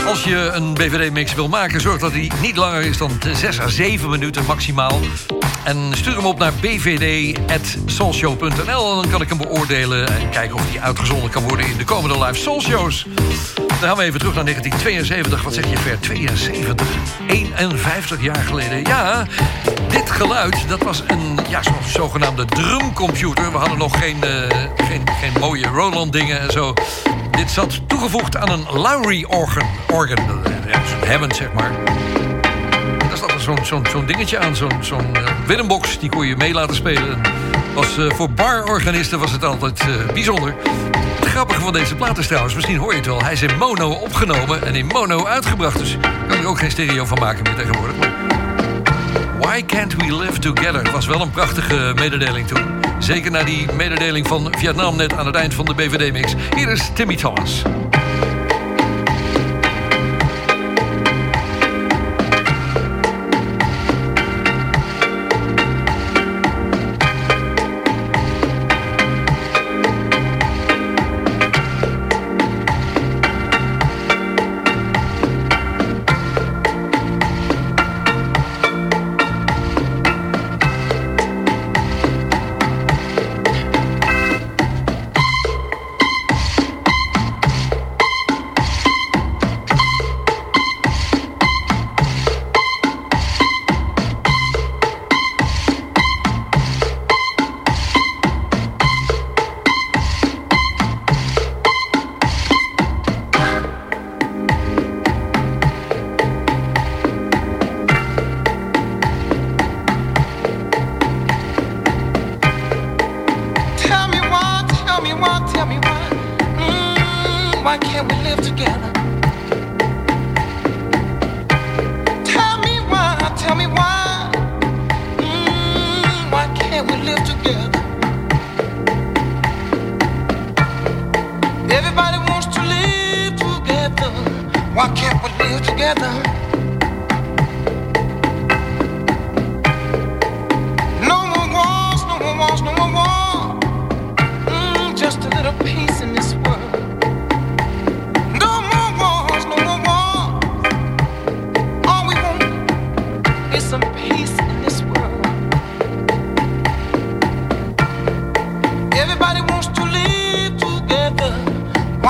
Als 0.06 0.24
je 0.24 0.50
een 0.54 0.74
BVD-mix 0.74 1.34
wil 1.34 1.48
maken, 1.48 1.82
zorg 1.82 2.00
dat 2.00 2.12
hij 2.12 2.32
niet 2.42 2.56
langer 2.56 2.82
is 2.82 2.98
dan 2.98 3.12
6 3.34 3.60
à 3.60 3.68
7 3.68 4.10
minuten 4.10 4.46
maximaal. 4.46 5.00
En 5.64 5.78
stuur 5.92 6.16
hem 6.16 6.26
op 6.26 6.40
naar 6.40 6.54
bvd.soulshow.nl 6.54 8.90
en 8.90 8.96
dan 9.02 9.10
kan 9.10 9.22
ik 9.22 9.30
hem 9.30 9.38
beoordelen 9.38 10.08
en 10.08 10.30
kijken 10.30 10.56
of 10.56 10.72
hij 10.72 10.82
uitgezonden 10.82 11.30
kan 11.30 11.44
worden 11.44 11.68
in 11.68 11.78
de 11.78 11.84
komende 11.84 12.26
live 12.26 12.40
soulshows. 12.40 13.06
Dan 13.56 13.90
gaan 13.90 13.98
we 13.98 14.04
even 14.04 14.20
terug 14.20 14.36
naar 14.36 14.44
1972. 14.44 15.44
Wat 15.44 15.54
zeg 15.54 15.70
je, 15.70 15.78
Ver? 15.78 16.00
72? 16.00 16.88
51 17.28 18.22
jaar 18.22 18.44
geleden. 18.44 18.84
Ja, 18.84 19.26
dit 19.88 20.12
geluid, 20.12 20.68
dat 20.68 20.84
was 20.84 21.04
een 21.08 21.40
ja, 21.50 21.62
zogenaamde 21.88 22.46
drumcomputer. 22.46 23.52
We 23.52 23.58
hadden 23.58 23.78
nog 23.78 24.00
geen, 24.00 24.24
eh, 24.24 24.50
geen, 25.06 25.32
mooie 25.40 25.68
Roland-dingen 25.68 26.40
en 26.40 26.52
zo. 26.52 26.74
Dit 27.32 27.52
zat 27.52 27.80
toegevoegd 27.88 28.38
aan 28.38 28.50
een 28.50 28.66
Lowry-organ. 28.74 29.68
Organ, 29.92 30.18
eh, 30.18 30.80
zo'n 30.86 31.10
Hammond, 31.10 31.36
zeg 31.36 31.54
maar. 31.54 31.72
Daar 33.00 33.18
zat 33.18 33.34
zo'n 33.38 33.66
zo'n 33.66 33.86
zo'n 33.90 34.06
dingetje 34.06 34.40
aan, 34.40 34.56
zo'n 34.56 34.84
zo'n 34.84 35.16
Willembox. 35.46 36.00
Die 36.00 36.10
kon 36.10 36.28
je 36.28 36.36
mee 36.36 36.54
laten 36.54 36.76
spelen. 36.76 37.22
Was, 37.74 37.98
eh, 37.98 38.10
voor 38.10 38.30
barorganisten 38.30 39.20
was 39.20 39.32
het 39.32 39.46
altijd 39.46 39.84
bijzonder. 40.14 40.56
Het 41.20 41.30
grappige 41.30 41.62
van 41.62 41.74
deze 41.74 41.96
plaat 41.96 42.18
is 42.18 42.28
trouwens, 42.28 42.54
misschien 42.54 42.78
hoor 42.78 42.92
je 42.92 42.98
het 42.98 43.06
wel... 43.06 43.24
hij 43.24 43.34
is 43.34 43.42
in 43.42 43.58
mono 43.58 43.90
opgenomen 43.90 44.66
en 44.66 44.76
in 44.76 44.86
mono 44.86 45.26
uitgebracht. 45.26 45.78
Dus 45.78 45.98
kan 46.28 46.38
er 46.38 46.48
ook 46.48 46.60
geen 46.60 46.72
stereo 46.72 47.06
van 47.06 47.20
maken 47.20 47.44
meer 47.44 47.56
tegenwoordig. 47.56 47.96
Why 49.40 49.66
Can't 49.66 49.96
We 49.96 50.16
Live 50.16 50.40
Together 50.40 50.92
was 50.92 51.06
wel 51.06 51.22
een 51.22 51.32
prachtige 51.32 51.94
mededeling 51.96 52.48
toen. 52.48 52.81
Zeker 53.02 53.32
na 53.32 53.44
die 53.44 53.66
mededeling 53.74 54.28
van 54.28 54.48
Vietnam 54.58 54.96
net 54.96 55.14
aan 55.14 55.26
het 55.26 55.36
eind 55.36 55.54
van 55.54 55.66
de 55.66 55.74
BVD-mix. 55.74 56.34
Hier 56.56 56.70
is 56.70 56.92
Timmy 56.94 57.16
Thomas. 57.16 57.62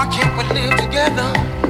Why 0.02 0.08
can't 0.08 0.36
we 0.36 0.62
live 0.62 0.80
together? 0.80 1.61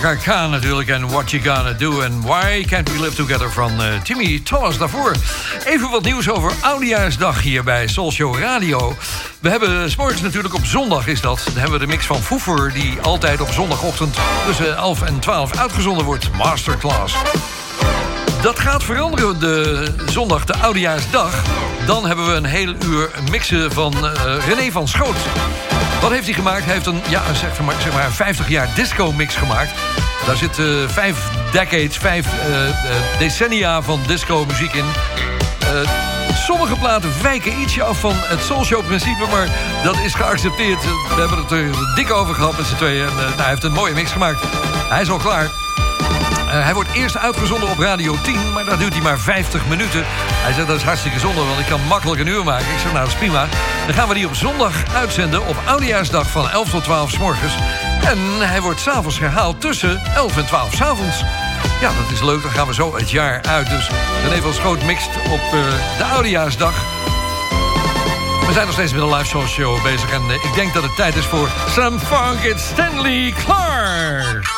Chaka 0.00 0.14
Khan 0.14 0.50
natuurlijk 0.50 0.88
en 0.88 1.08
What 1.08 1.30
You 1.30 1.42
Gonna 1.42 1.72
Do 1.72 2.02
and 2.02 2.24
Why 2.24 2.64
Can't 2.64 2.92
We 2.92 3.00
Live 3.00 3.14
Together 3.14 3.52
van 3.52 3.82
eh, 3.82 4.00
Timmy 4.02 4.40
Thomas 4.44 4.78
daarvoor. 4.78 5.14
Even 5.64 5.90
wat 5.90 6.02
nieuws 6.02 6.30
over 6.30 6.52
Oudejaarsdag 6.60 7.42
hier 7.42 7.64
bij 7.64 7.86
Soul 7.86 8.12
Show 8.12 8.38
Radio. 8.38 8.96
We 9.40 9.48
hebben, 9.48 9.90
s'morgens 9.90 10.20
natuurlijk 10.20 10.54
op 10.54 10.64
zondag 10.64 11.06
is 11.06 11.20
dat, 11.20 11.40
dan 11.44 11.54
hebben 11.54 11.72
we 11.72 11.86
de 11.86 11.92
mix 11.92 12.06
van 12.06 12.22
Foefer... 12.22 12.72
die 12.72 13.00
altijd 13.00 13.40
op 13.40 13.50
zondagochtend 13.50 14.16
tussen 14.46 14.76
11 14.76 15.02
en 15.02 15.18
12 15.18 15.56
uitgezonden 15.56 16.04
wordt, 16.04 16.30
Masterclass. 16.32 17.14
Dat 18.42 18.58
gaat 18.58 18.84
veranderen 18.84 19.40
de 19.40 19.84
zondag, 20.10 20.44
de 20.44 20.56
Oudejaarsdag. 20.56 21.42
Dan 21.86 22.06
hebben 22.06 22.26
we 22.26 22.32
een 22.32 22.44
heel 22.44 22.74
uur 22.84 23.10
mixen 23.30 23.72
van 23.72 23.94
eh, 24.06 24.46
René 24.46 24.70
van 24.70 24.88
Schoot. 24.88 25.16
Wat 26.00 26.10
heeft 26.10 26.24
hij 26.24 26.34
gemaakt? 26.34 26.64
Hij 26.64 26.74
heeft 26.74 26.86
een, 26.86 27.00
ja, 27.08 27.34
zeg 27.34 27.60
maar, 27.60 27.74
zeg 27.80 27.92
maar 27.92 28.04
een 28.04 28.12
50 28.12 28.48
jaar 28.48 28.68
disco-mix 28.74 29.36
gemaakt. 29.36 29.70
Daar 30.26 30.36
zit 30.36 30.58
eh, 30.58 30.66
vijf 30.88 31.30
decades, 31.52 31.96
vijf 31.96 32.26
eh, 32.26 32.68
eh, 32.68 32.74
decennia 33.18 33.82
van 33.82 34.00
disco-muziek 34.06 34.72
in. 34.72 34.84
Eh, 35.58 35.90
sommige 36.34 36.76
platen 36.76 37.22
wijken 37.22 37.60
ietsje 37.60 37.82
af 37.82 38.00
van 38.00 38.14
het 38.14 38.40
Soulshow-principe... 38.40 39.26
maar 39.30 39.48
dat 39.82 39.98
is 39.98 40.14
geaccepteerd. 40.14 40.82
We 40.82 41.14
hebben 41.18 41.38
het 41.38 41.50
er 41.50 41.94
dik 41.94 42.12
over 42.12 42.34
gehad 42.34 42.56
met 42.56 42.66
z'n 42.66 42.76
tweeën. 42.76 43.08
En, 43.08 43.14
nou, 43.14 43.32
hij 43.32 43.48
heeft 43.48 43.64
een 43.64 43.72
mooie 43.72 43.94
mix 43.94 44.10
gemaakt. 44.10 44.44
Hij 44.88 45.00
is 45.00 45.10
al 45.10 45.18
klaar. 45.18 45.50
Eh, 46.58 46.64
hij 46.64 46.74
wordt 46.74 46.92
eerst 46.92 47.16
uitgezonden 47.16 47.68
op 47.68 47.78
Radio 47.78 48.16
10, 48.22 48.52
maar 48.52 48.64
dat 48.64 48.78
duurt 48.78 48.92
hij 48.92 49.02
maar 49.02 49.18
50 49.18 49.66
minuten. 49.66 50.02
Hij 50.06 50.52
zegt 50.52 50.66
dat 50.66 50.76
is 50.76 50.82
hartstikke 50.82 51.18
zonde, 51.18 51.44
want 51.44 51.58
ik 51.58 51.66
kan 51.66 51.80
makkelijk 51.86 52.20
een 52.20 52.26
uur 52.26 52.44
maken. 52.44 52.72
Ik 52.72 52.78
zeg 52.78 52.92
nou, 52.92 52.98
dat 52.98 53.08
is 53.08 53.14
prima. 53.14 53.46
Dan 53.86 53.94
gaan 53.94 54.08
we 54.08 54.14
die 54.14 54.26
op 54.26 54.34
zondag 54.34 54.94
uitzenden 54.94 55.46
op 55.46 55.56
Oudejaarsdag 55.64 56.30
van 56.30 56.50
11 56.50 56.70
tot 56.70 56.84
12 56.84 57.10
s 57.10 57.18
morgens. 57.18 57.52
En 58.04 58.18
hij 58.48 58.60
wordt 58.60 58.80
s'avonds 58.80 59.18
herhaald 59.18 59.60
tussen 59.60 60.00
11 60.14 60.36
en 60.36 60.46
12 60.46 60.74
s 60.74 60.80
avonds. 60.80 61.24
Ja, 61.80 61.88
dat 62.02 62.10
is 62.12 62.22
leuk. 62.22 62.42
Dan 62.42 62.50
gaan 62.50 62.66
we 62.66 62.74
zo 62.74 62.96
het 62.96 63.10
jaar 63.10 63.42
uit. 63.42 63.68
Dus 63.68 63.90
René 64.28 64.42
van 64.42 64.52
Schoot 64.52 64.82
mixt 64.82 65.10
op 65.30 65.40
eh, 65.40 65.98
de 65.98 66.04
Oudejaarsdag. 66.04 66.74
We 68.46 68.52
zijn 68.52 68.66
nog 68.66 68.74
steeds 68.74 68.92
met 68.92 69.02
een 69.02 69.14
live 69.14 69.46
show 69.46 69.82
bezig. 69.82 70.12
En 70.12 70.22
eh, 70.28 70.44
ik 70.44 70.54
denk 70.54 70.74
dat 70.74 70.82
het 70.82 70.96
tijd 70.96 71.16
is 71.16 71.24
voor 71.24 71.48
Some 71.68 71.98
Funk. 71.98 72.58
Stanley 72.58 73.34
Clark. 73.44 74.57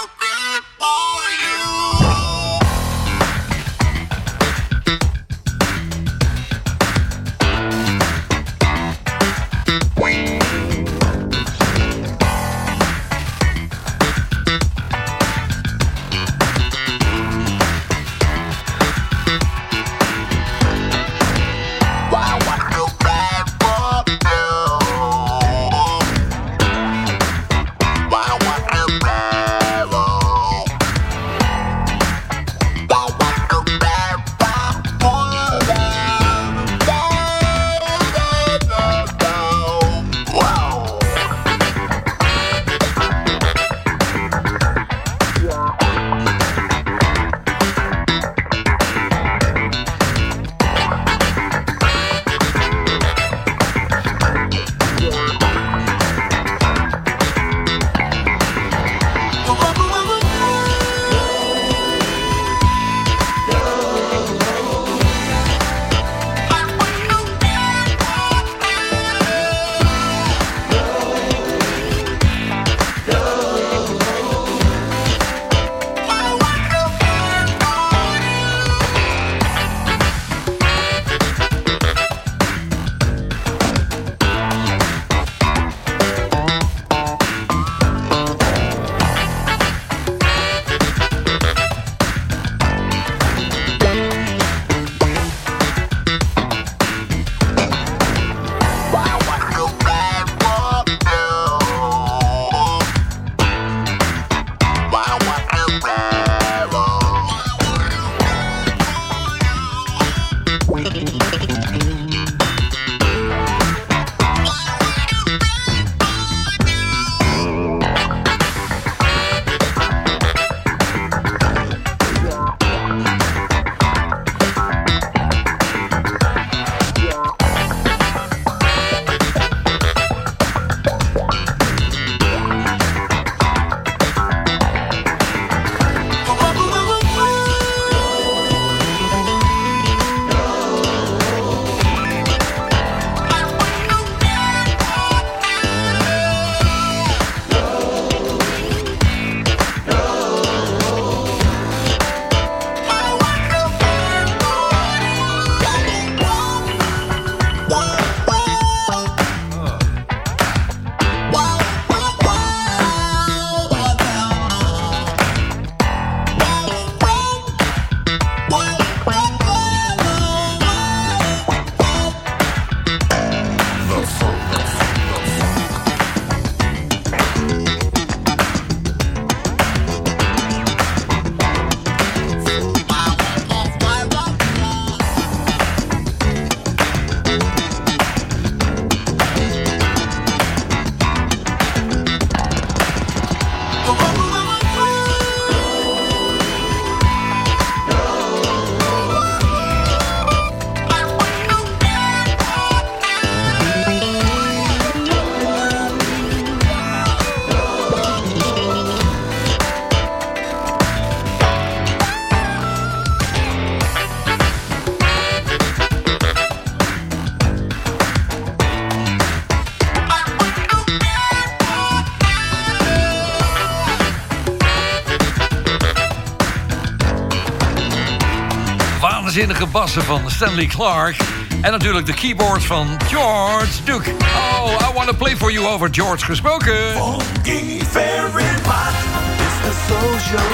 Waanzinnige 229.51 229.79
bassen 229.79 230.03
van 230.03 230.31
Stanley 230.31 230.67
Clark. 230.67 231.17
En 231.61 231.71
natuurlijk 231.71 232.07
de 232.07 232.15
keyboards 232.15 232.65
van 232.65 232.89
George 233.09 233.83
Duke. 233.85 234.11
Oh, 234.11 234.89
I 234.89 234.93
wanna 234.95 235.13
play 235.13 235.37
for 235.37 235.53
you 235.53 235.67
over 235.67 235.89
George 235.91 236.25
gesproken. 236.25 236.75
Funky 236.93 237.85
very 237.85 238.53
much. 238.67 238.99
It's 239.45 239.59
the 239.63 239.75
soul 239.89 240.19
show. 240.19 240.51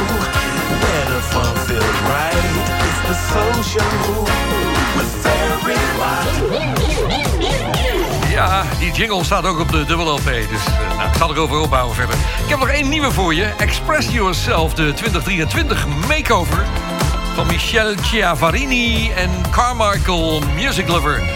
Where 0.80 1.06
the 1.06 1.20
fun 1.22 1.56
feels 1.56 2.00
right. 2.00 2.44
It's 2.86 3.00
the 3.06 3.16
soul 3.32 3.62
show. 3.62 4.24
With 4.96 5.22
very. 5.22 5.76
Ja, 8.30 8.62
die 8.78 8.92
jingle 8.92 9.24
staat 9.24 9.46
ook 9.46 9.58
op 9.58 9.72
de 9.72 9.84
dubbel 9.84 10.14
LP. 10.14 10.24
Dus 10.24 10.66
eh, 10.66 10.96
nou, 10.96 11.08
ik 11.08 11.14
zal 11.16 11.30
erover 11.30 11.58
opbouwen 11.58 11.94
verder. 11.94 12.14
Ik 12.14 12.48
heb 12.48 12.58
nog 12.58 12.68
één 12.68 12.88
nieuwe 12.88 13.10
voor 13.10 13.34
je. 13.34 13.44
Express 13.44 14.08
Yourself, 14.12 14.74
de 14.74 14.92
2023 14.92 15.86
makeover. 16.08 16.66
Van 17.36 17.46
Michelle 17.48 17.96
Chiavarini 17.96 19.10
en 19.14 19.30
Carmichael 19.52 20.40
Music 20.56 20.88
Lover. 20.88 21.35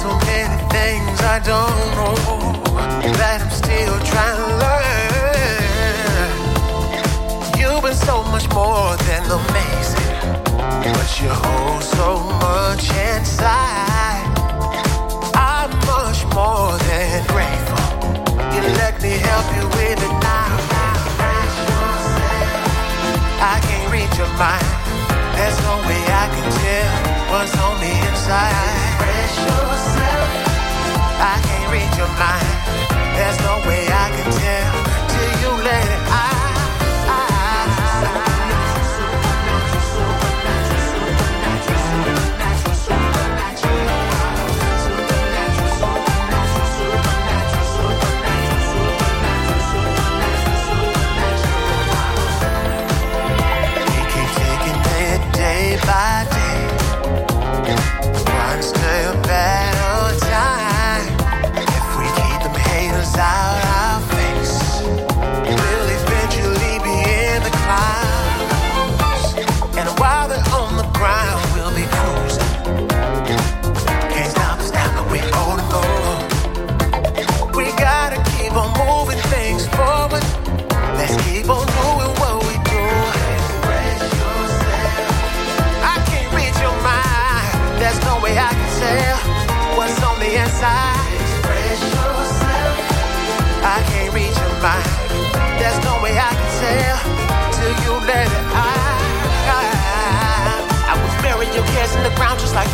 So 0.00 0.16
many 0.24 0.56
things 0.72 1.20
I 1.20 1.38
don't 1.44 1.80
know 1.96 2.16
that 3.20 3.38
I'm 3.44 3.50
still 3.50 3.96
trying 4.10 4.36
to 4.40 4.48
learn. 4.64 6.32
You've 7.60 7.82
been 7.84 8.00
so 8.08 8.24
much 8.32 8.48
more 8.56 8.96
than 9.08 9.22
amazing, 9.28 10.16
but 10.96 11.10
you 11.20 11.28
hold 11.28 11.82
so 11.84 12.08
much 12.40 12.88
inside. 13.12 14.24
I'm 15.36 15.70
much 15.84 16.24
more 16.32 16.72
than 16.88 17.20
grateful. 17.28 17.84
You 18.56 18.60
let 18.80 18.94
me 19.04 19.12
help 19.28 19.46
you 19.56 19.64
with 19.76 20.00
it 20.00 20.16
now. 20.24 20.48
I 23.52 23.54
can't 23.68 23.88
read 23.92 24.10
your 24.16 24.32
mind. 24.40 24.64
There's 25.36 25.58
no 25.68 25.74
way 25.84 26.00
I 26.08 26.26
can 26.34 26.48
tell 26.64 26.92
what's 27.32 27.54
on 27.58 27.69
can't 32.16 32.59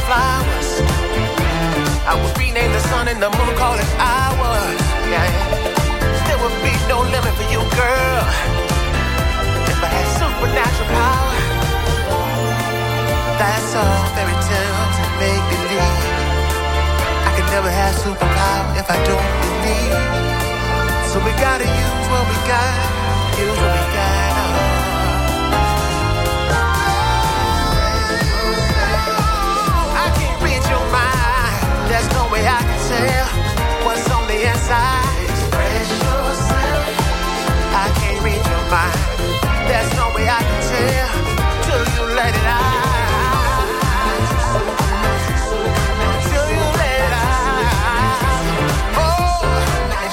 flowers. 0.07 0.71
I 2.07 2.15
would 2.15 2.35
rename 2.39 2.71
the 2.71 2.85
sun 2.91 3.09
and 3.11 3.19
the 3.19 3.27
moon, 3.27 3.53
call 3.59 3.75
it 3.75 3.91
ours. 3.99 4.81
Yeah. 5.11 5.27
There 6.31 6.39
would 6.39 6.57
be 6.63 6.75
no 6.87 7.03
limit 7.03 7.35
for 7.35 7.47
you, 7.51 7.59
girl. 7.75 8.23
If 9.67 9.79
I 9.83 9.91
had 9.91 10.07
supernatural 10.23 10.91
power, 10.95 11.37
that's 13.35 13.71
all 13.75 14.03
fairy 14.15 14.39
tales 14.47 14.97
and 15.03 15.13
make 15.19 15.45
believe. 15.51 15.99
I 17.27 17.31
could 17.35 17.49
never 17.51 17.71
have 17.71 17.95
superpower 17.99 18.79
if 18.79 18.87
I 18.87 18.99
don't 19.11 19.31
believe. 19.43 19.95
So 21.11 21.19
we 21.27 21.33
gotta 21.43 21.67
use 21.67 22.07
what 22.15 22.25
we 22.31 22.39
got, 22.47 22.79
use 23.43 23.59
what 23.59 23.75
we 23.75 23.85
got. 23.99 24.16
Way 32.37 32.47
I 32.47 32.61
can 32.61 32.81
tell 32.89 33.29
what's 33.87 34.11
on 34.11 34.27
the 34.29 34.39
inside. 34.51 35.25
Express 35.25 35.89
yourself. 36.05 36.85
I 37.83 37.87
can't 37.99 38.21
read 38.25 38.43
your 38.53 38.65
mind. 38.75 39.01
There's 39.69 39.91
no 39.97 40.07
way 40.15 40.27
I 40.29 40.41
can 40.49 40.61
tell 40.71 41.09
till 41.65 41.85
you 41.95 42.03
let 42.15 42.33
it 42.41 42.49
out. 42.59 42.85
Till 46.29 46.47
you 46.55 46.65
let 46.81 46.99
it 47.07 47.15
out. 47.25 47.65
Oh, 49.01 49.41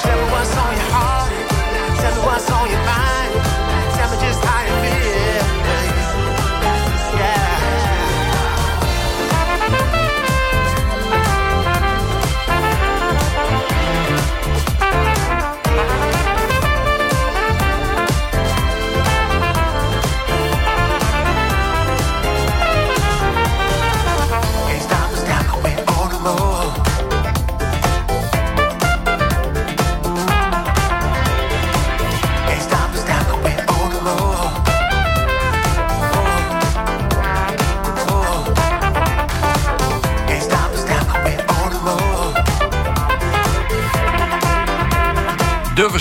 tell 0.02 0.16
me 0.20 0.26
what's 0.32 0.56
on 0.64 0.72
your 0.80 0.90
heart. 0.96 1.30
Tell 2.00 2.12
me 2.16 2.20
what's 2.26 2.50
on 2.50 2.70
your 2.70 2.84
mind. 2.88 3.13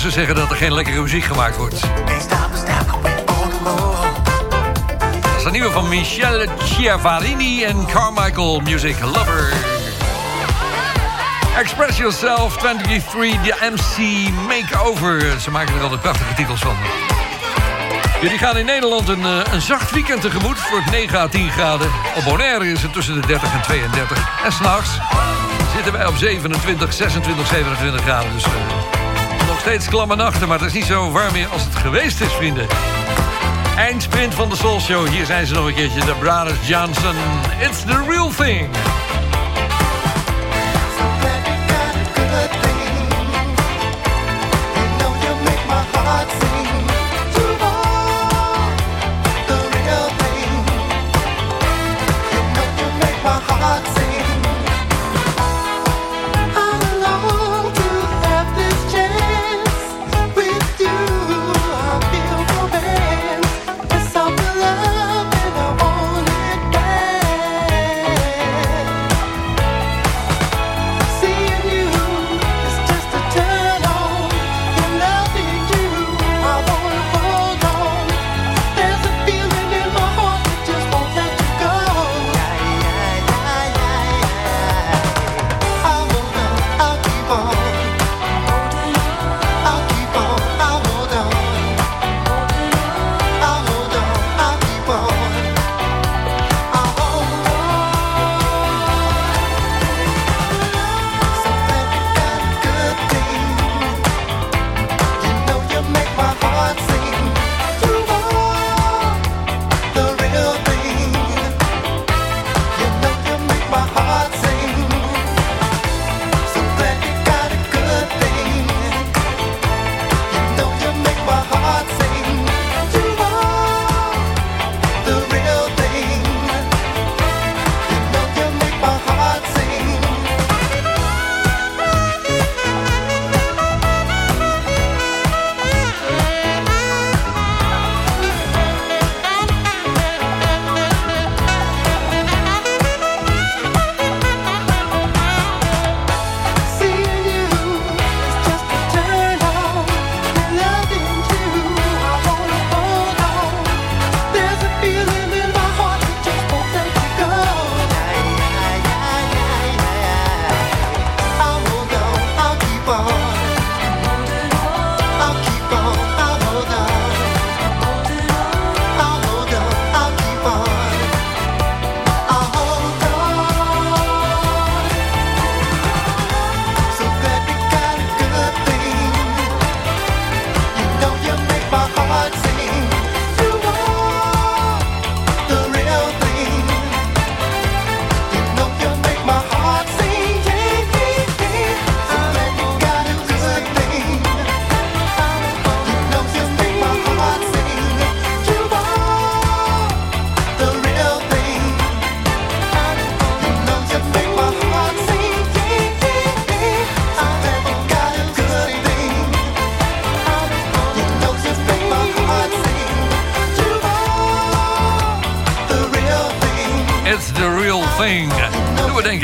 Ze 0.04 0.12
zeggen 0.12 0.36
dat 0.36 0.50
er 0.50 0.56
geen 0.56 0.74
lekkere 0.74 1.02
muziek 1.02 1.24
gemaakt 1.24 1.58
wordt? 1.58 1.82
Dat 5.22 5.38
is 5.38 5.44
de 5.44 5.50
nieuwe 5.52 5.72
van 5.72 5.88
Michelle 5.88 6.48
Chiavarini 6.58 7.64
en 7.64 7.86
Carmichael 7.86 8.60
Music 8.60 9.00
Lover. 9.00 9.54
Express 11.58 11.98
Yourself 11.98 12.58
23, 12.58 13.42
de 13.42 13.72
MC 13.74 14.30
Makeover. 14.48 15.40
Ze 15.42 15.52
maken 15.52 15.76
er 15.76 15.82
altijd 15.82 16.02
prachtige 16.02 16.34
titels 16.34 16.60
van. 16.60 16.76
Jullie 18.22 18.38
gaan 18.38 18.58
in 18.58 18.66
Nederland 18.66 19.08
een, 19.08 19.26
eh, 19.26 19.54
een 19.54 19.62
zacht 19.62 19.92
weekend 19.92 20.22
tegemoet. 20.22 20.58
Voor 20.58 20.80
het 20.82 20.92
9 20.92 21.20
à 21.20 21.28
10 21.28 21.52
graden. 21.52 21.88
Op 22.16 22.24
Bonaire 22.24 22.72
is 22.72 22.82
het 22.82 22.94
tussen 22.94 23.22
de 23.22 23.28
30 23.28 23.54
en 23.54 23.62
32. 23.62 24.30
En 24.44 24.52
s'nachts 24.52 24.90
zitten 25.76 25.94
wij 25.94 26.08
op 26.08 26.16
27, 26.16 26.94
26, 26.94 27.48
27 27.48 28.02
graden. 28.02 28.34
Dus 28.34 28.44
eh, 28.44 28.52
steeds 29.64 29.88
klamme 29.88 30.16
nachten, 30.16 30.48
maar 30.48 30.60
het 30.60 30.68
is 30.68 30.74
niet 30.74 30.86
zo 30.86 31.12
warm 31.12 31.34
meer 31.34 31.48
als 31.48 31.64
het 31.64 31.76
geweest 31.76 32.22
is, 32.22 32.32
vrienden. 32.32 32.68
Eindsprint 33.78 34.34
van 34.34 34.50
de 34.50 34.56
Soul 34.56 34.80
Show. 34.80 35.08
Hier 35.08 35.26
zijn 35.26 35.48
ze 35.48 35.54
nog 35.54 35.66
een 35.66 35.74
keertje. 35.74 36.00
De 36.00 36.16
Brothers 36.20 36.68
Johnson. 36.68 37.16
It's 37.62 37.84
the 37.84 38.04
real 38.08 38.30
thing. 38.30 38.70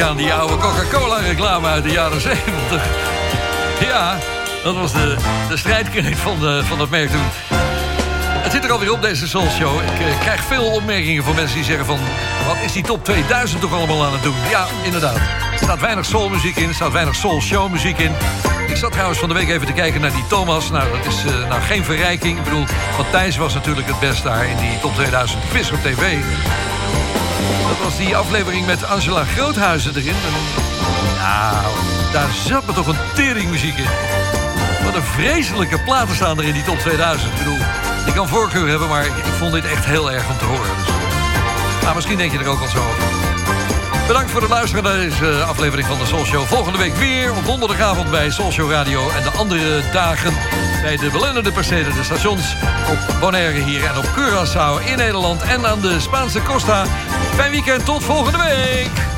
Aan 0.09 0.17
die 0.17 0.33
oude 0.33 0.57
Coca-Cola-reclame 0.57 1.67
uit 1.67 1.83
de 1.83 1.89
jaren 1.89 2.21
70. 2.21 2.83
Ja, 3.79 4.17
dat 4.63 4.75
was 4.75 4.93
de, 4.93 5.15
de 5.49 5.57
strijdkreet 5.57 6.17
van, 6.17 6.39
de, 6.39 6.61
van 6.65 6.77
dat 6.77 6.89
merk 6.89 7.09
toen. 7.09 7.25
Het 8.43 8.51
zit 8.51 8.63
er 8.63 8.71
alweer 8.71 8.91
op, 8.91 9.01
deze 9.01 9.27
Soul 9.27 9.49
Show. 9.49 9.81
Ik 9.81 10.07
eh, 10.07 10.19
krijg 10.19 10.43
veel 10.43 10.71
opmerkingen 10.71 11.23
van 11.23 11.35
mensen 11.35 11.55
die 11.55 11.65
zeggen 11.65 11.85
van... 11.85 11.99
wat 12.47 12.57
is 12.63 12.71
die 12.71 12.83
top 12.83 13.05
2000 13.05 13.61
toch 13.61 13.73
allemaal 13.73 14.05
aan 14.05 14.13
het 14.13 14.23
doen? 14.23 14.35
Ja, 14.49 14.65
inderdaad. 14.83 15.15
Er 15.51 15.57
staat 15.57 15.79
weinig 15.79 16.05
soulmuziek 16.05 16.55
in, 16.55 16.67
er 16.67 16.75
staat 16.75 16.91
weinig 16.91 17.15
soul 17.15 17.69
muziek 17.69 17.97
in. 17.97 18.11
Ik 18.67 18.75
zat 18.75 18.91
trouwens 18.91 19.19
van 19.19 19.29
de 19.29 19.35
week 19.35 19.49
even 19.49 19.67
te 19.67 19.73
kijken 19.73 20.01
naar 20.01 20.13
die 20.13 20.27
Thomas. 20.27 20.69
Nou, 20.69 20.97
dat 20.97 21.13
is 21.13 21.25
eh, 21.25 21.49
nou 21.49 21.61
geen 21.61 21.83
verrijking. 21.83 22.37
Ik 22.37 22.43
bedoel, 22.43 22.65
Matthijs 22.97 23.37
was 23.37 23.53
natuurlijk 23.53 23.87
het 23.87 23.99
best 23.99 24.23
daar 24.23 24.45
in 24.45 24.57
die 24.57 24.79
top 24.79 24.93
2000 24.93 25.41
quiz 25.49 25.71
op 25.71 25.79
tv. 25.81 26.17
Dat 27.67 27.83
was 27.83 27.97
die 27.97 28.15
aflevering 28.15 28.65
met 28.65 28.85
Angela 28.85 29.23
Groothuizen 29.23 29.95
erin. 29.95 30.15
Nou, 31.17 31.65
daar 32.11 32.29
zat 32.47 32.65
me 32.65 32.73
toch 32.73 32.87
een 32.87 32.99
teringmuziek 33.13 33.77
in. 33.77 33.89
Wat 34.83 34.95
een 34.95 35.03
vreselijke 35.03 35.79
platen 35.79 36.15
staan 36.15 36.37
er 36.37 36.45
in 36.45 36.53
die 36.53 36.63
top 36.63 36.77
2000. 36.77 37.31
Ik 37.31 37.37
bedoel, 37.37 37.57
je 38.05 38.13
kan 38.13 38.27
voorkeur 38.27 38.67
hebben, 38.67 38.89
maar 38.89 39.05
ik, 39.05 39.15
ik 39.15 39.33
vond 39.37 39.53
dit 39.53 39.65
echt 39.65 39.85
heel 39.85 40.11
erg 40.11 40.29
om 40.29 40.37
te 40.37 40.45
horen. 40.45 40.75
Dus, 40.85 40.93
nou, 41.81 41.95
misschien 41.95 42.17
denk 42.17 42.31
je 42.31 42.39
er 42.39 42.47
ook 42.47 42.59
wel 42.59 42.67
zo 42.67 42.77
over. 42.77 43.19
Bedankt 44.09 44.31
voor 44.31 44.41
het 44.41 44.49
luisteren 44.49 44.83
naar 44.83 44.97
deze 44.97 45.43
aflevering 45.43 45.87
van 45.87 45.97
de 45.97 46.05
Soul 46.05 46.25
Show. 46.25 46.45
Volgende 46.45 46.77
week 46.77 46.95
weer 46.95 47.35
op 47.35 47.45
donderdagavond 47.45 48.11
bij 48.11 48.29
Soul 48.29 48.51
Show 48.51 48.71
Radio. 48.71 49.09
En 49.09 49.23
de 49.23 49.29
andere 49.29 49.81
dagen 49.91 50.33
bij 50.81 50.97
de 50.97 51.09
belendende 51.11 51.51
percelen, 51.51 51.95
de 51.95 52.03
stations 52.03 52.55
op 52.89 53.19
Bonaire 53.19 53.59
hier 53.59 53.85
en 53.85 53.97
op 53.97 54.05
Curaçao 54.05 54.89
in 54.89 54.97
Nederland. 54.97 55.41
En 55.41 55.65
aan 55.67 55.81
de 55.81 55.99
Spaanse 55.99 56.41
Costa. 56.41 56.85
Fijn 57.39 57.51
weekend, 57.51 57.85
tot 57.85 58.03
volgende 58.03 58.37
week! 58.37 59.08